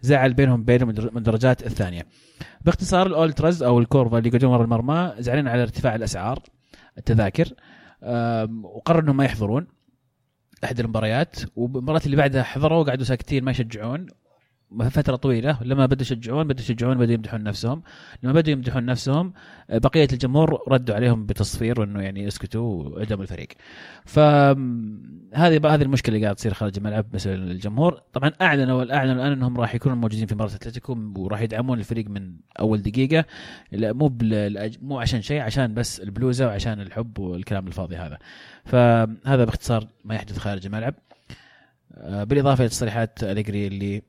زعل 0.00 0.34
بينهم 0.34 0.64
من 0.68 0.98
الدرجات 1.16 1.66
الثانية. 1.66 2.06
باختصار 2.60 3.06
الألتراس 3.06 3.62
أو 3.62 3.78
الكورفا 3.78 4.18
اللي 4.18 4.28
يقعدون 4.28 4.50
ورا 4.50 4.64
المرمى 4.64 5.12
زعلانين 5.18 5.48
على 5.48 5.62
ارتفاع 5.62 5.94
الأسعار 5.94 6.42
التذاكر 6.98 7.48
وقرروا 8.62 9.02
إنهم 9.02 9.16
ما 9.16 9.24
يحضرون 9.24 9.66
أحد 10.64 10.80
المباريات. 10.80 11.36
والمباراه 11.56 12.00
اللي 12.06 12.16
بعدها 12.16 12.42
حضروا 12.42 12.78
وقعدوا 12.78 13.04
ساكتين 13.04 13.44
ما 13.44 13.50
يشجعون. 13.50 14.06
فترة 14.90 15.16
طويلة 15.16 15.58
لما 15.62 15.86
بدوا 15.86 16.02
يشجعون 16.02 16.48
بدوا 16.48 16.60
يشجعون 16.60 16.98
بدوا 16.98 17.14
يمدحون 17.14 17.42
نفسهم. 17.42 17.82
لما 18.22 18.32
بدوا 18.32 18.52
يمدحون 18.52 18.84
نفسهم 18.84 19.32
آه، 19.70 19.78
بقية 19.78 20.08
الجمهور 20.12 20.62
ردوا 20.68 20.94
عليهم 20.94 21.26
بتصفير 21.26 21.80
وانه 21.80 22.02
يعني 22.02 22.28
اسكتوا 22.28 22.82
وعدموا 22.82 23.22
الفريق. 23.22 23.48
فهذه 24.04 25.74
هذه 25.74 25.82
المشكلة 25.82 26.14
اللي 26.14 26.24
قاعد 26.26 26.36
تصير 26.36 26.54
خارج 26.54 26.72
الملعب 26.76 27.04
بالنسبة 27.08 27.34
للجمهور 27.36 28.00
طبعا 28.12 28.32
أعلنوا 28.40 28.78
والاعلنوا 28.78 29.14
الآن 29.14 29.32
إنهم 29.32 29.60
راح 29.60 29.74
يكونوا 29.74 29.96
موجودين 29.96 30.26
في 30.26 30.34
مباراة 30.34 30.54
أتلتيكو 30.54 30.98
وراح 31.16 31.40
يدعمون 31.40 31.78
الفريق 31.78 32.08
من 32.08 32.34
أول 32.60 32.82
دقيقة. 32.82 33.24
لا 33.72 33.92
مو 33.92 34.18
مو 34.82 34.98
عشان 34.98 35.22
شيء 35.22 35.40
عشان 35.40 35.74
بس 35.74 36.00
البلوزة 36.00 36.46
وعشان 36.46 36.80
الحب 36.80 37.18
والكلام 37.18 37.66
الفاضي 37.66 37.96
هذا. 37.96 38.18
فهذا 38.64 39.44
باختصار 39.44 39.86
ما 40.04 40.14
يحدث 40.14 40.38
خارج 40.38 40.66
الملعب. 40.66 40.94
آه، 41.94 42.24
بالإضافة 42.24 42.64
لتصريحات 42.64 43.24
أليجري 43.24 43.66
اللي 43.66 44.02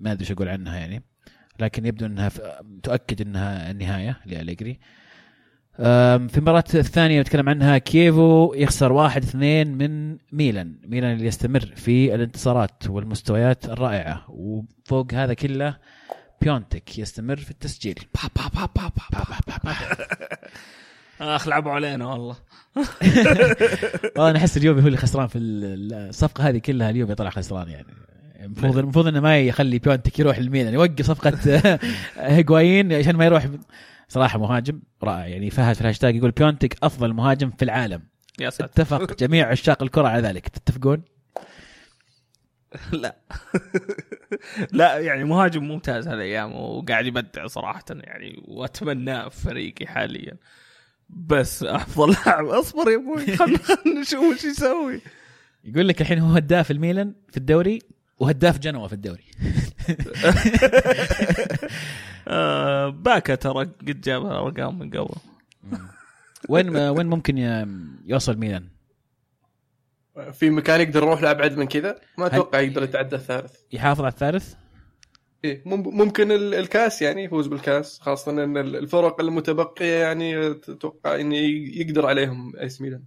ما 0.00 0.12
أدري 0.12 0.20
إيش 0.24 0.32
أقول 0.32 0.48
عنها 0.48 0.78
يعني. 0.78 1.02
لكن 1.60 1.86
يبدو 1.86 2.06
إنها 2.06 2.30
تؤكد 2.82 3.20
إنها 3.20 3.70
النهاية 3.70 4.20
لأليجري. 4.26 4.78
في 6.28 6.36
المباراة 6.38 6.64
الثانية 6.74 7.20
نتكلم 7.20 7.48
عنها 7.48 7.78
كيفو 7.78 8.54
يخسر 8.54 8.92
واحد 8.92 9.22
اثنين 9.22 9.78
من 9.78 10.18
ميلان. 10.32 10.78
ميلان 10.84 11.12
اللي 11.12 11.26
يستمر 11.26 11.60
في 11.76 12.14
الانتصارات 12.14 12.88
والمستويات 12.88 13.64
الرائعة. 13.64 14.24
وفوق 14.28 15.14
هذا 15.14 15.34
كله 15.34 15.76
بيونتك 16.42 16.98
يستمر 16.98 17.36
في 17.36 17.50
التسجيل. 17.50 17.94
با 18.14 18.20
با 18.36 18.66
با 18.66 18.66
با 18.76 18.92
با 19.12 19.24
با 19.46 19.54
با. 19.64 19.72
اخ 21.20 21.48
لعبوا 21.48 21.72
علينا 21.72 22.06
والله 22.06 22.36
والله. 24.16 24.28
أنا 24.30 24.38
أحس 24.38 24.56
اليوفي 24.56 24.82
هو 24.82 24.86
اللي 24.86 24.96
خسران 24.98 25.26
في 25.26 25.38
ال- 25.38 25.92
الصفقة 26.08 26.48
هذه 26.48 26.58
كلها. 26.58 26.90
اليوفي 26.90 27.14
طلع 27.14 27.30
خسران 27.30 27.68
يعني. 27.68 27.86
المفروض 28.46 28.78
المفروض 28.78 29.06
إنه 29.06 29.20
ما 29.20 29.40
يخلي 29.40 29.78
بيونتك 29.78 30.18
يروح 30.18 30.36
الميلان 30.36 30.74
يوقف 30.74 31.06
صفقة 31.06 31.38
هيغوايين 32.16 32.92
عشان 32.92 33.16
ما 33.16 33.24
يروح. 33.24 33.46
صراحة 34.08 34.38
مهاجم 34.38 34.80
رائع 35.02 35.26
يعني 35.26 35.50
فهد 35.50 35.74
في 35.74 35.80
الهاشتاج 35.80 36.16
يقول 36.16 36.30
بيونتك 36.30 36.76
أفضل 36.82 37.12
مهاجم 37.12 37.50
في 37.50 37.64
العالم. 37.64 38.02
يا 38.40 38.50
ساتر. 38.50 38.64
اتفق 38.64 39.16
جميع 39.22 39.48
عشاق 39.48 39.82
الكرة 39.82 40.08
على 40.08 40.28
ذلك. 40.28 40.48
تتفقون؟ 40.48 41.02
لا. 42.92 43.16
لا 44.72 44.98
يعني 44.98 45.24
مهاجم 45.24 45.64
ممتاز 45.64 46.08
هالايام 46.08 46.52
وقاعد 46.56 47.06
يبدع 47.06 47.46
صراحة 47.46 47.84
يعني 47.90 48.42
واتمناه 48.48 49.28
في 49.28 49.40
فريقي 49.40 49.86
حاليا. 49.86 50.36
بس 51.08 51.62
أفضل 51.62 52.12
لاعب 52.26 52.46
اصبر 52.46 52.90
يا 52.90 52.96
أبوي. 52.96 53.36
خلنا 53.36 53.58
خلنا 53.58 54.00
نشوف 54.00 54.20
وش 54.34 54.44
يسوي. 54.44 55.00
يقول 55.64 55.88
لك 55.88 56.00
الحين 56.00 56.18
هو 56.18 56.32
هداف 56.34 56.70
الميلان 56.70 57.14
في 57.30 57.36
الدوري. 57.36 57.78
وهداف 58.18 58.58
جنوة 58.58 58.86
في 58.88 58.92
الدوري. 58.92 59.24
آه 62.28 62.88
باكا 62.88 63.34
ترى 63.34 63.64
قد 63.64 64.00
جاب 64.00 64.26
ارقام 64.26 64.78
من 64.78 64.90
قبل. 64.90 65.14
وين 66.48 66.76
وين 66.76 67.06
ممكن 67.06 67.38
يوصل 68.06 68.36
ميلان؟ 68.38 68.68
في 70.32 70.50
مكان 70.50 70.80
يقدر 70.80 71.02
يروح 71.02 71.22
لأبعد 71.22 71.56
من 71.56 71.66
كذا؟ 71.66 72.00
ما 72.18 72.26
أتوقع 72.26 72.60
يقدر 72.60 72.82
يتعدى 72.82 73.16
الثالث. 73.16 73.52
يحافظ 73.72 74.00
على 74.00 74.12
الثالث؟ 74.12 74.54
إيه 75.44 75.62
مم- 75.66 75.98
ممكن 75.98 76.32
ال- 76.32 76.54
الكاس 76.54 77.02
يعني 77.02 77.24
يفوز 77.24 77.46
بالكاس 77.46 78.00
خاصة 78.00 78.30
إن 78.32 78.56
ال- 78.56 78.76
الفرق 78.76 79.20
المتبقية 79.20 79.94
يعني 80.00 80.50
أتوقع 80.50 81.20
انه 81.20 81.36
يقدر 81.80 82.06
عليهم 82.06 82.56
ايس 82.56 82.80
ميلان. 82.80 83.02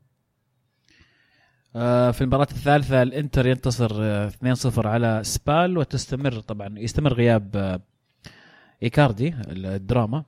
في 1.74 2.17
المباراة 2.22 2.47
الثالثة 2.51 3.01
الإنتر 3.01 3.47
ينتصر 3.47 3.91
آه، 4.01 4.30
2-0 4.30 4.88
على 4.88 5.22
سبال 5.24 5.78
وتستمر 5.78 6.39
طبعا 6.39 6.80
يستمر 6.80 7.13
غياب 7.13 7.55
آه، 7.55 7.82
إيكاردي 8.84 9.36
الدراما. 9.47 10.24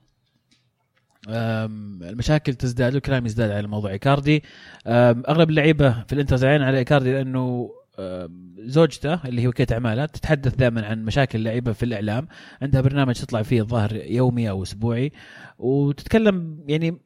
المشاكل 1.28 2.54
تزداد 2.54 2.94
والكلام 2.94 3.26
يزداد 3.26 3.50
على 3.50 3.66
موضوع 3.68 3.90
إيكاردي. 3.90 4.42
أغلب 4.86 5.50
اللعيبة 5.50 6.02
في 6.02 6.12
الإنتر 6.12 6.36
زعلانين 6.36 6.66
على 6.66 6.78
إيكاردي 6.78 7.12
لأنه 7.12 7.70
زوجته 8.58 9.14
اللي 9.24 9.42
هي 9.42 9.48
وكيله 9.48 9.68
أعماله 9.72 10.06
تتحدث 10.06 10.54
دائما 10.54 10.86
عن 10.86 11.04
مشاكل 11.04 11.38
اللعيبة 11.38 11.72
في 11.72 11.82
الإعلام. 11.82 12.28
عندها 12.62 12.80
برنامج 12.80 13.14
تطلع 13.14 13.42
فيه 13.42 13.60
الظاهر 13.60 13.96
يومي 13.96 14.50
أو 14.50 14.62
أسبوعي 14.62 15.12
وتتكلم 15.58 16.64
يعني 16.68 16.98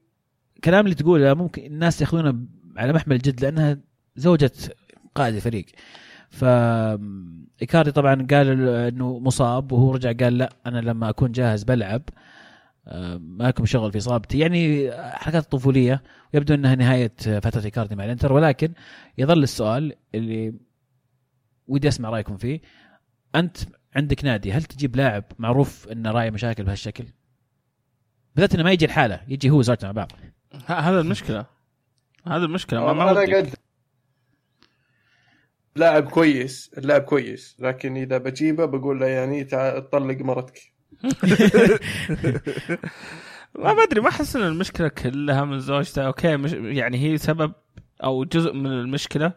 كلام 0.64 0.84
اللي 0.84 0.94
تقوله 0.94 1.34
ممكن 1.34 1.64
الناس 1.64 2.00
يأخذونه 2.00 2.34
على 2.76 2.92
محمل 2.92 3.16
الجد 3.16 3.40
لأنها 3.40 3.78
زوجة 4.16 4.52
قائد 5.14 5.34
الفريق. 5.34 5.66
ف 6.30 6.44
ايكاردي 7.62 7.92
طبعا 7.92 8.26
قال 8.30 8.68
إنه 8.68 9.18
مصاب 9.18 9.72
وهو 9.72 9.94
رجع 9.94 10.12
قال 10.12 10.38
لا 10.38 10.52
أنا 10.66 10.78
لما 10.78 11.08
أكون 11.08 11.32
جاهز 11.32 11.62
بلعب 11.64 12.02
آه، 12.88 13.16
ما 13.16 13.44
لكم 13.44 13.66
شغل 13.66 13.92
في 13.92 13.98
إصابتي. 13.98 14.38
يعني 14.38 14.90
حركات 14.92 15.44
طفوليه 15.52 16.02
ويبدو 16.34 16.54
إنها 16.54 16.74
نهاية 16.74 17.12
فترة 17.18 17.64
ايكاردي 17.64 17.96
مع 17.96 18.04
الإنتر. 18.04 18.32
ولكن 18.32 18.72
يظل 19.18 19.42
السؤال 19.42 19.92
اللي 20.14 20.54
ودي 21.68 21.88
أسمع 21.88 22.10
رأيكم 22.10 22.36
فيه. 22.36 22.60
أنت 23.34 23.56
عندك 23.96 24.24
نادي 24.24 24.52
هل 24.52 24.62
تجيب 24.62 24.96
لاعب 24.96 25.24
معروف 25.38 25.88
انه 25.88 26.10
راعي 26.10 26.30
مشاكل 26.30 26.64
بهالشكل؟ 26.64 27.04
بالذات 28.34 28.54
إنه 28.54 28.64
ما 28.64 28.72
يجي 28.72 28.84
الحاله 28.84 29.20
يجي 29.28 29.50
هو 29.50 29.58
وزوجته 29.58 29.86
مع 29.86 29.92
بعض. 29.92 30.12
ه- 30.66 30.72
هذا 30.72 31.00
المشكلة. 31.00 31.46
هذا 32.26 32.44
المشكلة. 32.44 32.80
ما, 32.80 32.92
ما 32.92 33.24
لاعب 35.76 36.04
كويس 36.08 36.70
اللاعب 36.78 37.00
كويس. 37.02 37.56
لكن 37.58 37.96
إذا 37.96 38.18
بجيبه 38.18 38.64
بقول 38.64 39.00
له 39.00 39.06
يعني 39.06 39.44
طلق 39.92 40.18
مرتك. 40.18 40.58
ما 43.58 43.72
بدري 43.72 44.00
ما 44.00 44.08
أحس 44.08 44.36
إن 44.36 44.42
المشكلة 44.42 44.88
كلها 44.88 45.44
من 45.44 45.60
زوجته. 45.60 46.02
أوكي 46.06 46.36
مش 46.36 46.52
يعني 46.52 46.98
هي 46.98 47.18
سبب 47.18 47.52
أو 48.04 48.24
جزء 48.24 48.52
من 48.52 48.66
المشكلة 48.66 49.32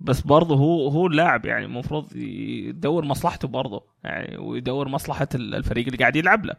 بس 0.00 0.20
برضه 0.20 0.56
هو 0.56 0.88
هو 0.88 1.06
اللاعب 1.06 1.46
يعني 1.46 1.64
المفروض 1.64 2.16
يدور 2.16 3.04
مصلحته 3.04 3.48
برضه. 3.48 3.84
يعني 4.04 4.36
ويدور 4.38 4.88
مصلحة 4.88 5.28
ال- 5.34 5.54
الفريق 5.54 5.84
اللي 5.86 5.98
قاعد 5.98 6.16
يلعب 6.16 6.44
له. 6.46 6.54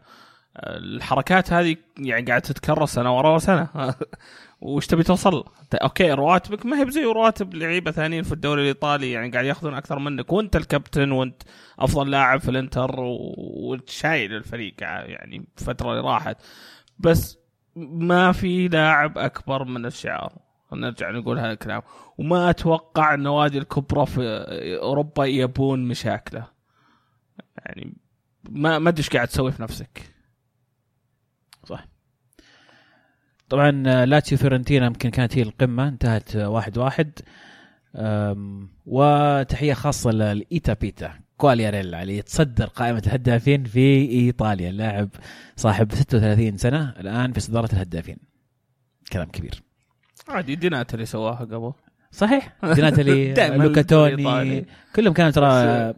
الحركات 0.56 1.52
هذه 1.52 1.76
يعني 1.98 2.26
قاعدة 2.26 2.42
تتكرر 2.44 2.86
سنة 2.86 3.16
ورا 3.18 3.38
سنة. 3.38 3.68
وش 4.60 4.86
تبي 4.86 5.02
توصل؟ 5.02 5.44
أوكي 5.74 6.12
رواتبك 6.12 6.66
ما 6.66 6.78
هي 6.80 6.84
بزي 6.84 7.04
رواتب 7.04 7.54
لعيبة 7.54 7.90
ثانيين 7.90 8.22
في 8.22 8.32
الدوري 8.32 8.62
الإيطالي 8.62 9.10
يعني 9.10 9.30
قاعد 9.30 9.44
ياخذون 9.44 9.74
أكثر 9.74 9.98
منك. 9.98 10.32
وأنت 10.32 10.56
الكابتن 10.56 11.12
وأنت 11.12 11.42
أفضل 11.78 12.10
لاعب 12.10 12.40
في 12.40 12.48
الإنتر 12.48 13.00
و- 13.00 13.34
وانت 13.38 13.90
شايل 13.90 14.34
الفريق 14.34 14.74
يعني 14.80 15.46
الفترة 15.58 15.90
اللي 15.90 16.02
راحت. 16.02 16.36
بس 16.98 17.38
ما 17.76 18.32
في 18.32 18.68
لاعب 18.68 19.18
أكبر 19.18 19.64
من 19.64 19.86
الشعار. 19.86 20.38
نرجع 20.72 21.10
نقول 21.10 21.38
هذا 21.38 21.52
الكلام. 21.52 21.82
وما 22.18 22.50
أتوقع 22.50 23.14
النوادي 23.14 23.58
الكبرى 23.58 24.06
في 24.06 24.22
أوروبا 24.82 25.24
يبون 25.24 25.88
مشاكله. 25.88 26.46
يعني 27.58 27.96
ما 28.50 28.78
ما 28.78 28.88
أدري 28.88 28.98
إيش 28.98 29.10
قاعد 29.10 29.28
تسوي 29.28 29.52
في 29.52 29.62
نفسك. 29.62 30.14
صح. 31.64 31.86
طبعا 33.50 33.82
آه، 33.86 34.04
لاتسيو 34.04 34.38
فيورنتينا 34.38 34.86
يمكن 34.86 35.10
كانت 35.10 35.38
هي 35.38 35.42
القمة 35.42 35.88
انتهت 35.88 36.36
آه، 36.36 36.48
واحد 36.48 36.78
واحد. 36.78 37.10
وتحية 38.86 39.74
خاصة 39.74 40.10
للايتا 40.10 40.72
بيتا 40.72 41.12
كوالياريلا 41.36 42.02
اللي 42.02 42.16
يتصدر 42.16 42.66
قائمة 42.66 43.02
الهدافين 43.06 43.64
في 43.64 44.10
إيطاليا 44.10 44.70
اللاعب 44.70 45.08
صاحب 45.56 45.92
36 45.94 46.56
سنة 46.56 46.94
الآن 47.00 47.32
في 47.32 47.40
صدارة 47.40 47.72
الهدافين. 47.72 48.16
كلام 49.12 49.28
كبير. 49.28 49.62
عادي 50.28 50.54
ديناتالي 50.54 51.06
سواها 51.06 51.44
قبل. 51.44 51.72
صحيح. 52.10 52.56
ديناتالي 52.74 53.32
دائماً 53.32 53.64
لوكا 53.64 54.02
توني. 54.02 54.66
كلهم 54.96 55.12
كانوا 55.12 55.30
ترى 55.30 55.46
آه، 55.46 55.94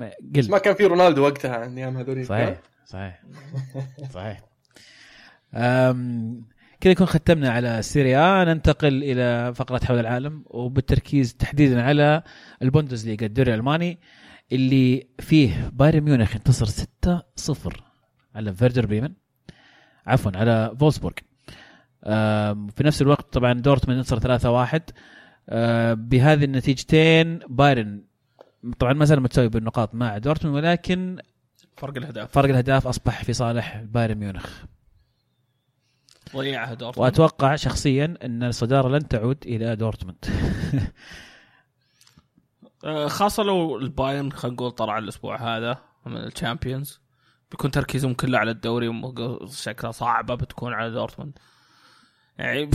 بس 0.00 0.44
قل. 0.46 0.50
ما 0.50 0.58
كان 0.58 0.74
في 0.74 0.84
رونالدو 0.84 1.22
وقتها 1.22 1.56
عن 1.56 1.78
أيام 1.78 1.96
هذوليك. 1.96 2.26
صحيح 2.26 2.58
صحيح 2.86 3.22
صحيح. 4.10 4.40
كذا 6.86 6.92
يكون 6.92 7.06
ختمنا 7.06 7.50
على 7.50 7.82
سيريا 7.82 8.44
ننتقل 8.44 9.02
إلى 9.02 9.54
فقرة 9.54 9.84
حول 9.84 9.98
العالم 9.98 10.44
وبالتركيز 10.46 11.34
تحديدا 11.34 11.82
على 11.82 12.22
البوندسليغا 12.62 13.26
الدوري 13.26 13.54
الألماني 13.54 13.98
اللي 14.52 15.06
فيه 15.18 15.70
بايرن 15.72 16.00
ميونخ 16.00 16.34
انتصر 16.36 16.66
6-0 16.66 17.80
على 18.34 18.54
فيردر 18.54 18.86
بريمن. 18.86 19.12
عفوا 20.06 20.32
على 20.34 20.76
فولسبورغ. 20.80 21.14
في 22.76 22.80
نفس 22.80 23.02
الوقت 23.02 23.32
طبعا 23.32 23.52
دورتموند 23.52 23.98
انتصر 23.98 24.18
3-1 24.18 24.80
آه، 25.48 25.94
بهذه 25.94 26.44
النتيجتين 26.44 27.38
بايرن 27.48 28.02
طبعا 28.78 28.92
ما 28.92 29.04
زال 29.04 29.20
متساوي 29.22 29.48
بالنقاط 29.48 29.94
مع 29.94 30.18
دورتموند 30.18 30.56
ولكن 30.56 31.18
فرق 31.76 31.96
الأهداف. 31.96 32.32
فرق 32.32 32.48
الأهداف 32.48 32.86
أصبح 32.86 33.24
في 33.24 33.32
صالح 33.32 33.82
بايرن 33.82 34.18
ميونخ. 34.18 34.75
ضيعها 36.36 36.74
دورتموند 36.74 36.98
وأتوقع 36.98 37.56
شخصيا 37.56 38.14
أن 38.24 38.42
الصدارة 38.42 38.88
لن 38.88 39.08
تعود 39.08 39.38
إلى 39.46 39.76
دورتموند. 39.76 40.24
آه، 42.84 43.08
خاصة 43.08 43.42
لو 43.42 43.78
البايرن 43.78 44.32
خلينا 44.32 44.54
نقول 44.54 44.70
طلع 44.70 44.98
الأسبوع 44.98 45.56
هذا 45.56 45.78
من 46.06 46.16
ال 46.16 46.24
Champions 46.24 47.00
بيكون 47.50 47.70
تركيزهم 47.70 48.14
كله 48.14 48.38
على 48.38 48.50
الدوري 48.50 49.02
شكلها 49.50 49.92
صعبة 49.92 50.34
بتكون 50.34 50.72
على 50.72 50.90
دورتموند. 50.90 51.38
يعني 52.38 52.70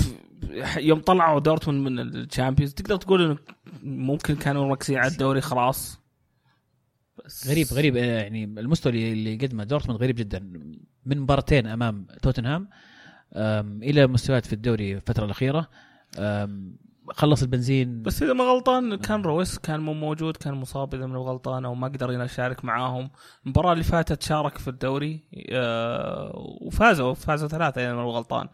يوم 0.78 0.99
طلعوا 0.99 1.39
دورتموند 1.39 1.88
من 1.88 1.99
ال 2.00 2.07
Champions 2.07 2.74
تقدر 2.74 2.95
تقول 2.95 3.26
إنه 3.26 3.38
ممكن 3.84 4.36
كانوا 4.36 4.68
مركزين 4.68 4.97
على 4.97 5.12
الدوري 5.12 5.41
خلاص. 5.41 6.01
بس 7.26 7.47
غريب 7.47 7.68
غريب 7.68 7.97
آه، 7.97 8.22
يعني 8.22 8.43
المستوى 8.43 9.14
اللي 9.14 9.36
قدمه 9.36 9.64
دورتموند 9.64 10.01
غريب 10.01 10.16
جدا. 10.16 10.39
من 11.05 11.20
مباراتين 11.20 11.68
أمام 11.68 12.07
توتنهام 12.22 12.70
إلى 13.84 14.08
مستويات 14.08 14.46
في 14.46 14.54
الدوري 14.54 14.94
الفترة 14.94 15.26
الأخيرة 15.26 15.68
خلص 17.12 17.42
البنزين 17.42 18.02
بس 18.02 18.24
إذا 18.24 18.34
ما 18.34 18.44
غلطان 18.44 18.96
كان 18.96 19.22
رويس 19.22 19.60
كان 19.60 19.80
مو 19.80 19.94
موجود 19.94 20.38
كان 20.38 20.54
مصاب 20.54 20.96
إذا 20.96 21.06
ما 21.06 21.20
غلطان 21.20 21.66
أو 21.66 21.76
ما 21.76 21.88
قدر 21.88 22.12
يشارك 22.24 22.66
معاهم 22.66 23.10
المباراة 23.46 23.74
اللي 23.74 23.84
فاتت 23.84 24.24
شارك 24.24 24.58
في 24.58 24.68
الدوري 24.68 25.20
آه، 25.52 26.32
وفازوا 26.62 27.14
فازوا 27.14 27.48
ثلاثة 27.48 27.82
إذا 27.82 27.94
ما 27.94 28.04
غلطان 28.04 28.48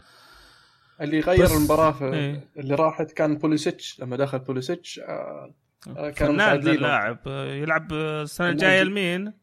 اللي 1.01 1.19
غير 1.19 1.43
بس- 1.43 1.51
المباراة 1.51 1.91
في 1.91 2.05
إيه. 2.13 2.47
اللي 2.57 2.75
راحت 2.75 3.11
كان 3.11 3.37
بوليسيتش 3.37 3.99
لما 3.99 4.15
دخل 4.17 4.39
بوليسيتش 4.39 4.99
آه، 4.99 5.53
آه، 5.97 6.11
فنان. 6.11 6.67
اللاعب 6.67 7.19
يلعب 7.27 7.93
السنة 7.93 8.49
الجاية. 8.49 8.83
لمين؟ 8.83 9.33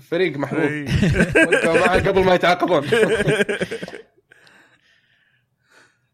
فريق 0.00 0.36
محبوب 0.36 0.60
إيه. 0.62 0.86
قبل 2.08 2.24
ما 2.24 2.34
يتعاقبون 2.34 2.82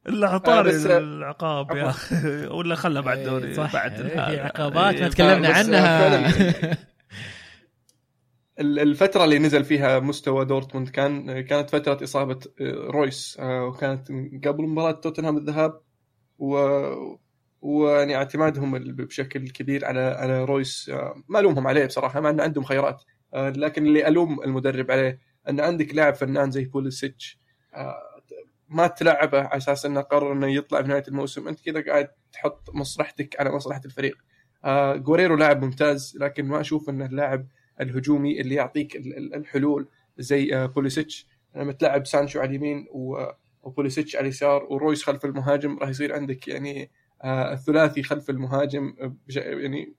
إلا 0.09 0.27
آه، 0.27 0.31
عطاري 0.35 0.71
العقاب 0.99 1.77
يا. 1.77 1.89
أخي. 1.91 2.17
ولا 2.57 2.75
خله 2.75 3.01
بعد 3.01 3.19
إيه، 3.19 3.25
دوري. 3.27 3.55
صح. 3.55 3.73
بعد. 3.73 3.97
في 3.97 4.03
هذا. 4.19 4.43
عقابات 4.43 4.95
ما 4.95 5.05
إيه، 5.05 5.09
تكلمنا 5.09 5.49
عنها. 5.49 5.99
فعلاً. 6.11 6.77
ال- 8.61 8.79
الفترة 8.79 9.25
اللي 9.25 9.39
نزل 9.39 9.65
فيها 9.65 9.99
مستوى 9.99 10.45
دورتموند 10.45 10.89
كان 10.89 11.41
كانت 11.41 11.71
فترة 11.71 11.99
إصابة 12.05 12.39
آه، 12.61 12.73
رويس. 12.91 13.37
آه، 13.41 13.65
وكانت 13.65 14.09
قبل 14.47 14.63
مباراة 14.65 14.93
توتنهام 14.93 15.37
الذهاب. 15.37 15.81
و 16.39 16.57
ويعني 17.61 18.17
اعتمادهم 18.17 18.79
بشكل 18.79 19.49
كبير 19.49 19.85
على 19.85 20.01
على 20.01 20.45
رويس. 20.45 20.91
ما 21.29 21.39
ألومهم 21.41 21.67
عليه 21.67 21.87
بصراحة 21.87 22.21
مع 22.21 22.31
إن 22.31 22.41
عندهم 22.41 22.65
خيارات. 22.65 23.03
لكن 23.35 23.87
اللي 23.87 24.09
ألوم 24.09 24.43
المدرب 24.43 24.91
عليه 24.91 25.19
أن 25.49 25.61
عندك 25.61 25.95
لاعب 25.95 26.15
فنان 26.15 26.51
زي 26.51 26.65
بوليسيتش 26.65 27.39
ما 28.73 28.87
تلعبه 28.87 29.41
على 29.43 29.57
أساس 29.57 29.87
إنه 29.87 30.01
قرر 30.01 30.33
إنه 30.33 30.47
يطلع 30.47 30.83
في 30.83 30.89
نهاية 30.89 31.05
الموسم. 31.09 31.49
أنت 31.49 31.61
كذا 31.61 31.81
قاعد 31.87 32.09
تحط 32.33 32.71
مصلحتك 32.75 33.41
على 33.41 33.51
مصلحة 33.53 33.81
الفريق. 33.85 34.17
آه، 34.65 34.97
جوريرو 34.97 35.37
لاعب 35.37 35.65
ممتاز 35.65 36.17
لكن 36.21 36.45
ما 36.45 36.61
أشوف 36.61 36.89
إنه 36.91 37.07
اللاعب 37.07 37.47
الهجومي 37.81 38.41
اللي 38.41 38.55
يعطيك 38.55 38.97
ال- 38.97 39.17
ال- 39.19 39.35
الحلول 39.35 39.89
زي 40.19 40.55
آه، 40.55 40.67
بوليسيتش. 40.67 41.27
لما 41.57 41.73
تلعب 41.73 42.07
سانشو 42.07 42.41
على 42.41 42.49
اليمين 42.49 42.87
و- 42.91 43.27
وبوليسيتش 43.63 44.17
على 44.17 44.23
اليسار 44.23 44.65
ورويس 44.71 45.03
خلف 45.05 45.25
المهاجم. 45.25 45.79
راح 45.79 45.89
يصير 45.89 46.15
عندك 46.15 46.49
يعني 46.49 46.91
آه، 47.25 47.53
الثلاثي 47.53 48.03
خلف 48.03 48.31
المهاجم 48.31 48.95
آه، 49.01 49.17
يعني 49.37 49.95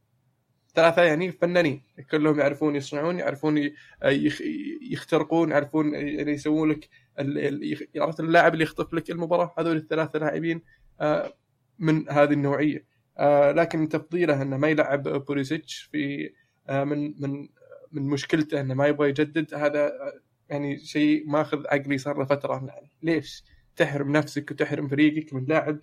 ثلاثة 0.75 1.01
يعني 1.01 1.31
فنانين. 1.31 1.83
كلهم 2.11 2.39
يعرفون 2.39 2.75
يصنعون 2.75 3.19
يعرفون 3.19 3.57
آه، 4.03 4.09
يخ- 4.09 4.41
يخترقون 4.91 5.51
يعرفون 5.51 5.93
يعني 5.95 6.31
يسوون 6.31 6.69
لك 6.71 6.89
عرفت 7.95 8.19
اللاعب 8.19 8.53
اللي 8.53 8.63
يخطف 8.63 8.93
لك 8.93 9.11
المباراة 9.11 9.53
هذول 9.57 9.77
الثلاثة 9.77 10.19
لاعبين 10.19 10.61
آه، 11.01 11.33
من 11.79 12.09
هذه 12.09 12.33
النوعية. 12.33 12.85
آه، 13.17 13.51
لكن 13.51 13.89
تفضيله 13.89 14.41
إنه 14.41 14.57
ما 14.57 14.67
يلعب 14.67 15.03
بوليسيتش 15.03 15.89
في 15.91 16.31
آه، 16.69 16.83
من 16.83 17.21
من 17.21 17.49
من 17.91 18.01
مشكلته 18.01 18.61
إنه 18.61 18.73
ما 18.73 18.87
يبغى 18.87 19.09
يجدد 19.09 19.53
هذا 19.53 19.91
يعني 20.49 20.79
شيء 20.79 21.29
ماخذ 21.29 21.67
عقلي 21.67 21.97
صار 21.97 22.17
له 22.17 22.25
فتره 22.25 22.65
يعني 22.67 22.91
ليش؟ 23.03 23.43
تحرم 23.75 24.11
نفسك 24.11 24.51
وتحرم 24.51 24.87
فريقك 24.87 25.33
من 25.33 25.45
لاعب 25.45 25.79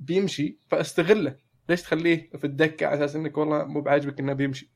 بيمشي 0.00 0.58
فاستغله. 0.68 1.36
ليش 1.68 1.82
تخليه 1.82 2.30
في 2.38 2.44
الدكة 2.44 2.86
على 2.86 2.94
أساس 2.94 3.16
إنك 3.16 3.38
والله 3.38 3.64
مو 3.64 3.80
بعاجبك 3.80 4.20
إنه 4.20 4.32
بيمشي؟ 4.32 4.75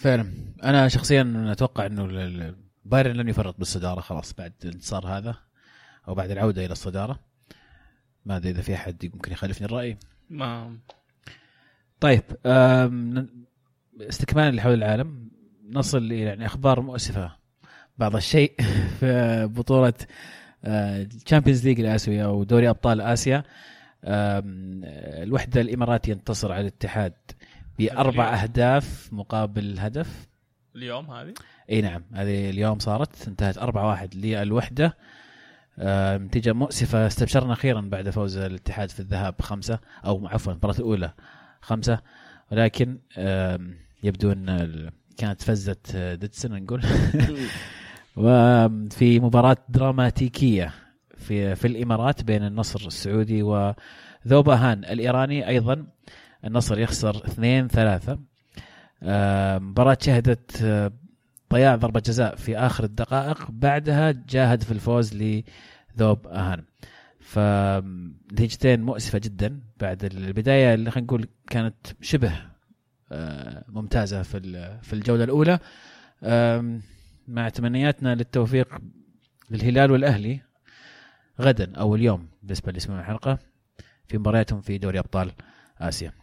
فعلا. 0.00 0.32
أنا 0.64 0.88
شخصيا 0.88 1.46
أتوقع 1.52 1.86
إنه 1.86 2.06
بايرن 2.84 3.16
لن 3.16 3.28
يفرط 3.28 3.58
بالصدارة 3.58 4.00
خلاص 4.00 4.34
بعد 4.34 4.52
الانتصار 4.64 5.06
هذا 5.06 5.34
أو 6.08 6.14
بعد 6.14 6.30
العودة 6.30 6.64
إلى 6.64 6.72
الصدارة. 6.72 7.20
ما 8.24 8.36
أدري 8.36 8.50
إذا 8.50 8.62
في 8.62 8.74
أحد 8.74 9.10
ممكن 9.14 9.32
يخالفني 9.32 9.66
الرأي. 9.66 9.96
ما. 10.30 10.76
طيب 12.00 12.22
استكمالا 14.00 14.56
لحول 14.56 14.74
العالم. 14.74 15.30
نصل 15.70 15.98
إلى 15.98 16.20
يعني 16.20 16.46
أخبار 16.46 16.80
مؤسفة. 16.80 17.36
بعض 17.98 18.16
الشيء 18.16 18.52
في 19.00 19.46
بطولة 19.52 19.94
ال 20.64 20.74
Champions 20.74 21.66
League 21.66 21.80
الآسيوية 21.80 22.24
أو 22.24 22.44
دوري 22.44 22.70
أبطال 22.70 23.00
آسيا 23.00 23.44
الوحدة 24.04 25.60
الإماراتية 25.60 26.12
انتصر 26.12 26.52
على 26.52 26.60
الاتحاد 26.60 27.12
باربع 27.88 28.28
اليوم. 28.28 28.40
أهداف 28.40 29.08
مقابل 29.12 29.78
هدف. 29.78 30.28
اليوم 30.76 31.10
هذه؟ 31.10 31.34
إي 31.70 31.80
نعم 31.80 32.02
هذه 32.12 32.50
اليوم 32.50 32.78
صارت 32.78 33.28
انتهت 33.28 33.58
4 33.58 33.86
1 33.86 34.14
للوحدة. 34.14 34.96
آه، 35.78 36.16
نتيجة 36.16 36.52
مؤسفة 36.52 37.06
استبشرنا 37.06 37.52
أخيرا 37.52 37.80
بعد 37.80 38.10
فوز 38.10 38.36
الاتحاد 38.36 38.90
في 38.90 39.00
الذهاب 39.00 39.34
خمسة 39.40 39.78
أو 40.04 40.26
عفوا 40.26 40.52
المباراة 40.52 40.74
الأولى 40.78 41.12
خمسة. 41.60 42.00
ولكن 42.52 42.98
يبدو 44.02 44.32
أن 44.32 44.90
كانت 45.16 45.42
فزة 45.42 45.76
آه، 45.94 46.14
ديتسن 46.14 46.62
نقول. 46.62 46.82
وفي 48.16 49.20
مباراة 49.20 49.56
دراماتيكية 49.68 50.72
في 51.16 51.54
في 51.54 51.66
الإمارات 51.66 52.22
بين 52.22 52.44
النصر 52.44 52.86
السعودي 52.86 53.42
وذوباهان 53.42 54.84
الإيراني. 54.84 55.48
أيضا 55.48 55.86
النصر 56.44 56.78
يخسر 56.78 57.16
2 57.26 57.68
3 57.68 58.18
مباراة 59.58 59.98
شهدت 60.00 60.62
آه، 60.62 60.92
ضياع 61.52 61.76
ضربة 61.76 62.00
جزاء 62.00 62.36
في 62.36 62.58
آخر 62.58 62.84
الدقائق. 62.84 63.50
بعدها 63.50 64.10
جاء 64.28 64.54
هدف 64.54 64.72
الفوز 64.72 65.14
لذوب 65.14 66.26
أهان. 66.26 66.64
فنتيجتين 67.20 68.82
مؤسفة 68.82 69.18
جدا 69.18 69.60
بعد 69.80 70.04
البداية 70.04 70.74
اللي 70.74 70.90
خلينا 70.90 71.06
نقول 71.06 71.28
كانت 71.50 71.86
شبه 72.00 72.32
آه، 73.12 73.64
ممتازة 73.68 74.22
في 74.22 74.40
في 74.82 74.92
الجولة 74.92 75.24
الأولى. 75.24 75.58
مع 77.28 77.48
تمنياتنا 77.48 78.14
للتوفيق 78.14 78.78
للهلال 79.50 79.90
والأهلي 79.90 80.40
غدا 81.40 81.76
أو 81.76 81.94
اليوم 81.94 82.28
بالنسبة 82.42 82.72
يسمعون 82.76 83.00
الحلقة 83.00 83.38
في 84.08 84.18
مبارياتهم 84.18 84.60
في 84.60 84.78
دوري 84.78 84.98
أبطال 84.98 85.32
آسيا. 85.78 86.19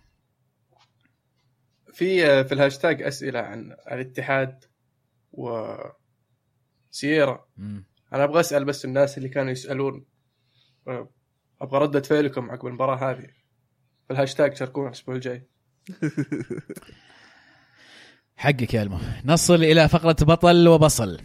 في 1.98 2.44
في 2.44 2.54
الهاشتاج 2.54 3.02
أسئلة 3.02 3.40
عن 3.40 3.76
عن 3.88 4.00
الاتحاد 4.00 4.66
و 5.32 5.76
سييرا. 6.92 7.46
أنا 8.14 8.24
أبغى 8.24 8.40
أسأل 8.40 8.66
بس 8.66 8.86
الناس 8.86 9.18
اللي 9.18 9.30
كانوا 9.30 9.52
يسألون 9.52 10.06
أه، 10.88 11.10
أبغى 11.62 11.80
ردة 11.80 12.02
فعلكم 12.02 12.52
عقب 12.52 12.68
المباراة 12.68 13.12
هذه. 13.12 13.28
في 14.08 14.14
الهاشتاج 14.14 14.56
شاركونا 14.56 14.88
الأسبوع 14.88 15.16
الجاي. 15.16 15.48
حقك 18.38 18.74
يا 18.74 18.82
المو. 18.82 19.00
نصل 19.26 19.64
إلى 19.64 19.90
فقرة 19.90 20.18
بطل 20.22 20.68
وبصل. 20.68 21.22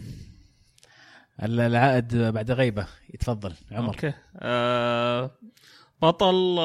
العائد 1.43 2.17
بعد 2.17 2.51
غيبة. 2.51 2.87
يتفضل 3.13 3.53
عمر. 3.71 3.87
Okay. 3.87 4.13
آه 4.35 5.37
بطل 6.03 6.55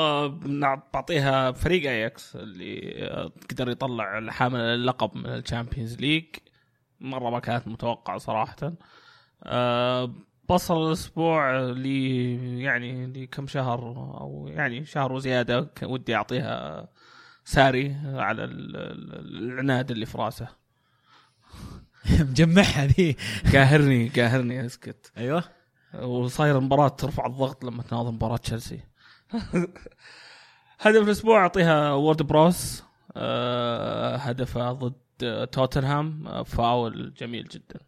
بعطيها 0.94 1.52
فريق 1.52 1.90
اياكس 1.90 2.36
اللي 2.36 2.94
آه، 3.10 3.32
قدر 3.50 3.68
يطلع 3.70 4.30
حامل 4.30 4.60
اللقب 4.60 5.16
من 5.16 5.26
ال 5.26 5.33
Champions 5.33 5.96
League. 5.96 6.24
مرة 7.00 7.30
ما 7.30 7.38
كانت 7.38 7.68
متوقعة 7.68 8.18
صراحة. 8.18 8.72
آه 9.44 10.12
بصل 10.48 10.86
الأسبوع 10.88 11.60
لي 11.60 12.62
يعني 12.62 13.06
لي 13.06 13.26
كم 13.26 13.46
شهر 13.46 13.80
أو 14.20 14.48
يعني 14.50 14.84
شهر 14.84 15.12
وزيادة 15.12 15.70
ودي 15.82 16.14
أعطيها 16.14 16.88
ساري 17.44 17.96
على 18.04 18.44
ال- 18.44 18.76
ال- 18.76 19.52
العناد 19.52 19.90
اللي 19.90 20.06
في 20.06 20.18
راسه. 20.18 20.48
مجمعها 22.30 22.86
ذي 22.86 23.16
قاهرني 23.52 24.08
قاهرني 24.08 24.66
اسكت 24.66 25.12
أيوه. 25.18 25.44
وصاير 26.02 26.60
مباراة 26.60 26.88
ترفع 26.88 27.26
الضغط 27.26 27.64
لما 27.64 27.82
تناظر 27.82 28.10
مباراة 28.10 28.36
تشيلسي 28.36 28.80
هدف 30.80 31.02
الأسبوع 31.02 31.42
أعطيها 31.42 31.92
وورد 31.92 32.22
بروس 32.22 32.84
أه 33.16 34.16
هدفه 34.16 34.72
ضد 34.72 34.94
آه، 35.22 35.44
توتنهام 35.44 36.26
آه، 36.28 36.42
فاول 36.42 37.14
جميل 37.14 37.44
جدا. 37.48 37.80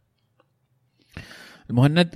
المهند؟ 1.71 2.15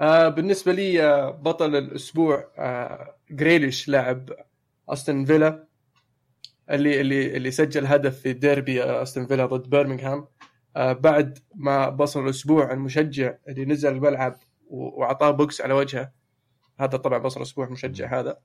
آه 0.00 0.28
بالنسبة 0.28 0.72
لي 0.72 1.04
آه 1.04 1.30
بطل 1.30 1.76
الأسبوع 1.76 2.44
آه 2.58 3.16
جريليش 3.30 3.88
لاعب 3.88 4.30
استون 4.88 5.24
فيلا 5.24 5.68
اللي 6.70 7.00
اللي 7.00 7.36
اللي 7.36 7.50
سجل 7.50 7.86
هدف 7.86 8.20
في 8.20 8.32
ديربي 8.32 8.82
آه، 8.82 9.02
استون 9.02 9.26
فيلا 9.26 9.46
ضد 9.46 9.70
برمنغهام 9.70 10.26
آه 10.76 10.92
بعد 10.92 11.38
ما 11.54 11.88
بصل 11.88 12.24
الأسبوع 12.24 12.72
المشجع 12.72 13.34
اللي 13.48 13.64
نزل 13.64 13.92
الملعب 13.92 14.36
و- 14.68 15.00
وأعطاه 15.00 15.30
box 15.30 15.60
على 15.60 15.74
وجهه 15.74 16.12
هذا 16.78 16.96
طبعا 16.96 17.18
بصل 17.18 17.40
الأسبوع 17.40 17.66
المشجع 17.66 18.20
هذا 18.20 18.38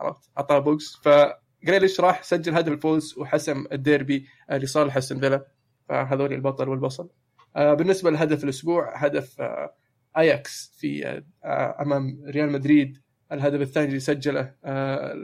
عرفت؟ 0.00 0.30
اعطاه 0.38 0.58
box. 0.58 0.96
فجريليش 0.96 2.00
راح 2.00 2.22
سجل 2.22 2.54
هدف 2.54 2.72
الفوز 2.72 3.18
وحسم 3.18 3.64
الديربي 3.72 4.26
آه، 4.50 4.58
لصالح 4.58 4.96
أستون 4.96 5.20
فيلا. 5.20 5.46
فهذول 5.88 6.32
البطل 6.32 6.68
والبصل. 6.68 7.08
آه 7.56 7.74
بالنسبة 7.74 8.10
لهدف 8.10 8.44
الأسبوع 8.44 8.96
هدف 8.96 9.42
اياكس 10.18 10.74
في 10.78 11.22
آه، 11.44 11.82
أمام 11.82 12.22
ريال 12.26 12.52
مدريد. 12.52 12.98
الهدف 13.32 13.60
الثاني 13.60 13.86
اللي 13.88 14.00
سجله 14.00 14.54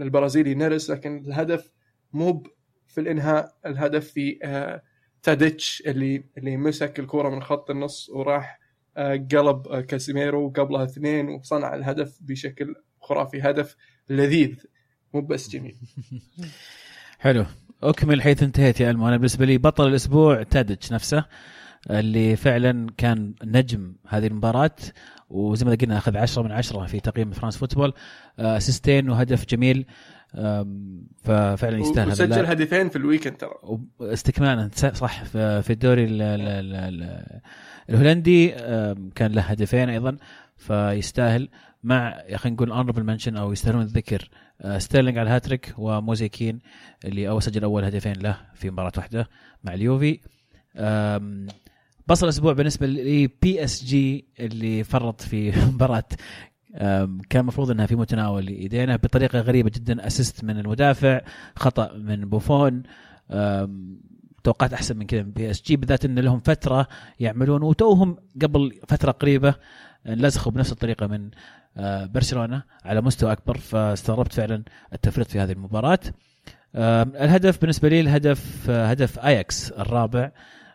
البرازيلي 0.03 0.55
نيرس 0.55 0.91
لكن 0.91 1.19
الهدف 1.19 1.73
مو 2.13 2.43
في 2.87 3.01
الإنهاء. 3.01 3.55
الهدف 3.67 4.11
في 4.11 4.39
تاديتش 5.23 5.83
اللي 5.87 6.25
اللي 6.39 6.57
مسك 6.57 6.99
الكره 6.99 7.29
من 7.29 7.43
خط 7.43 7.71
النص 7.71 8.11
وراح 8.11 8.61
قلب 9.33 9.81
كاسيميرو 9.89 10.47
وقبلها 10.47 10.85
اثنين 10.85 11.29
وصنع 11.29 11.75
الهدف 11.75 12.19
بشكل 12.21 12.75
خرافي 13.01 13.41
هدف 13.41 13.77
لذيذ. 14.11 14.55
مو 15.15 15.21
بس 15.21 15.51
جميل. 15.51 15.77
حلو. 17.19 17.45
اكمل 17.83 18.23
حيث 18.23 18.43
انتهيت 18.43 18.81
يا 18.81 18.91
المو 18.91 19.09
أنا 19.09 19.17
بالنسبة 19.17 19.47
لي 19.47 19.59
بطل 19.59 19.89
الأسبوع 19.89 20.43
تادتش 20.43 20.93
نفسه 20.93 21.25
اللي 21.91 22.37
فعلا 22.37 22.87
كان 22.97 23.35
نجم 23.45 23.95
هذه 24.09 24.27
المباراة 24.27 24.77
وزي 25.31 25.65
ما 25.65 25.75
قلنا 25.75 25.99
أخذ 25.99 26.17
10 26.17 26.43
من 26.43 26.53
10 26.53 26.87
في 26.87 27.01
تقييم 27.01 27.31
فرانس 27.31 27.57
فوتبول. 27.57 27.93
آه، 28.39 28.57
assist 28.57 28.97
ين 28.97 29.11
وهدف 29.11 29.47
جميل. 29.47 29.87
ففعلا 31.23 31.79
يستاهل 31.79 32.09
وسجل. 32.09 32.47
هدفين 32.47 32.89
في 32.89 32.97
ال 32.97 33.02
weekend 33.02 33.37
ترى. 33.37 33.55
استكمالا 34.01 34.71
صح 34.75 35.25
في 35.25 35.71
الدوري 35.71 36.05
ال- 36.05 36.23
ال- 36.23 36.41
ال- 36.49 36.75
ال- 37.03 37.41
الهولندي 37.91 38.49
كان 39.14 39.32
له 39.32 39.43
هدفين 39.43 39.89
أيضا 39.89 40.16
فيستاهل. 40.57 41.49
مع 41.87 42.22
خلينا 42.34 42.57
نقول 42.57 42.70
honorable 42.71 43.05
mention 43.05 43.37
أو 43.37 43.53
يستاهلون 43.53 43.82
الذكر 43.82 44.28
آه، 44.61 44.78
ستيرلينج 44.78 45.18
على 45.18 45.26
الهاتريك 45.26 45.74
ومويس 45.79 46.29
كين 46.29 46.59
اللي 47.05 47.28
اول 47.28 47.43
سجل 47.43 47.64
أول 47.64 47.84
هدفين 47.84 48.12
له 48.12 48.39
في 48.55 48.70
مباراة 48.70 48.93
واحدة 48.97 49.28
مع 49.64 49.74
اليوفي. 49.74 50.20
بصل 52.07 52.26
الأسبوع 52.26 52.53
بالنسبة 52.53 52.87
لي 52.87 53.26
بي 53.43 53.64
اس 53.64 53.84
جي 53.84 54.24
اللي 54.41 54.84
فرط 54.84 55.20
في 55.20 55.53
مباراة 55.74 56.05
كان 57.30 57.41
المفروض 57.41 57.70
إنها 57.70 57.87
في 57.87 57.97
متناول 57.97 58.49
ايدينهم 58.49 58.97
بطريقة 58.97 59.41
غريبة 59.41 59.70
جدا 59.74 60.07
assist 60.07 60.45
من 60.45 60.59
المدافع 60.59 61.20
خطأ 61.57 61.93
من 61.93 62.28
بوفون. 62.28 62.82
توقعت 64.47 64.73
أحسن 64.73 64.97
من 64.97 65.07
كذا 65.07 65.23
من 65.23 65.31
بي 65.31 65.51
إس 65.51 65.63
جي 65.63 65.77
بالذات 65.77 66.05
إن 66.05 66.19
لهم 66.19 66.41
فترة 66.41 66.89
يعملون 67.21 67.63
وتوهم 67.63 68.17
قبل 68.43 68.81
فترة 68.89 69.11
قريبة 69.11 69.55
انسلخوا 70.05 70.53
بنفس 70.53 70.73
الطريقة 70.73 71.07
من 71.07 71.31
آه، 71.77 72.07
برشلونة 72.07 72.63
على 72.85 73.01
مستوى 73.01 73.33
أكبر 73.33 73.59
فاستغربت 73.59 74.33
فعلا 74.33 74.63
التفريط 74.93 75.27
في 75.31 75.41
هذه 75.41 75.53
المباراة. 75.53 75.99
الهدف 76.75 77.61
بالنسبة 77.61 77.89
لي 77.89 78.01
الهدف 78.01 78.71
آه، 78.71 78.87
هدف 78.87 79.19
اياكس 79.19 79.71
الرابع 79.73 80.31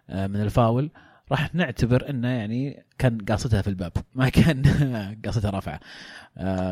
آه، 0.09 0.27
من 0.27 0.41
الفاول. 0.41 0.89
راح 1.31 1.55
نعتبر 1.55 2.09
إنه 2.09 2.27
يعني 2.27 2.85
كان 2.97 3.17
قاصتها 3.17 3.61
في 3.61 3.67
الباب 3.67 3.91
ما 4.15 4.29
كان 4.29 4.63
قاصتها 5.25 5.51
رافعة. 5.51 5.79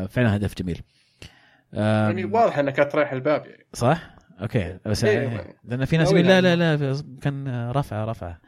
فعلا 0.06 0.36
هدف 0.36 0.54
جميل. 0.54 0.82
يعني 1.72 2.24
واضح 2.24 2.58
انها 2.58 2.72
كانت 2.72 2.94
رايحه 2.94 3.16
الباب 3.16 3.46
يعني. 3.46 3.66
صح؟ 3.72 4.19
أوكي 4.42 4.78
بس 4.86 5.04
إيه، 5.04 5.18
يعني 5.18 5.34
يعني 5.34 5.56
لأن 5.64 5.84
في 5.84 5.96
ناس 5.96 6.12
يقول 6.12 6.26
لا 6.26 6.40
لها. 6.40 6.56
لا 6.56 6.76
لا 6.76 7.02
كان 7.22 7.70
رفعه 7.70 8.04
رفعه 8.04 8.40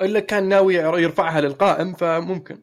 إلا 0.00 0.20
كان 0.20 0.48
ناوي 0.48 0.74
يرفعها 0.74 1.40
للقائم 1.40 1.94
فممكن. 1.94 2.58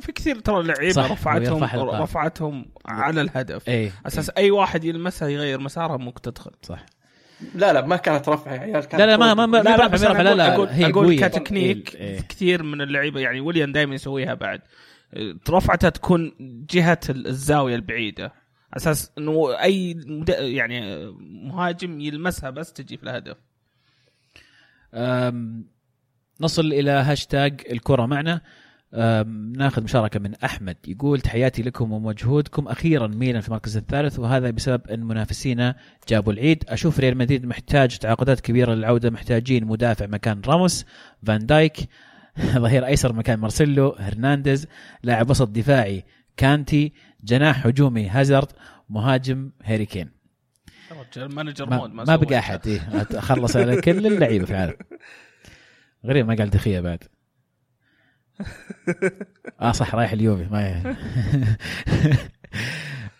في 0.00 0.12
كثير 0.12 0.38
ترى 0.38 0.62
لعيبة 0.62 1.12
رفعتهم. 1.12 1.64
رفعتهم 2.02 2.66
على 2.86 3.20
الهدف. 3.20 3.68
اي 3.68 3.92
أساس 4.06 4.30
أي 4.30 4.50
واحد 4.50 4.84
يلمسها 4.84 5.28
يغير 5.28 5.60
مسارها 5.60 5.96
ممكن 5.96 6.22
تدخل. 6.22 6.50
صح. 6.62 6.86
لا 7.54 7.72
لا 7.72 7.86
ما 7.86 7.96
كانت 7.96 8.28
رفعه 8.28 8.54
يا 8.54 8.60
عيال 8.60 8.84
كانت 8.84 8.94
لا 8.94 9.06
لا 9.06 9.16
ما 9.16 9.34
ما 9.34 9.46
ما 9.46 9.56
لا 9.56 9.76
لا 9.76 9.86
رفع 9.86 10.10
رفع 10.10 10.22
لا 10.22 10.34
لا 10.34 10.54
أقول 10.54 10.68
هي 10.68 10.84
أقول 10.84 11.04
قوية. 11.04 11.28
كتكنيك 11.28 11.94
إيه. 11.94 12.20
كثير 12.20 12.62
من 12.62 12.80
اللعيبة 12.80 13.20
يعني 13.20 13.40
ويليام 13.40 13.72
دائما 13.72 13.94
يسويها 13.94 14.34
بعد. 14.34 14.60
رفعتها 15.50 15.90
تكون 15.90 16.32
جهة 16.70 17.00
الزاوية 17.10 17.74
البعيدة. 17.74 18.32
أساس 18.76 19.10
إنه 19.18 19.62
أي 19.62 20.00
يعني 20.28 21.06
مهاجم 21.20 22.00
يلمسها 22.00 22.50
بس 22.50 22.72
تجي 22.72 22.96
في 22.96 23.02
الهدف. 23.02 23.36
نصل 26.40 26.66
إلى 26.72 26.90
هاشتاج 26.90 27.60
الكرة 27.70 28.06
معنا. 28.06 28.40
ناخذ 29.56 29.82
مشاركة 29.82 30.20
من 30.20 30.34
أحمد. 30.34 30.76
يقول 30.88 31.20
تحياتي 31.20 31.62
لكم 31.62 31.92
ومجهودكم 31.92 32.68
أخيرا 32.68 33.06
ميلان 33.06 33.40
في 33.40 33.48
المركز 33.48 33.76
الثالث 33.76 34.18
وهذا 34.18 34.50
بسبب 34.50 34.90
أن 34.90 35.00
منافسينا 35.00 35.76
جابوا 36.08 36.32
العيد. 36.32 36.64
أشوف 36.68 37.00
ريال 37.00 37.18
مدريد 37.18 37.46
محتاج 37.46 37.98
تعاقدات 37.98 38.40
كبيرة 38.40 38.74
للعودة. 38.74 39.10
محتاجين 39.10 39.64
مدافع 39.64 40.06
مكان 40.06 40.40
راموس 40.46 40.84
فان 41.26 41.46
دايك 41.46 41.76
ظهير 42.64 42.86
أيسر 42.86 43.12
مكان 43.12 43.38
مارسيلو 43.38 43.96
هرنانديز 43.98 44.66
لاعب 45.02 45.30
وسط 45.30 45.48
دفاعي 45.48 46.04
كانتي 46.36 46.92
جناح 47.24 47.66
هجومي 47.66 48.08
هازارد 48.08 48.48
مهاجم 48.88 49.50
هاري 49.64 49.86
كين. 49.86 50.10
يا 50.90 50.96
رجال 51.16 51.34
manager 51.34 51.70
mode 51.70 51.90
ما 51.92 52.04
سويتها. 52.04 52.24
بقى 52.24 52.38
أحد 52.38 52.66
إيه 52.66 53.04
خلص 53.20 53.56
على 53.56 53.80
كل 53.80 54.06
اللعيبة 54.06 54.44
في 54.44 54.50
العالم. 54.50 54.74
غريب 56.06 56.26
ما 56.26 56.34
قال 56.34 56.50
دخيه 56.50 56.80
بعد. 56.80 57.04
آه 59.60 59.72
صح 59.72 59.94
رايح 59.94 60.12
اليوفي 60.12 60.44
ما 60.50 60.94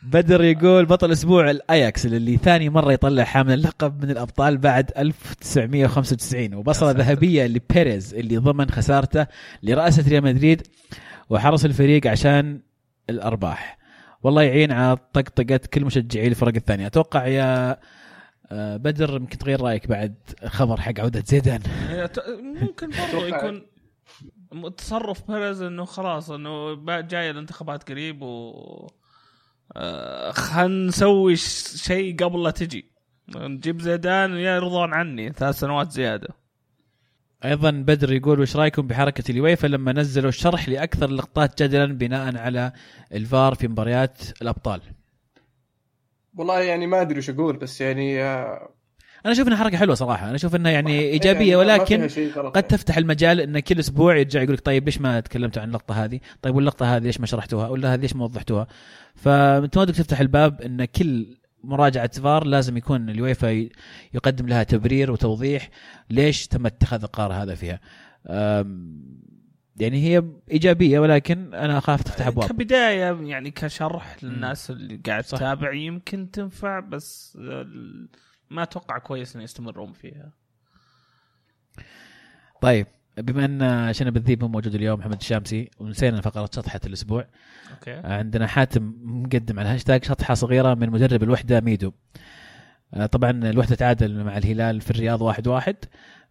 بدر 0.02 0.44
يقول 0.44 0.84
بطل 0.86 1.12
أسبوع 1.12 1.50
الأياكس 1.50 2.06
اللي 2.06 2.36
ثاني 2.36 2.68
مرة 2.68 2.92
يطلع 2.92 3.24
حامل 3.24 3.52
اللقب 3.52 4.04
من 4.04 4.10
الأبطال 4.10 4.58
بعد 4.58 4.90
1995 4.96 6.54
وبصلة 6.54 6.90
ذهبية 6.90 7.46
لبيريز 7.46 8.14
اللي 8.14 8.36
ضمن 8.36 8.70
خسارته 8.70 9.26
لرئاسة 9.62 10.08
ريال 10.08 10.24
مدريد 10.24 10.62
وحرس 11.30 11.64
الفريق 11.64 12.06
عشان 12.06 12.60
الأرباح. 13.10 13.78
والله 14.24 14.42
يعين 14.42 14.72
على 14.72 14.96
طقطقة 15.12 15.56
كل 15.74 15.84
مشجعي 15.84 16.26
الفرق 16.28 16.54
الثانية. 16.54 16.86
أتوقع 16.86 17.26
يا 17.26 17.78
آه، 18.52 18.76
بدر 18.76 19.16
يمكن 19.16 19.38
تغير 19.38 19.60
رأيك 19.60 19.86
بعد 19.88 20.14
خبر 20.46 20.80
حق 20.80 21.00
عودة 21.00 21.22
زيدان. 21.26 21.60
ت- 21.62 22.24
ممكن 22.62 22.90
برضه. 22.90 23.26
يكون 23.26 23.62
تصرف 24.76 25.30
بيريز 25.30 25.62
إنه 25.62 25.84
خلاص 25.84 26.30
إنه 26.30 26.74
جاية 27.00 27.30
الانتخابات 27.30 27.88
قريب 27.90 28.22
و 28.22 28.52
آه، 29.76 30.30
خلينا 30.30 30.86
نسوي 30.88 31.36
شيء 31.76 32.16
قبل 32.24 32.42
لا 32.42 32.50
تجي. 32.50 32.90
نجيب 33.36 33.80
زيدان 33.82 34.32
يا 34.36 34.54
يرضون 34.56 34.94
عني 34.94 35.32
ثلاث 35.32 35.58
سنوات 35.58 35.90
زيادة. 35.90 36.28
أيضا 37.44 37.70
بدر 37.70 38.12
يقول 38.12 38.40
وش 38.40 38.56
رأيكم 38.56 38.86
بحركة 38.86 39.30
اليويفا 39.30 39.66
لما 39.66 39.92
نزلوا 39.92 40.28
الشرح 40.28 40.68
لأكثر 40.68 41.08
اللقطات 41.08 41.62
جدلا 41.62 41.98
بناء 41.98 42.36
على 42.36 42.72
الفار 43.12 43.54
في 43.54 43.68
مباريات 43.68 44.18
الأبطال 44.42 44.80
والله 46.34 46.60
يعني 46.60 46.86
ما 46.86 47.00
أدري 47.00 47.18
وش 47.18 47.30
أقول 47.30 47.56
بس 47.56 47.80
يعني 47.80 48.22
آه، 48.22 48.68
أنا 49.24 49.32
أشوف 49.32 49.48
إنها 49.48 49.58
حركة 49.58 49.76
حلوة 49.76 49.94
صراحة 49.94 50.26
أنا 50.26 50.34
أشوف 50.34 50.54
إنها 50.54 50.72
يعني 50.72 50.94
يعني 50.94 51.08
إيجابية 51.08 51.56
ما 51.56 51.60
ولكن 51.60 52.02
قد 52.04 52.54
يعني. 52.54 52.62
تفتح 52.68 52.96
المجال 52.96 53.40
إن 53.40 53.60
كل 53.60 53.78
أسبوع 53.78 54.16
يرجع 54.16 54.42
يقول 54.42 54.54
لك 54.54 54.60
طيب 54.60 54.84
ليش 54.84 55.00
ما 55.00 55.20
تكلمتوا 55.20 55.62
عن 55.62 55.68
اللقطة 55.68 56.04
هذه؟ 56.04 56.20
طيب 56.42 56.54
واللقطة 56.54 56.96
هذه 56.96 57.02
ليش 57.02 57.20
ما 57.20 57.26
شرحتوها؟ 57.26 57.68
ولا 57.68 57.94
هذه 57.94 58.00
ليش 58.00 58.16
ما 58.16 58.24
وضحتوها؟ 58.24 58.66
فأنت 59.14 59.78
ما 59.78 59.84
تفتح 59.84 60.20
الباب 60.20 60.62
إن 60.62 60.84
كل 60.84 61.36
مراجعة 61.64 62.20
فار 62.20 62.46
لازم 62.46 62.76
يكون 62.76 63.10
اليويفا 63.10 63.68
يقدم 64.14 64.46
لها 64.46 64.62
تبرير 64.62 65.10
وتوضيح 65.10 65.70
ليش 66.10 66.46
تم 66.46 66.66
اتخاذ 66.66 67.02
القرار 67.02 67.32
هذا 67.32 67.54
فيها. 67.54 67.80
يعني 69.76 70.02
هي 70.04 70.22
إيجابية 70.50 70.98
ولكن 70.98 71.54
أنا 71.54 71.78
أخاف 71.78 72.02
تفتح 72.02 72.26
أبواب 72.26 72.48
كبداية 72.48 73.28
يعني 73.28 73.50
كشرح 73.50 74.24
للناس 74.24 74.70
اللي 74.70 75.00
قاعد. 75.06 75.24
تتابع 75.24 75.72
يمكن 75.72 76.30
تنفع 76.30 76.80
بس 76.80 77.38
ما 78.50 78.62
أتوقع 78.62 78.98
كويس 78.98 79.36
ان 79.36 79.42
يستمرون 79.42 79.92
فيها 79.92 80.32
طيب 82.60 82.86
بما 83.16 83.44
أن 83.44 83.92
شنب 83.92 84.16
الذيب 84.16 84.42
هو 84.42 84.48
موجود 84.48 84.74
اليوم 84.74 84.98
محمد 84.98 85.20
الشامسي 85.20 85.70
ونسينا 85.78 86.20
فقرة 86.20 86.50
شطحة 86.54 86.80
الأسبوع. 86.86 87.26
أوكي. 87.70 87.92
عندنا 88.04 88.46
حاتم 88.46 88.94
مقدم 89.02 89.60
على 89.60 89.68
هاشتاج 89.68 90.04
شطحة 90.04 90.34
صغيرة 90.34 90.74
من 90.74 90.90
مدرب 90.90 91.22
الوحدة 91.22 91.60
ميدو. 91.60 91.92
آه، 92.94 93.06
طبعا 93.06 93.30
الوحدة 93.30 93.74
تعادل 93.74 94.24
مع 94.24 94.38
الهلال 94.38 94.80
في 94.80 94.90
الرياض 94.90 95.22
واحد 95.22 95.48
واحد 95.48 95.76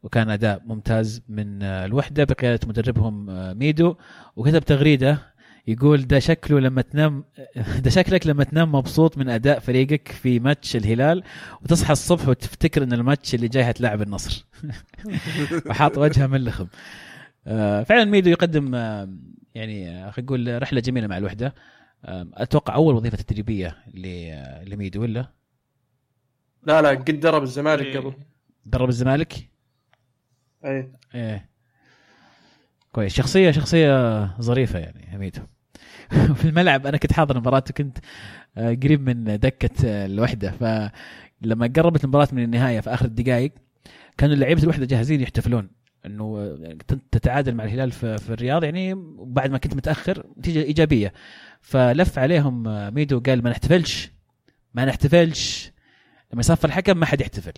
وكان 0.04 0.30
أداء 0.30 0.62
ممتاز 0.66 1.22
من 1.30 1.64
آه، 1.64 1.86
الوحدة 1.86 2.24
بقيادة 2.24 2.68
مدربهم 2.68 3.30
آه، 3.30 3.54
ميدو. 3.54 3.96
وكتب 4.36 4.60
تغريدة 4.60 5.33
يقول 5.68 6.08
ده 6.08 6.20
شكله 6.20 6.60
لما 6.60 6.82
تنام 6.82 7.24
ده 7.84 7.90
شكلك 7.90 8.28
لما 8.28 8.44
تنام 8.44 8.72
مبسوط 8.72 9.18
من 9.18 9.30
أداء 9.30 9.60
فريقك 9.60 10.12
في 10.12 10.40
ماتش 10.40 10.76
الهلال 10.76 11.24
وتصحى 11.62 11.92
الصبح 11.92 12.28
وتفتكر 12.28 12.84
إن 12.84 12.94
الماتش 12.94 13.36
اللي 13.36 13.48
جاي 13.48 13.64
هتلاعب 13.64 14.02
النصر. 14.02 14.46
وحاط 15.70 15.98
وجهه 15.98 16.28
ملخم. 16.28 16.68
آه، 17.48 17.84
فعلا 17.84 18.06
ميدو 18.06 18.30
يقدم 18.30 18.76
آه، 18.76 19.10
يعني 19.56 19.90
آه، 19.90 20.12
خلينا 20.12 20.26
نقول 20.26 20.62
رحلة 20.62 20.80
جميلة 20.80 21.08
مع 21.08 21.18
الوحدة. 21.18 21.56
أتوقع 22.06 22.76
أول 22.76 22.96
وظيفة 22.96 23.18
تدريبية 23.18 23.78
لميدو 24.66 25.02
ولا؟ 25.02 25.32
لا 26.64 26.82
لا 26.82 26.90
قد 26.90 27.20
درب 27.20 27.44
الزمالك 27.44 27.86
إيه. 27.86 28.00
قبل. 28.00 28.14
درب 28.66 28.90
الزمالك؟ 28.90 29.50
اي 30.66 30.92
إيه. 31.16 31.53
كويس. 32.94 33.14
شخصيه 33.14 33.52
شخصية 33.52 34.26
ظريفة 34.42 34.80
يعني 34.80 35.18
ميدو 35.18 35.42
في 36.40 36.46
الملعب 36.46 36.88
أنا 36.88 36.98
كنت 36.98 37.14
حاضر 37.14 37.36
المباراة 37.36 37.64
وكنت 37.70 37.98
آه، 38.58 38.78
قريب 38.84 39.10
من 39.10 39.40
دكة 39.40 39.70
آه، 39.86 40.06
الوحدة. 40.06 40.52
فلما 40.52 41.72
قربت 41.76 42.04
المباراة 42.04 42.28
من 42.32 42.44
النهاية 42.44 42.80
في 42.80 42.90
آخر 42.94 43.06
الدقائق 43.06 43.52
كانوا 44.18 44.36
لعيبة 44.36 44.64
الوحدة 44.64 44.86
جاهزين 44.86 45.22
يحتفلون 45.22 45.70
إنه 46.06 46.38
آه، 46.40 46.78
تتعادل 47.12 47.56
مع 47.56 47.64
الهلال 47.64 47.92
في, 47.92 48.30
الرياض. 48.30 48.64
يعني 48.64 48.94
بعد 49.18 49.52
ما 49.52 49.58
كنت 49.58 49.76
متأخر 49.76 50.26
نتيجة 50.38 50.64
إيجابية. 50.64 51.14
فلف 51.62 52.20
عليهم 52.20 52.64
ميدو 52.94 53.20
قال 53.20 53.44
ما 53.44 53.50
نحتفلش 53.50 54.12
ما 54.74 54.86
نحتفلش. 54.86 55.72
لما 56.34 56.40
يصفر 56.40 56.68
الحكم 56.68 56.98
ما 56.98 57.06
حد 57.06 57.22
يحتفل. 57.22 57.54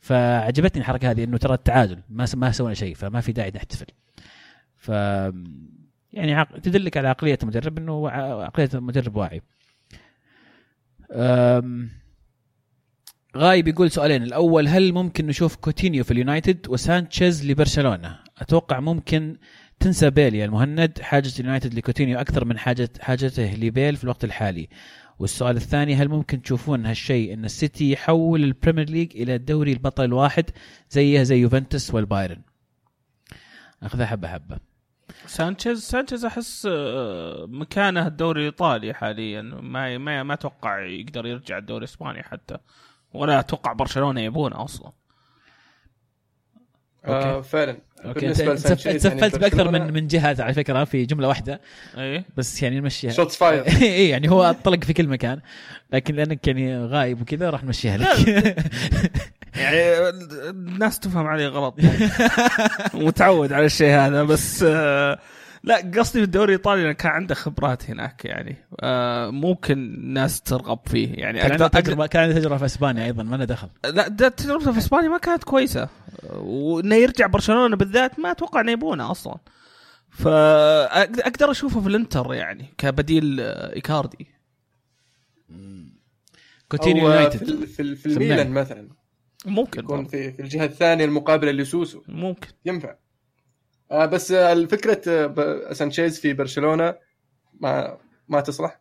فعجبتني 0.00 0.80
الحركة 0.80 1.10
هذه 1.10 1.24
إنه 1.24 1.36
ترى 1.36 1.54
التعادل 1.54 2.02
ما 2.08 2.26
ما 2.34 2.52
سوينا 2.52 2.74
شيء 2.74 2.94
فما 2.94 3.20
في 3.20 3.32
داعي 3.32 3.52
نحتفل. 3.54 3.86
ف 4.82 4.88
يعني 6.12 6.34
عق... 6.34 6.58
تدلك 6.58 6.96
على 6.96 7.08
عقلية 7.08 7.38
المدرب 7.42 7.78
إنه 7.78 8.08
عقلية 8.10 8.68
المدرب 8.74 9.16
واعي. 9.16 9.42
أم... 11.12 11.90
غايب 13.36 13.68
يقول 13.68 13.90
سؤالين. 13.90 14.22
الأول 14.22 14.68
هل 14.68 14.92
ممكن 14.92 15.26
نشوف 15.26 15.56
كوتينيو 15.56 16.04
في 16.04 16.10
اليونايتد 16.10 16.68
وسانشيز 16.68 17.50
لبرشلونة؟ 17.50 18.18
أتوقع 18.38 18.80
ممكن 18.80 19.36
تنسى 19.80 20.10
بيل 20.10 20.34
يا 20.34 20.44
المهند. 20.44 20.98
حاجة 21.00 21.30
اليونايتد 21.40 21.74
لكوتينيو 21.74 22.20
أكثر 22.20 22.44
من 22.44 22.58
حاجة 22.58 22.90
حاجته 23.00 23.54
لبيل 23.54 23.96
في 23.96 24.04
الوقت 24.04 24.24
الحالي. 24.24 24.68
والسؤال 25.18 25.56
الثاني 25.56 25.94
هل 25.94 26.08
ممكن 26.08 26.42
تشوفون 26.42 26.86
هالشيء 26.86 27.34
إن 27.34 27.44
السيتي 27.44 27.92
يحول 27.92 28.44
البريمير 28.44 28.90
ليج 28.90 29.16
إلى 29.16 29.34
الدوري 29.34 29.72
البطل 29.72 30.04
الواحد 30.04 30.50
زيه 30.90 31.22
زي 31.22 31.40
يوفنتوس 31.40 31.94
والبايرن؟ 31.94 32.42
أخذها 33.82 34.06
حبة 34.06 34.28
حبة. 34.28 34.71
سانشيز 35.26 35.82
سانشيز 35.82 36.24
أحس 36.24 36.68
آه، 36.70 37.46
مكانه 37.48 38.06
الدوري 38.06 38.40
الإيطالي 38.40 38.94
حاليا. 38.94 39.42
ما 39.42 39.98
ما 39.98 40.22
ما 40.22 40.34
أتوقع 40.34 40.80
يقدر 40.80 41.26
يرجع 41.26 41.58
الدوري 41.58 41.78
الإسباني 41.78 42.22
حتى. 42.22 42.56
ولا 43.14 43.40
أتوقع 43.40 43.72
برشلونة 43.72 44.20
يبونه 44.20 44.64
أصلا. 44.64 44.92
آه 47.04 47.40
فعلا. 47.40 47.76
أوكي 48.04 48.28
انت 48.28 48.40
أنت 48.40 48.50
لسانشيز 48.50 48.86
يعني 48.86 48.98
سفلت 48.98 49.38
بأكثر 49.38 49.70
من 49.70 49.92
من 49.92 50.06
جهه 50.06 50.42
على 50.42 50.54
فكرة 50.54 50.84
في 50.84 51.04
جملة 51.04 51.28
واحدة. 51.28 51.60
إيه؟ 51.96 52.24
بس 52.36 52.62
يعني 52.62 52.80
نمشيها. 52.80 53.10
shots 53.10 53.36
fired 53.36 53.66
اي 53.66 54.08
يعني 54.08 54.30
هو 54.30 54.42
أطلق 54.42 54.84
في 54.84 54.92
كل 54.92 55.08
مكان. 55.08 55.40
لكن 55.92 56.14
لأنك 56.14 56.46
يعني 56.46 56.84
غايب 56.84 57.20
وكذا 57.20 57.50
راح 57.50 57.64
نمشيها 57.64 57.96
لك. 57.96 58.06
يعني 59.56 60.08
الناس 60.50 60.98
تفهم 60.98 61.26
علي 61.26 61.46
غلط. 61.46 61.74
متعود 62.94 63.52
على 63.52 63.66
الشيء 63.66 63.90
هذا 63.90 64.22
بس 64.22 64.64
آه، 64.68 65.18
لا 65.64 65.76
قصدي 65.76 66.18
في 66.18 66.24
الدوري 66.24 66.54
الإيطالي 66.54 66.94
كان 66.94 67.12
عنده 67.12 67.34
خبرات 67.34 67.90
هناك 67.90 68.24
يعني. 68.24 68.56
آه، 68.80 69.30
ممكن 69.30 69.78
الناس 69.78 70.40
ترغب 70.40 70.78
فيه 70.86 71.14
يعني. 71.14 71.40
كان 71.40 71.52
عنده 71.52 71.68
تجربه 71.68 72.06
كان 72.06 72.22
عنده 72.22 72.40
تجربة 72.40 72.56
في 72.56 72.64
إسبانيا 72.64 73.04
أيضا 73.04 73.22
ما 73.22 73.36
له 73.36 73.44
دخل. 73.44 73.68
لا 73.84 74.08
تجربته 74.08 74.72
في 74.72 74.78
إسبانيا 74.78 75.08
ما 75.08 75.18
كانت 75.18 75.44
كويسة. 75.44 75.88
وإنه 76.32 76.94
يرجع 76.94 77.26
برشلونة 77.26 77.76
بالذات 77.76 78.18
ما 78.18 78.30
أتوقع 78.30 78.60
إنه 78.60 78.72
يبونه 78.72 79.10
أصلا. 79.10 79.36
فاقدر 80.10 81.50
أشوفه 81.50 81.80
في 81.80 81.86
الإنتر 81.86 82.34
يعني 82.34 82.74
كبديل 82.78 83.40
آه، 83.40 83.74
إيكاردي. 83.76 84.26
كوتينيو 86.68 87.08
يونايتد. 87.08 87.44
في, 87.44 87.66
في, 87.66 87.96
في. 87.96 88.06
الميلان 88.06 88.50
مثلا. 88.50 89.01
ممكن 89.46 89.80
يكون 89.80 89.96
برضه. 89.96 90.08
في, 90.08 90.32
في 90.32 90.42
الجهة 90.42 90.64
الثانية 90.64 91.04
المقابلة 91.04 91.52
لسوسو. 91.52 92.02
ممكن. 92.08 92.48
ينفع. 92.64 92.94
آه 93.90 94.06
بس 94.06 94.32
آه، 94.32 94.52
الفكرة 94.52 95.02
آه، 95.08 95.72
سانشيز 95.72 96.20
في 96.20 96.32
برشلونة 96.32 96.94
ما 97.60 97.98
ما 98.28 98.40
تصلح. 98.40 98.80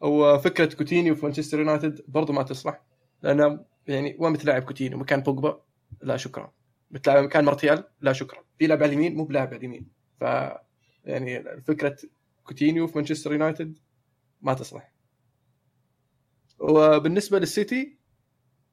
وفكرة 0.00 0.74
كوتينيو 0.74 1.14
في 1.14 1.24
مانشستر 1.24 1.58
يونايتد 1.58 2.04
برضو 2.08 2.32
ما 2.32 2.42
تصلح. 2.42 2.82
لأنه 3.22 3.64
يعني 3.86 4.16
وين 4.18 4.32
بتلاعب 4.32 4.62
كوتينيو؟ 4.62 4.98
مكان 4.98 5.20
بوجبا؟ 5.20 5.62
لا 6.02 6.16
شكرا. 6.16 6.52
بتلاعب 6.90 7.24
مكان 7.24 7.44
مارتيال؟ 7.44 7.84
لا 8.00 8.12
شكرا. 8.12 8.44
بيلعب 8.58 8.82
على 8.82 8.88
اليمين؟ 8.92 9.14
مو 9.14 9.24
بلاعب 9.24 9.48
على 9.48 9.56
اليمين. 9.56 9.88
ف 10.20 10.24
يعني 11.04 11.62
فكرة 11.62 11.96
كوتينيو 12.44 12.86
في 12.86 12.92
مانشستر 12.98 13.32
يونايتد 13.32 13.78
ما 14.42 14.54
تصلح. 14.54 14.92
وبالنسبة 16.58 17.38
للسيتي 17.38 17.98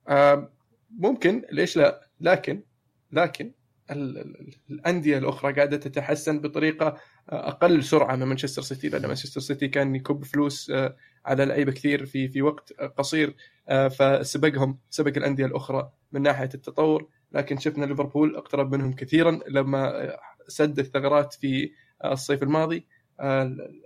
آه، 0.08 0.52
ممكن 1.00 1.42
ليش 1.52 1.78
لا؟ 1.78 2.10
لكن 2.22 2.64
لكن 3.12 3.52
ال- 3.92 4.18
ال- 4.18 4.56
الأندية 4.70 5.18
الأخرى 5.18 5.54
قاعدة 5.54 5.78
تتحسن 5.78 6.40
بطريقة 6.40 6.98
أقل 7.30 7.84
سرعة 7.84 8.16
من 8.16 8.24
مانشستر 8.24 8.62
سيتي 8.62 8.90
لأن 8.90 9.06
مانشستر 9.06 9.42
سيتي 9.42 9.68
كان 9.68 9.96
يكب 9.96 10.24
فلوس 10.24 10.70
آه، 10.70 10.96
على 11.26 11.46
لعيبة 11.46 11.72
كثير 11.72 12.06
في 12.06 12.28
في 12.28 12.42
وقت 12.42 12.74
قصير 12.74 13.36
آه، 13.70 13.88
فسبقهم 13.88 14.80
سبق 14.90 15.18
الأندية 15.18 15.46
الأخرى 15.46 15.92
من 16.12 16.22
ناحية 16.22 16.50
التطور. 16.54 17.08
لكن 17.32 17.58
شفنا 17.58 17.86
ليفربول 17.86 18.36
اقترب 18.36 18.76
منهم 18.76 18.94
كثيرا 18.94 19.40
لما 19.50 20.04
آه، 20.04 20.20
سد 20.48 20.80
الثغرات 20.80 21.34
في 21.34 21.72
آه، 22.04 22.14
الصيف 22.14 22.44
الماضي. 22.44 22.88
آه، 23.20 23.44
ال- 23.44 23.62
ال- 23.62 23.82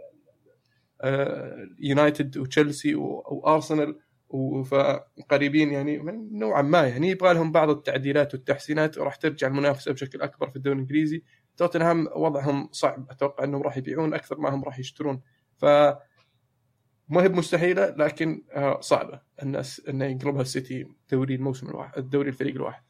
آه، 1.01 1.67
يونايتد 1.79 2.37
وتشيلسي 2.37 2.95
وأرسنال 2.95 3.99
وقريبين 4.29 5.71
يعني 5.71 5.97
نوعا 6.31 6.61
ما 6.61 6.87
يعني 6.87 7.09
يبغى 7.09 7.33
لهم 7.33 7.51
بعض 7.51 7.69
التعديلات 7.69 8.33
والتحسينات 8.33 8.97
وراح 8.97 9.15
ترجع 9.15 9.47
المنافسة 9.47 9.91
بشكل 9.91 10.21
أكبر 10.21 10.49
في 10.49 10.55
الدوري 10.55 10.75
الإنجليزي. 10.75 11.23
توتنهام 11.57 12.07
وضعهم 12.15 12.69
صعب 12.71 13.07
أتوقع 13.11 13.43
إنهم 13.43 13.61
راح 13.63 13.77
يبيعون 13.77 14.13
أكثر 14.13 14.39
ما 14.39 14.49
هم 14.49 14.63
راح 14.63 14.79
يشترون. 14.79 15.21
ف 15.57 15.65
ما 17.09 17.23
هي 17.23 17.29
بمستحيلة 17.29 17.89
لكن 17.89 18.43
آه، 18.51 18.79
صعبة 18.79 19.21
الناس 19.43 19.81
انه 19.89 20.05
يقلبها 20.05 20.41
السيتي 20.41 20.87
دوري 21.11 21.35
الموسم 21.35 21.69
الواحد 21.69 21.97
الدوري 21.97 22.29
الفريق 22.29 22.55
الواحد. 22.55 22.83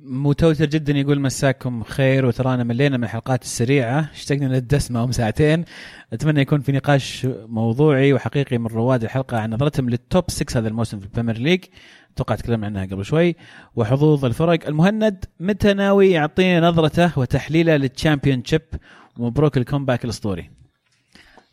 متوتر 0.00 0.64
جدا 0.64 0.92
يقول 0.92 1.20
مساكم 1.20 1.82
خير 1.82 2.26
وترانا 2.26 2.64
ملينا 2.64 2.96
من 2.96 3.04
الحلقات 3.04 3.42
السريعة. 3.42 4.10
اشتقنا 4.12 4.46
للدسمة 4.46 5.04
أم 5.04 5.12
ساعتين. 5.12 5.64
أتمنى 6.12 6.40
يكون 6.40 6.60
في 6.60 6.72
نقاش 6.72 7.26
موضوعي 7.46 8.12
وحقيقي 8.12 8.58
من 8.58 8.66
رواد 8.66 9.04
الحلقة 9.04 9.38
عن 9.38 9.50
نظرتهم 9.50 9.90
لل 9.90 10.06
top 10.06 10.30
6 10.30 10.58
هذا 10.58 10.68
الموسم 10.68 11.00
في 11.00 11.06
ال 11.06 11.10
Premier 11.10 11.38
League. 11.38 11.64
أتوقع 12.14 12.34
تكلمنا 12.34 12.66
عنها 12.66 12.86
قبل 12.86 13.04
شوي. 13.04 13.36
وحظوظ 13.76 14.24
الفرق. 14.24 14.66
المهند 14.66 15.24
متى 15.40 15.74
ناوي 15.74 16.10
يعطينا 16.10 16.68
نظرته 16.68 17.18
وتحليله 17.18 17.76
لل 17.76 18.44
Championship 18.44 18.62
ومبروك 19.18 19.56
ال 19.56 19.61
comeback 19.61 20.04
الأسطوري؟ 20.04 20.50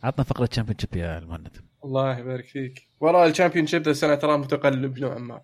عطنا 0.03 0.23
فقرة 0.23 0.45
Championship 0.45 0.95
يا 0.95 1.17
المهند. 1.17 1.57
الله 1.85 2.17
يبارك 2.17 2.45
فيك. 2.45 2.87
والله 2.99 3.25
ال 3.27 3.67
Championship 3.67 3.87
السنة 3.87 4.15
ترى 4.15 4.37
متقلب 4.37 4.99
نوعا 4.99 5.19
ما. 5.19 5.41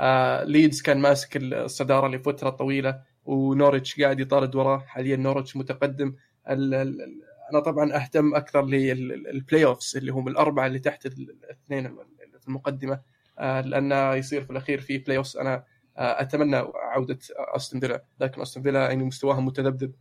آه 0.00 0.44
ليدز 0.44 0.82
كان 0.82 0.98
ماسك 0.98 1.36
الصدارة 1.36 2.08
لفترة 2.08 2.50
طويلة 2.50 3.02
ونورتش 3.24 4.00
قاعد 4.00 4.20
يطارد 4.20 4.54
وراه. 4.54 4.78
حاليا 4.78 5.16
نورتش 5.16 5.56
متقدم. 5.56 6.14
أنا 6.48 7.60
طبعا 7.64 7.96
أهتم 7.96 8.34
أكثر 8.34 8.64
لل 8.64 9.64
playoffs 9.64 9.96
اللي 9.96 10.12
هم 10.12 10.28
الأربعة 10.28 10.66
اللي 10.66 10.78
تحت 10.78 11.06
الاثنين 11.06 11.96
في 12.40 12.48
المقدمة. 12.48 13.00
آه 13.38 13.60
لأنه 13.60 14.14
يصير 14.14 14.44
في 14.44 14.50
الأخير 14.50 14.80
في 14.80 14.98
playoffs 14.98 15.36
أنا 15.36 15.64
أتمنى 15.96 16.56
عودة 16.74 17.18
أستون 17.38 17.80
فيلا. 17.80 18.04
لكن 18.20 18.40
أستون 18.40 18.62
فيلا 18.62 18.80
يعني 18.88 19.04
مستواهم 19.04 19.46
متذبذب. 19.46 19.92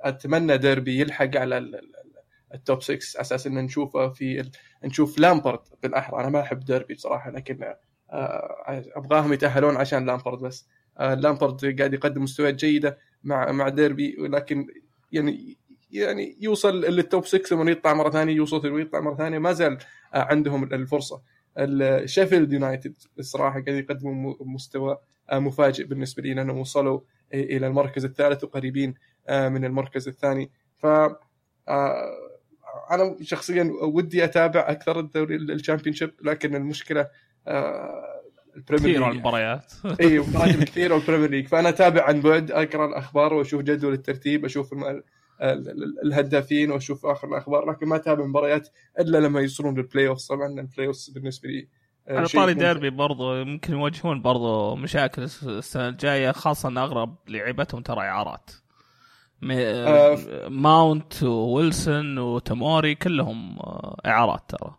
أتمنى 0.00 0.56
ديربي 0.56 1.00
يلحق 1.00 1.36
على 1.36 1.80
ال 2.54 2.61
top 2.61 2.82
6 2.82 3.20
أساس 3.20 3.46
إن 3.46 3.54
نشوفه 3.54 4.08
في 4.08 4.50
نشوف 4.84 5.18
لامبرد 5.18 5.60
بالأحرى. 5.82 6.20
أنا 6.20 6.28
ما 6.28 6.40
أحب 6.40 6.60
ديربي 6.60 6.94
بصراحة 6.94 7.30
لكن 7.30 7.74
أبغاهم 8.10 9.32
يتأهلون 9.32 9.76
عشان 9.76 10.06
لامبرد 10.06 10.38
بس. 10.38 10.68
لامبرد 11.00 11.78
قاعد 11.78 11.94
يقدم 11.94 12.22
مستويات 12.22 12.54
جيدة 12.54 12.98
مع 13.24 13.52
مع 13.52 13.68
ديربي 13.68 14.16
ولكن 14.18 14.66
يعني 15.12 15.56
يعني 15.90 16.36
يوصل 16.40 16.80
لل 16.80 16.98
top 16.98 17.26
6 17.26 17.42
ثم 17.42 17.68
يطلع 17.68 17.94
مرة 17.94 18.10
ثانية 18.10 18.34
يوصل 18.34 18.72
ويطلع 18.72 19.00
مرة 19.00 19.16
ثانية. 19.16 19.38
ما 19.38 19.52
زال 19.52 19.78
عندهم 20.14 20.64
الفرصة. 20.64 21.22
الشيفيلد 21.58 22.52
يونايتد 22.52 22.94
الصراحه 23.18 23.60
قاعد 23.60 23.68
يقدموا 23.68 24.34
مستوى 24.40 24.98
مفاجئ 25.32 25.84
بالنسبة 25.84 26.22
لي 26.22 26.34
لأنهم 26.34 26.58
وصلوا 26.58 27.00
إلى 27.34 27.66
المركز 27.66 28.04
الثالث 28.04 28.44
وقريبين 28.44 28.94
من 29.30 29.64
المركز 29.64 30.08
الثاني. 30.08 30.50
ف 30.78 30.86
أنا 32.90 33.16
شخصيا 33.22 33.72
ودي 33.82 34.24
أتابع 34.24 34.60
أكثر 34.70 35.00
الدوري 35.00 35.36
ال 35.36 35.94
Championship 35.94 36.10
لكن 36.22 36.54
المشكلة 36.54 37.08
ال 38.56 38.61
Premier 38.61 38.92
كثير 38.92 39.10
المباريات. 39.10 39.72
إي 40.00 40.18
مباريات 40.18 40.64
كثيره 40.64 40.94
وال 40.94 41.02
Premier 41.02 41.30
League. 41.30 41.48
فأنا 41.48 41.68
أتابع 41.68 42.02
عن 42.02 42.20
بعد 42.20 42.50
أقرأ 42.50 42.86
الأخبار 42.86 43.34
وأشوف 43.34 43.62
جدول 43.62 43.92
الترتيب 43.92 44.44
أشوف 44.44 44.74
الهدافين 46.04 46.70
وأشوف 46.70 47.06
آخر 47.06 47.28
الأخبار 47.28 47.70
لكن 47.70 47.86
ما 47.86 47.96
أتابع 47.96 48.24
مباريات 48.24 48.68
إلا 49.00 49.18
لما 49.18 49.40
يوصلون 49.40 49.74
لل 49.74 50.08
playoff 50.08 50.28
طبعا 50.28 50.46
ال 50.46 50.86
playoff 50.86 50.96
بالنسبة 51.14 51.48
لي 51.48 51.68
على 52.08 52.26
طاري 52.26 52.54
ديربي 52.54 52.90
برضو 52.90 53.34
يمكن 53.34 53.72
يواجهون 53.72 54.22
برضو 54.22 54.76
مشاكل 54.76 55.22
السنة 55.22 55.88
الجاية 55.88 56.32
خاصة 56.32 56.68
ان 56.68 56.78
اغلب 56.78 57.14
لعيبتهم 57.28 57.82
ترى 57.82 58.00
إعارات. 58.00 58.50
آه 59.50 60.48
ماونت 60.48 61.22
وويلسون 61.22 62.18
وتموري 62.18 62.94
كلهم 62.94 63.58
إعارات 64.06 64.40
ترى. 64.48 64.74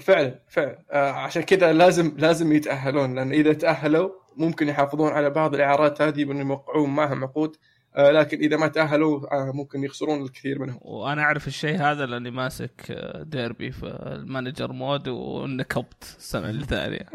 فعلا 0.00 0.38
فعلا. 0.48 0.78
آه 0.90 1.10
عشان 1.10 1.42
كذا 1.42 1.72
لازم 1.72 2.14
لازم 2.18 2.52
يتأهلون 2.52 3.14
لأن 3.14 3.32
إذا 3.32 3.52
تأهلوا 3.52 4.10
ممكن 4.36 4.68
يحافظون 4.68 5.12
على 5.12 5.30
بعض 5.30 5.54
الإعارات 5.54 6.02
هذه 6.02 6.24
بانهم 6.24 6.50
يوقعون 6.50 6.90
معهم 6.90 7.24
عقود 7.24 7.56
آه 7.96 8.10
لكن 8.10 8.38
إذا 8.38 8.56
ما 8.56 8.68
تأهلوا 8.68 9.34
آه 9.34 9.52
ممكن 9.52 9.84
يخسرون 9.84 10.22
الكثير 10.22 10.58
منهم. 10.58 10.78
وأنا 10.82 11.22
أعرف 11.22 11.46
الشيء 11.46 11.76
هذا 11.76 12.06
لأني 12.06 12.30
ماسك 12.30 12.92
ديربي 13.26 13.70
في 13.72 13.86
ال 13.86 13.97
manager 13.97 14.72
mode 14.72 15.08
ونكبت 15.08 16.16
السنة 16.18 16.50
الثانية 16.50 17.06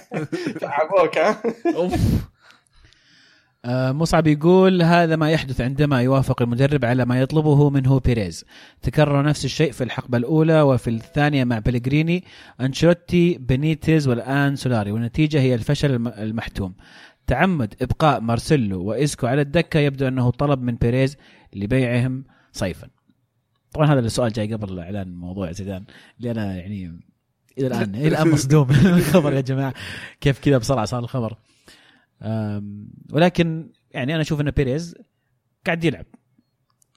تعبوك 0.60 1.18
ها؟ 1.18 1.42
أوف. 1.74 1.92
مصعب 3.66 4.26
يقول 4.26 4.82
هذا 4.82 5.16
ما 5.16 5.30
يحدث 5.30 5.60
عندما 5.60 6.02
يوافق 6.02 6.42
المدرب 6.42 6.84
على 6.84 7.04
ما 7.04 7.20
يطلبه 7.20 7.70
منه 7.70 8.00
بيريز. 8.00 8.44
تكرر 8.82 9.22
نفس 9.22 9.44
الشيء 9.44 9.72
في 9.72 9.84
الحقبة 9.84 10.18
الأولى 10.18 10.62
وفي 10.62 10.90
الثانية 10.90 11.44
مع 11.44 11.58
بلغريني 11.58 12.24
أنشيلوتي 12.60 13.38
بينيتز 13.38 14.08
والآن 14.08 14.56
سولاري 14.56 14.92
والنتيجة 14.92 15.40
هي 15.40 15.54
الفشل 15.54 16.06
المحتوم. 16.06 16.74
تعمد 17.26 17.74
إبقاء 17.82 18.20
مارسيلو 18.20 18.84
وإسكو 18.84 19.26
على 19.26 19.40
الدكة 19.40 19.80
يبدو 19.80 20.08
أنه 20.08 20.30
طلب 20.30 20.62
من 20.62 20.74
بيريز 20.74 21.16
لبيعهم 21.54 22.24
صيفا. 22.52 22.88
طبعا 23.72 23.92
هذا 23.92 24.00
السؤال 24.00 24.32
جاي 24.32 24.52
قبل 24.52 24.78
إعلان 24.78 25.14
موضوع 25.14 25.52
زيدان 25.52 25.84
اللي 26.18 26.30
أنا 26.30 26.56
يعني 26.56 27.00
إلى 27.58 27.66
الآن 27.66 27.94
إلى 27.94 28.08
الآن 28.08 28.30
مصدوم 28.30 28.70
الخبر 28.98 29.32
يا 29.32 29.40
جماعة. 29.40 29.74
كيف 30.20 30.38
كذا 30.38 30.58
بسرعة 30.58 30.84
صار 30.84 31.00
الخبر؟ 31.00 31.36
ولكن 33.12 33.72
يعني 33.90 34.14
أنا 34.14 34.22
أشوف 34.22 34.40
إن 34.40 34.50
بيريز 34.50 34.94
قاعد 35.66 35.84
يلعب. 35.84 36.06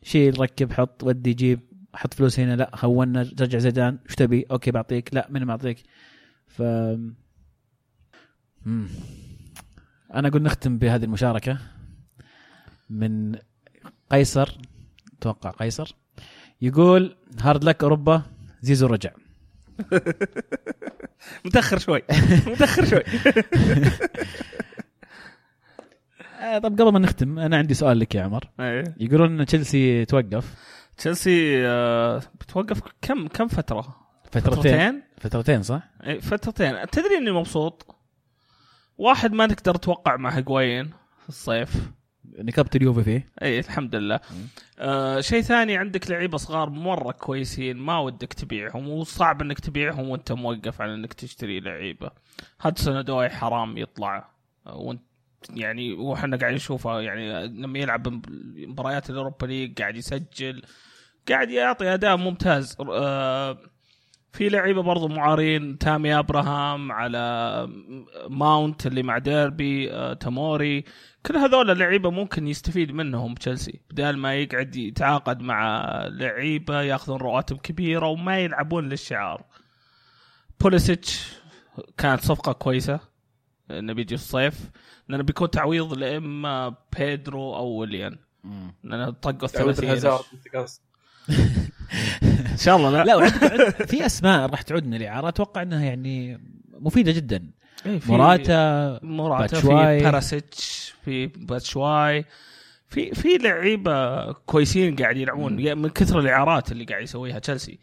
شيل 0.04 0.40
ركب 0.40 0.74
حط 0.74 1.04
ودي 1.04 1.34
جيب 1.34 1.60
حط 1.94 2.14
فلوس 2.14 2.40
هنا 2.40 2.56
لا 2.56 2.76
خونا 2.76 3.22
رجع 3.22 3.60
زيدان. 3.60 4.00
إيش 4.10 4.16
تبي؟ 4.16 4.46
okay 4.52 4.72
بعطيك. 4.72 5.14
لا 5.14 5.28
من 5.30 5.46
بعطيك. 5.46 5.78
ف 6.48 6.62
مم. 8.66 8.88
أنا 10.14 10.28
أقول 10.28 10.44
نختم 10.44 10.78
بهذه 10.78 11.04
المشاركة. 11.04 11.58
من 12.90 13.36
قيصر 14.12 14.58
أتوقع 15.18 15.50
قيصر 15.50 15.96
يقول 16.62 17.16
هارد 17.40 17.64
لك 17.64 17.84
أوروبا 17.84 18.22
زيزو 18.62 18.88
رجع. 18.88 19.12
متأخر 21.46 21.78
شوي. 21.78 22.02
متأخر 22.48 22.86
شوي. 22.86 23.04
طب 26.44 26.82
قبل 26.82 26.92
ما 26.92 27.00
نختم 27.00 27.40
أنا 27.40 27.58
عندي 27.58 27.74
سؤال 27.74 28.00
لك 28.00 28.16
يا 28.16 28.24
عمر. 28.24 28.50
أيه. 28.60 28.84
يقولون 29.00 29.40
إن 29.40 29.46
تشيلسي 29.46 30.06
توقف. 30.06 30.56
تشيلسي 30.98 31.68
آه 31.68 32.22
بتوقف 32.42 32.82
كم 33.02 33.28
كم 33.28 33.48
فترة؟ 33.48 33.96
فترتين. 34.32 35.02
فترتين؟ 35.18 35.64
صح؟ 35.64 35.84
اي 36.08 36.22
فترتين. 36.22 36.88
تدري 36.92 37.18
إني 37.18 37.32
مبسوط؟ 37.32 37.96
واحد 38.98 39.34
ما 39.34 39.48
تقدر 39.48 39.76
تتوقع 39.76 40.16
مع 40.16 40.30
هيغوين 40.30 40.86
في 41.24 41.30
الصيف. 41.30 41.92
نكبت 42.40 42.76
اليوفي 42.76 43.04
فيه. 43.04 43.32
اي 43.42 43.60
الحمد 43.60 43.96
لله. 43.96 44.20
آه 44.80 45.20
شيء 45.22 45.42
ثاني 45.42 45.78
عندك 45.78 46.12
لعيبة 46.12 46.38
صغار 46.38 46.70
مرة 46.70 47.12
كويسين 47.12 47.78
ما 47.78 48.00
ودك 48.00 48.34
تبيعهم 48.34 48.90
وصعب 48.90 49.42
إنك 49.42 49.60
تبيعهم 49.60 50.10
وأنت 50.10 50.32
موقف 50.32 50.82
على 50.82 50.94
إنك 50.94 51.14
تشتري 51.14 51.60
لعيبة. 51.60 52.12
هادسون 52.62 52.96
أدوي 52.96 53.30
حرام 53.30 53.78
يطلع 53.78 54.30
وأنت 54.66 55.02
يعني 55.50 55.94
وحنا 55.94 56.38
قاعدين 56.38 56.56
نشوفه 56.56 57.02
يعني 57.02 57.48
لما 57.48 57.80
يلعب 57.80 58.08
مباريات 58.68 59.10
ال 59.10 59.15
Europa 59.15 59.46
League 59.46 59.80
قاعد 59.80 59.96
يسجل 59.96 60.62
قاعد 61.30 61.50
يعطي 61.50 61.94
أداء 61.94 62.18
ممتاز. 62.18 62.78
آه 62.80 63.58
في 64.32 64.50
لعيبة 64.50 64.82
برضو 64.82 65.08
معارين 65.08 65.78
تامي 65.78 66.20
أبراهام 66.20 66.92
على 66.92 67.68
ماونت 68.30 68.88
اللي 68.88 69.04
مع 69.04 69.18
ديربي 69.18 69.92
آه 69.92 70.14
تاموري. 70.14 70.84
كل 71.26 71.38
هذول 71.38 71.80
لعيبه 71.80 72.12
ممكن 72.12 72.48
يستفيد 72.48 72.92
منهم 72.92 73.34
تشيلسي 73.34 73.82
بدال 73.92 74.18
ما 74.18 74.36
يقعد 74.36 74.76
يتعاقد 74.76 75.42
مع 75.42 75.86
لعيبة 76.08 76.82
ياخذون 76.82 77.18
رواتب 77.18 77.58
كبيرة 77.58 78.08
وما 78.08 78.40
يلعبون 78.40 78.90
للشعار. 78.90 79.44
بوليسيتش 80.60 81.34
كانت 81.98 82.22
صفقة 82.22 82.52
كويسة. 82.52 83.13
انه 83.72 83.94
بيجي 83.94 84.18
في 84.18 84.24
الصيف 84.24 84.70
لأنه 85.08 85.24
بيكون 85.24 85.50
تعويض 85.52 85.94
لاما 85.94 86.76
بيدرو 86.98 87.56
أو 87.56 87.68
ويليان. 87.68 88.18
لأنه 88.84 89.10
طقوا 89.10 89.44
الثلاثيه 89.44 89.94
إن 92.52 92.58
شاء 92.58 92.78
الله 92.78 93.04
لا. 93.04 93.04
لا 93.04 93.30
في 93.70 94.06
أسماء 94.06 94.50
راح 94.50 94.62
تعودنا 94.62 94.98
الإعارة 94.98 95.28
أتوقع 95.28 95.62
إنها 95.62 95.84
يعني 95.86 96.40
مفيدة 96.80 97.12
جدا. 97.12 97.52
إيه 97.86 98.00
موراتا 98.08 99.00
موراتا 99.04 99.62
في 99.62 99.68
باراسيتش 100.04 100.94
في 101.06 101.28
باتشواي. 101.28 102.26
في 102.88 103.12
في 103.12 103.38
لعيبة 103.38 104.32
كويسين 104.32 104.96
قاعد 104.96 105.18
يلعبون. 105.18 105.78
من 105.78 105.90
كثر 105.90 106.20
الإعارات 106.20 106.72
اللي 106.72 106.86
قاعد 106.86 107.04
يسويها 107.04 107.40
تشيلسي. 107.40 107.80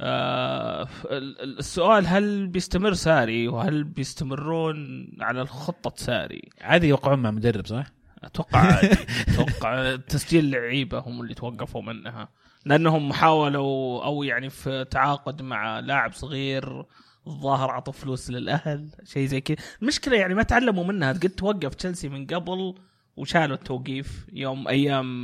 آه 0.00 0.88
السؤال 1.10 2.06
هل 2.06 2.46
بيستمر 2.46 2.92
ساري 2.92 3.48
وهل 3.48 3.84
بيستمرون 3.84 5.08
على 5.20 5.46
خطة 5.46 5.92
ساري؟ 5.96 6.48
عادي 6.60 6.88
يوقعون 6.88 7.18
مع 7.18 7.30
مدرب 7.30 7.66
صح؟ 7.66 7.84
أتوقع 8.24 8.58
عادي. 8.58 8.96
أتوقع 9.28 9.96
تسجيل 9.96 10.50
لعيبة 10.50 10.98
هم 10.98 11.20
اللي 11.20 11.34
توقفوا 11.34 11.82
منها. 11.82 12.28
لأنهم 12.64 13.12
حاولوا 13.12 14.04
أو 14.04 14.22
يعني 14.22 14.50
في 14.50 14.84
تعاقد 14.90 15.42
مع 15.42 15.80
لاعب 15.80 16.12
صغير 16.12 16.84
الظاهر 17.26 17.70
عطوا 17.70 17.92
فلوس 17.92 18.30
للأهل 18.30 18.88
شيء 19.04 19.26
زي 19.26 19.40
كذا. 19.40 19.56
المشكلة 19.82 20.16
يعني 20.16 20.34
ما 20.34 20.42
تعلموا 20.42 20.84
منها. 20.84 21.12
قد 21.12 21.28
توقف 21.28 21.74
تشيلسي 21.74 22.08
من 22.08 22.26
قبل 22.26 22.74
وشالوا 23.16 23.56
التوقيف 23.56 24.26
يوم 24.32 24.68
أيام 24.68 25.22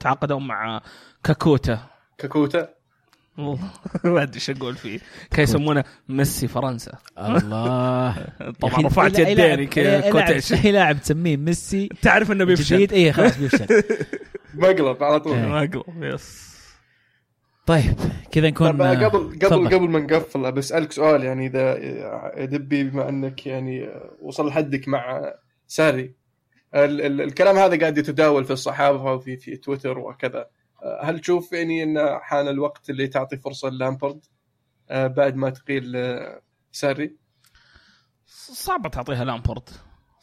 تعاقدوا 0.00 0.40
مع 0.40 0.82
كاكوتا. 1.24 1.80
كاكوتا؟ 2.18 2.75
ما 4.04 4.22
أدري 4.22 4.34
إيش 4.34 4.50
أقول 4.50 4.74
فيه. 4.76 4.98
كان 5.30 5.42
يسمونه؟ 5.42 5.84
ميسي 6.08 6.48
فرنسا. 6.48 6.92
الله. 7.18 8.26
طبعا 8.60 8.86
رفعت 8.86 9.18
يديني 9.18 9.66
quotation 10.10 10.56
اي 10.56 10.72
لاعب 10.72 11.00
تسميه 11.02 11.36
ميسي. 11.36 11.88
تعرف 12.02 12.32
إنه 12.32 12.44
بيفشل. 12.44 12.88
اي 12.92 13.12
خلاص 13.12 13.38
بيفشل. 13.38 13.66
مقلب 14.54 15.02
على 15.04 15.20
طول. 15.20 15.38
مقلب 15.38 15.82
yes. 16.02 16.56
طيب 17.66 17.94
كذا 18.32 18.48
نكون 18.50 18.70
طب 18.72 18.82
قبل 18.82 19.38
قبل 19.46 19.74
قبل 19.74 19.88
ما 19.88 19.98
نقفل 20.00 20.52
بسالك 20.52 20.92
سؤال 20.92 21.24
يعني 21.24 21.46
إذا 21.46 22.44
دبي 22.44 22.84
بما 22.84 23.08
أنك 23.08 23.46
يعني 23.46 23.88
وصل 24.22 24.52
حدك 24.52 24.88
مع 24.88 25.32
ساري. 25.66 26.14
ال- 26.74 27.00
ال- 27.00 27.20
الكلام 27.20 27.56
هذا 27.56 27.78
قاعد 27.80 27.98
يتداول 27.98 28.44
في 28.44 28.50
الصحافة 28.52 29.14
وفي 29.14 29.36
في 29.36 29.56
تويتر 29.56 29.98
وكذا. 29.98 30.46
هل 31.02 31.20
تشوف 31.20 31.52
يعني 31.52 31.82
أن 31.82 32.18
حان 32.20 32.48
الوقت 32.48 32.90
اللي 32.90 33.06
تعطي 33.06 33.36
فرصة 33.36 33.68
لامبرد 33.68 34.24
بعد 34.90 35.36
ما 35.36 35.50
تقيل 35.50 35.96
ساري؟ 36.72 37.16
صعب 38.26 38.90
تعطيها 38.90 39.24
لامبورد. 39.24 39.68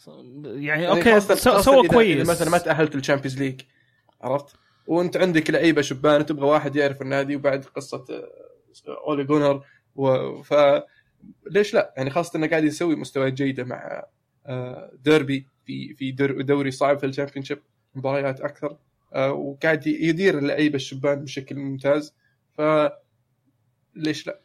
يعني 0.07 0.65
يعني 0.65 0.89
okay 0.89 1.19
سوى 1.61 1.87
كويس. 1.87 2.29
مثلا 2.29 2.49
ما 2.49 2.57
تأهلت 2.57 2.95
لل 2.95 3.03
Champions 3.03 3.39
League 3.39 3.61
عرفت؟ 4.21 4.55
وأنت 4.87 5.17
عندك 5.17 5.49
لعيبة 5.49 5.81
شبان 5.81 6.21
وتبغى 6.21 6.45
واحد 6.45 6.75
يعرف 6.75 7.01
النادي 7.01 7.35
وبعد 7.35 7.65
قصة 7.65 8.05
آه، 8.09 9.07
أولي 9.07 9.23
جونر 9.23 9.65
و... 9.95 10.41
ف 10.41 10.53
ليش 11.51 11.73
لا؟ 11.73 11.93
يعني 11.97 12.09
خاصة 12.09 12.37
إنه 12.37 12.47
قاعد 12.47 12.63
يسوي 12.63 12.95
مستويات 12.95 13.33
جيدة 13.33 13.63
مع 13.63 14.03
آه، 14.45 14.91
ديربي 15.03 15.47
في 15.65 15.93
في 15.93 16.11
دوري 16.41 16.71
صعب 16.71 16.99
في 16.99 17.05
ال 17.05 17.08
Championship 17.08 17.45
مباريات 17.95 18.41
أكثر. 18.41 18.67
آه، 18.71 18.79
وقاعد 19.15 19.87
يدير 19.87 20.37
اللعيبة 20.37 20.75
الشبان 20.75 21.23
بشكل 21.23 21.55
ممتاز. 21.55 22.15
ف 22.57 22.61
ليش 23.95 24.27
لا؟ 24.27 24.39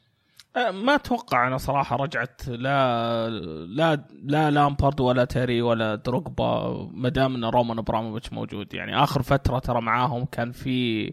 أه، 0.57 0.71
ما 0.71 0.95
أتوقع 0.95 1.47
أنا 1.47 1.59
صراحة 1.59 1.97
رجعت 1.97 2.49
لا 2.49 3.29
لا 3.67 4.05
لا 4.23 4.51
لامبارد 4.51 5.01
ولا 5.01 5.25
تيري 5.25 5.63
ولا 5.63 5.95
دروجبا 5.95 6.89
ما 6.93 7.09
دام 7.09 7.35
إن 7.35 7.45
رومان 7.45 7.79
إبراموفيتش 7.79 8.33
موجود. 8.33 8.75
يعني 8.75 9.03
آخر 9.03 9.23
فترة 9.23 9.59
ترى 9.59 9.81
معاهم 9.81 10.25
كان 10.25 10.53
في 10.53 11.07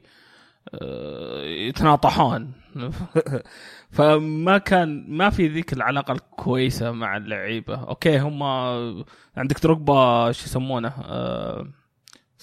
أه، 0.73 1.43
يتناطحون. 1.43 2.51
فما 3.95 4.57
كان 4.57 5.05
ما 5.07 5.29
في 5.29 5.47
ذيك 5.47 5.73
العلاقة 5.73 6.11
الكويسة 6.11 6.91
مع 6.91 7.17
اللعيبة. 7.17 7.75
okay 7.75 8.19
هم 8.19 8.43
عندك 9.37 9.63
دروجبا 9.63 10.31
شو 10.31 10.45
يسمونه؟ 10.45 10.93
أه، 11.05 11.67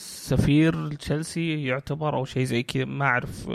سفير 0.02 0.94
تشيلسي 0.94 1.64
يعتبر 1.64 2.16
أو 2.16 2.24
شيء 2.24 2.44
زي 2.44 2.62
كذا 2.62 2.84
ما 2.84 3.04
أعرف. 3.04 3.48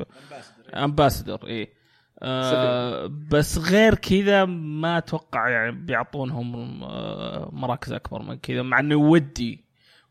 ambassador 0.73 1.47
إيه. 1.47 1.77
آه 2.19 3.11
بس 3.31 3.57
غير 3.57 3.95
كذا 3.95 4.45
ما 4.45 4.97
أتوقع 4.97 5.49
يعني 5.49 5.71
بيعطونهم 5.71 6.83
آه 6.83 7.49
مراكز 7.53 7.93
أكبر 7.93 8.21
من 8.21 8.35
كذا 8.35 8.61
مع 8.61 8.79
انه 8.79 8.95
ودي 8.95 9.63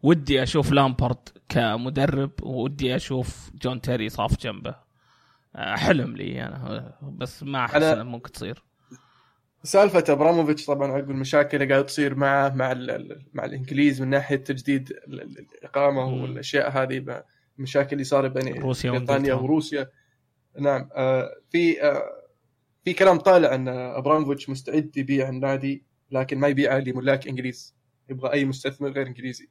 ودي 0.03 0.43
أشوف 0.43 0.73
لامبارد 0.73 1.29
كمدرب 1.49 2.31
ودي 2.43 2.97
أشوف 2.97 3.51
جون 3.63 3.81
تيري 3.81 4.09
صاف 4.09 4.41
جنبه. 4.41 4.75
آه 5.57 5.77
حلم 5.77 6.17
لي 6.17 6.47
أنا 6.47 6.93
بس 7.03 7.43
ما 7.43 7.65
أحس 7.65 7.83
ممكن 7.83 8.33
تصير. 8.33 8.63
سالفة 9.67 10.05
أبراموفيتش 10.09 10.67
طبعا 10.67 10.93
عقب 10.93 11.11
المشاكل 11.11 11.63
اللي 11.63 11.73
قاعدة 11.75 11.87
تصير 11.87 12.15
معه 12.15 12.49
مع 12.55 12.73
ال- 12.73 12.91
ال- 12.91 13.27
مع 13.33 13.45
الإنجليز 13.45 14.03
من 14.03 14.09
ناحية 14.09 14.37
تجديد 14.37 14.91
ال- 14.91 15.23
ال- 15.23 15.47
الإقامة 15.59 16.11
مم. 16.11 16.23
والأشياء 16.23 16.71
هذه 16.71 17.23
المشاكل 17.59 17.93
اللي 17.93 18.05
صارت 18.05 18.31
بين 18.31 18.61
روسيا 18.63 18.91
بريطانيا. 18.91 19.35
وروسيا 19.35 19.91
نعم 20.61 20.89
آه، 20.95 21.31
في 21.51 21.83
آه، 21.83 22.03
في 22.85 22.93
كلام 22.93 23.19
طالع 23.19 23.55
أن 23.55 23.69
أبراموفيتش 23.69 24.49
مستعد 24.51 24.97
يبيع 24.97 25.29
النادي 25.29 25.85
لكن 26.11 26.39
ما 26.39 26.49
يبيعه 26.49 26.79
لملاك 26.79 27.29
إنجليز 27.29 27.77
يبغى 28.11 28.33
أي 28.33 28.45
مستثمر 28.45 28.89
غير 28.91 29.07
إنجليزي 29.07 29.49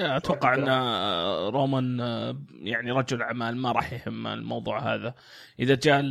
أتوقع 0.00 0.54
أن. 0.54 0.68
آه، 0.68 1.50
رومان 1.50 2.00
آه، 2.00 2.42
يعني 2.52 2.90
رجل 2.90 3.22
أعمال 3.22 3.56
ما 3.56 3.72
راح 3.72 3.92
يهم 3.92 4.26
الموضوع 4.26 4.94
هذا. 4.94 5.14
إذا 5.58 5.74
جاء 5.74 6.04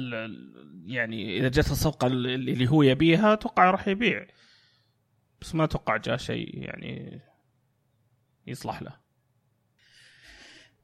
يعني 0.85 1.37
إذا 1.37 1.47
جت 1.47 1.71
الصفقة 1.71 2.07
اللي 2.07 2.69
هو 2.69 2.83
يبيها 2.83 3.33
أتوقع 3.33 3.71
راح 3.71 3.87
يبيع. 3.87 4.27
بس 5.41 5.55
ما 5.55 5.63
أتوقع 5.63 5.97
جاء 5.97 6.17
شيء 6.17 6.57
يعني 6.57 7.21
يصلح 8.47 8.81
له. 8.81 8.93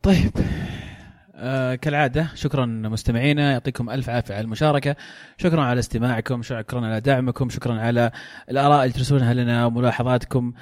طيب. 0.03 0.32
آه 1.38 1.76
كالعادة 1.76 2.28
شكرا 2.36 2.66
مستمعينا 2.66 3.52
يعطيكم 3.52 3.90
ألف 3.90 4.10
عافية 4.10 4.34
على 4.34 4.44
المشاركة. 4.44 4.95
شكرا 5.38 5.62
على 5.62 5.80
استماعكم 5.80 6.41
شكرا 6.41 6.86
على 6.86 7.02
دعمكم 7.02 7.49
شكرا 7.49 7.80
على 7.80 8.12
الآراء 8.52 8.82
اللي 8.84 8.94
ترسلونها 8.94 9.34
لنا 9.34 9.66
وملاحظاتكم. 9.66 10.53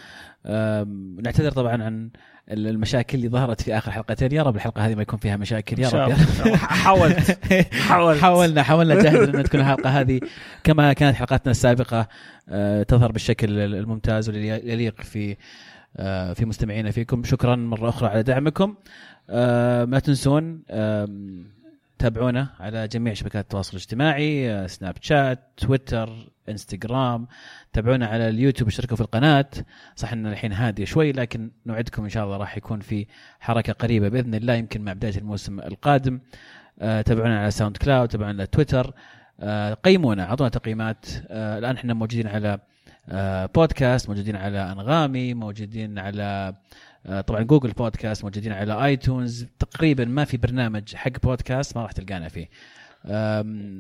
آم، 0.45 1.18
نعتذر 1.24 1.52
طبعا 1.52 1.84
عن 1.84 2.10
المشاكل 2.52 3.18
اللي 3.18 3.30
ظهرت 3.30 3.62
في 3.62 3.78
آخر 3.78 3.91
حلقتين. 3.91 4.32
يا 4.32 4.44
رب 4.44 4.56
الحلقة 4.56 4.86
هذه 4.86 4.95
ما 4.95 5.02
يكون 5.02 5.20
فيها 5.20 5.38
مشاكل 5.38 5.80
يا 5.80 5.90
رب. 5.90 6.12
حاولت. 6.56 7.40
حاولت. 7.90 8.22
حاولنا 8.22 8.64
حاولنا 8.64 8.95
جاهد 9.04 9.36
ان 9.36 9.44
تكون 9.44 9.60
الحلقة 9.60 9.90
هذه 9.90 10.20
كما 10.64 10.94
كانت 10.94 11.16
حلقاتنا 11.16 11.52
السابقة 11.52 12.08
آه، 12.50 12.84
تظهر 12.84 13.12
بالشكل 13.12 13.60
الممتاز 13.60 14.30
واللي 14.30 14.48
يليق 14.48 15.02
في 15.02 15.32
آه، 15.32 15.38
في 16.34 16.45
مستمعينا 16.45 16.91
فيكم. 16.91 17.24
شكرا 17.24 17.56
مرة 17.56 17.90
أخرى 17.90 18.10
على 18.10 18.24
دعمكم. 18.24 18.76
آه، 19.30 19.86
ما 19.86 19.99
تنسون 19.99 20.64
تابعونا 21.99 22.48
على 22.60 22.88
جميع 22.88 23.14
شبكات 23.14 23.44
التواصل 23.44 23.72
الاجتماعي 23.72 24.52
آه، 24.52 24.68
سناب 24.68 24.95
شات 25.02 25.40
تويتر 25.57 26.32
إنستغرام. 26.49 27.28
تابعونا 27.74 28.07
على 28.07 28.30
اليوتيوب 28.30 28.70
اشتركوا 28.70 28.95
في 28.95 29.02
القناة. 29.02 29.49
صح 29.95 30.14
إن 30.14 30.28
الحين 30.28 30.53
هاديه 30.53 30.86
شوي 30.86 31.11
لكن 31.11 31.52
نوعدكم 31.65 32.03
إن 32.03 32.10
شاء 32.10 32.26
الله 32.26 32.38
راح 32.38 32.57
يكون 32.57 32.80
في 32.80 33.07
حركة 33.40 33.74
قريبة 33.74 34.10
بإذن 34.10 34.36
الله 34.36 34.53
يمكن 34.53 34.82
مع 34.82 34.94
بداية 34.94 35.18
الموسم 35.18 35.60
القادم. 35.60 36.20
آه، 36.80 37.02
تابعونا 37.02 37.40
على 37.40 37.52
SoundCloud 37.52 38.07
تابعونا 38.07 38.34
على 38.34 38.48
تويتر. 38.48 38.94
آه، 39.40 39.74
قيمونا 39.74 40.24
أعطونا 40.24 40.49
تقييمات. 40.49 41.06
آه، 41.28 41.57
الآن 41.57 41.76
إحنا 41.76 41.94
موجودين 41.94 42.28
على 42.28 42.48
آه، 42.48 42.60
بودكاست 43.55 44.09
موجودين 44.09 44.35
على 44.35 44.71
أنغامي 44.71 45.34
موجودين 45.34 45.99
على 45.99 46.53
آه، 47.05 47.21
طبعا 47.21 47.41
Google 47.41 47.72
Podcast 47.72 48.23
موجودين 48.23 48.51
على 48.51 48.85
iTunes. 48.85 49.45
تقريبا 49.59 50.05
ما 50.05 50.25
في 50.25 50.38
برنامج 50.38 50.95
حق 50.95 51.19
بودكاست 51.23 51.77
ما 51.77 51.84
راح 51.84 51.91
تلقانا 51.91 52.30
فيه. 52.30 52.49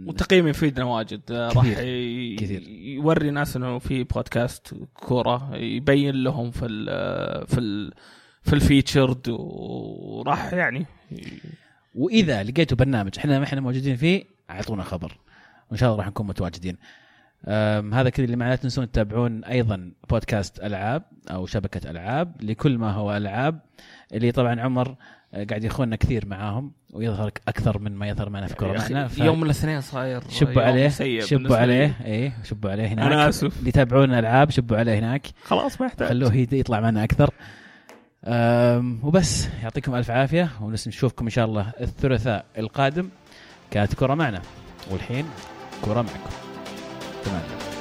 والتقييم 0.07 0.47
يفيدنا 0.47 0.85
واجد. 0.85 1.21
آه، 1.31 1.49
راح 1.49 1.69
كثير. 2.37 2.61
يوري 2.67 3.31
ناس 3.31 3.55
إنه 3.55 3.79
في 3.79 4.03
بودكاست 4.03 4.73
كورة 4.93 5.55
يبين 5.55 6.15
لهم 6.15 6.51
في 6.51 6.65
ال 6.65 7.47
في 7.47 7.59
ال 7.59 7.93
في 8.41 8.53
الفيتشرد 8.53 9.29
وراح 9.29 10.53
يعني 10.53 10.85
وإذا 11.95 12.43
لقيتوا 12.43 12.77
برنامج 12.77 13.11
إحنا 13.17 13.39
ما 13.39 13.45
إحنا 13.45 13.61
موجودين 13.61 13.95
فيه 13.95 14.23
أعطونا 14.49 14.83
خبر. 14.83 15.17
وإن 15.69 15.77
شاء 15.77 15.89
الله 15.89 15.99
راح 15.99 16.07
نكون 16.07 16.27
متواجدين. 16.27 16.77
هذا 17.93 18.09
كذا 18.09 18.25
اللي 18.25 18.35
معنا 18.35 18.49
لا 18.49 18.55
تنسون 18.55 18.91
تتابعون 18.91 19.43
أيضا 19.43 19.91
بودكاست 20.09 20.59
ألعاب 20.59 21.03
أو 21.31 21.45
شبكة 21.45 21.89
ألعاب 21.91 22.35
لكل 22.41 22.77
ما 22.77 22.91
هو 22.91 23.17
ألعاب 23.17 23.59
اللي 24.13 24.31
طبعا 24.31 24.61
عمر 24.61 24.95
آه، 25.33 25.43
قاعد 25.43 25.63
يخوننا 25.63 25.95
كثير 25.95 26.25
معاهم 26.25 26.71
ويظهر 26.93 27.31
أكثر 27.47 27.79
من 27.79 27.91
ما 27.91 28.07
يظهر 28.07 28.29
معنا 28.29 28.47
في 28.47 28.55
كورة 28.55 28.77
معنا 28.77 29.07
ف- 29.07 29.17
يوم 29.17 29.43
الاثنين 29.43 29.81
صاير 29.81 30.21
شبوا 30.29 30.61
عليه 30.61 30.89
شبوا 31.19 31.57
عليه 31.57 31.85
لي. 31.87 32.05
إيه 32.05 32.33
شبوا 32.43 32.71
عليه 32.71 32.87
هناك. 32.87 33.05
أنا 33.05 33.29
آسف. 33.29 33.57
اللي 33.59 33.69
يتابعون 33.69 34.13
ألعاب 34.13 34.49
شبوا 34.49 34.77
عليه 34.77 34.99
هناك. 34.99 35.27
خلاص 35.43 35.81
ما 35.81 35.87
يحتاج. 35.87 36.07
خلوه 36.09 36.35
يطلع 36.35 36.79
معنا 36.79 37.03
أكثر. 37.03 37.29
أم، 38.25 38.99
وبس 39.03 39.47
يعطيكم 39.63 39.95
ألف 39.95 40.11
عافية 40.11 40.49
ونشوفكم 40.61 41.25
إن 41.25 41.31
شاء 41.31 41.45
الله 41.45 41.71
الثلاثاء 41.81 42.45
القادم. 42.57 43.09
كانت 43.71 43.93
كره 43.93 44.13
معنا 44.13 44.41
والحين 44.91 45.25
كره 45.85 46.01
معكم. 46.01 46.42
Done. 47.23 47.72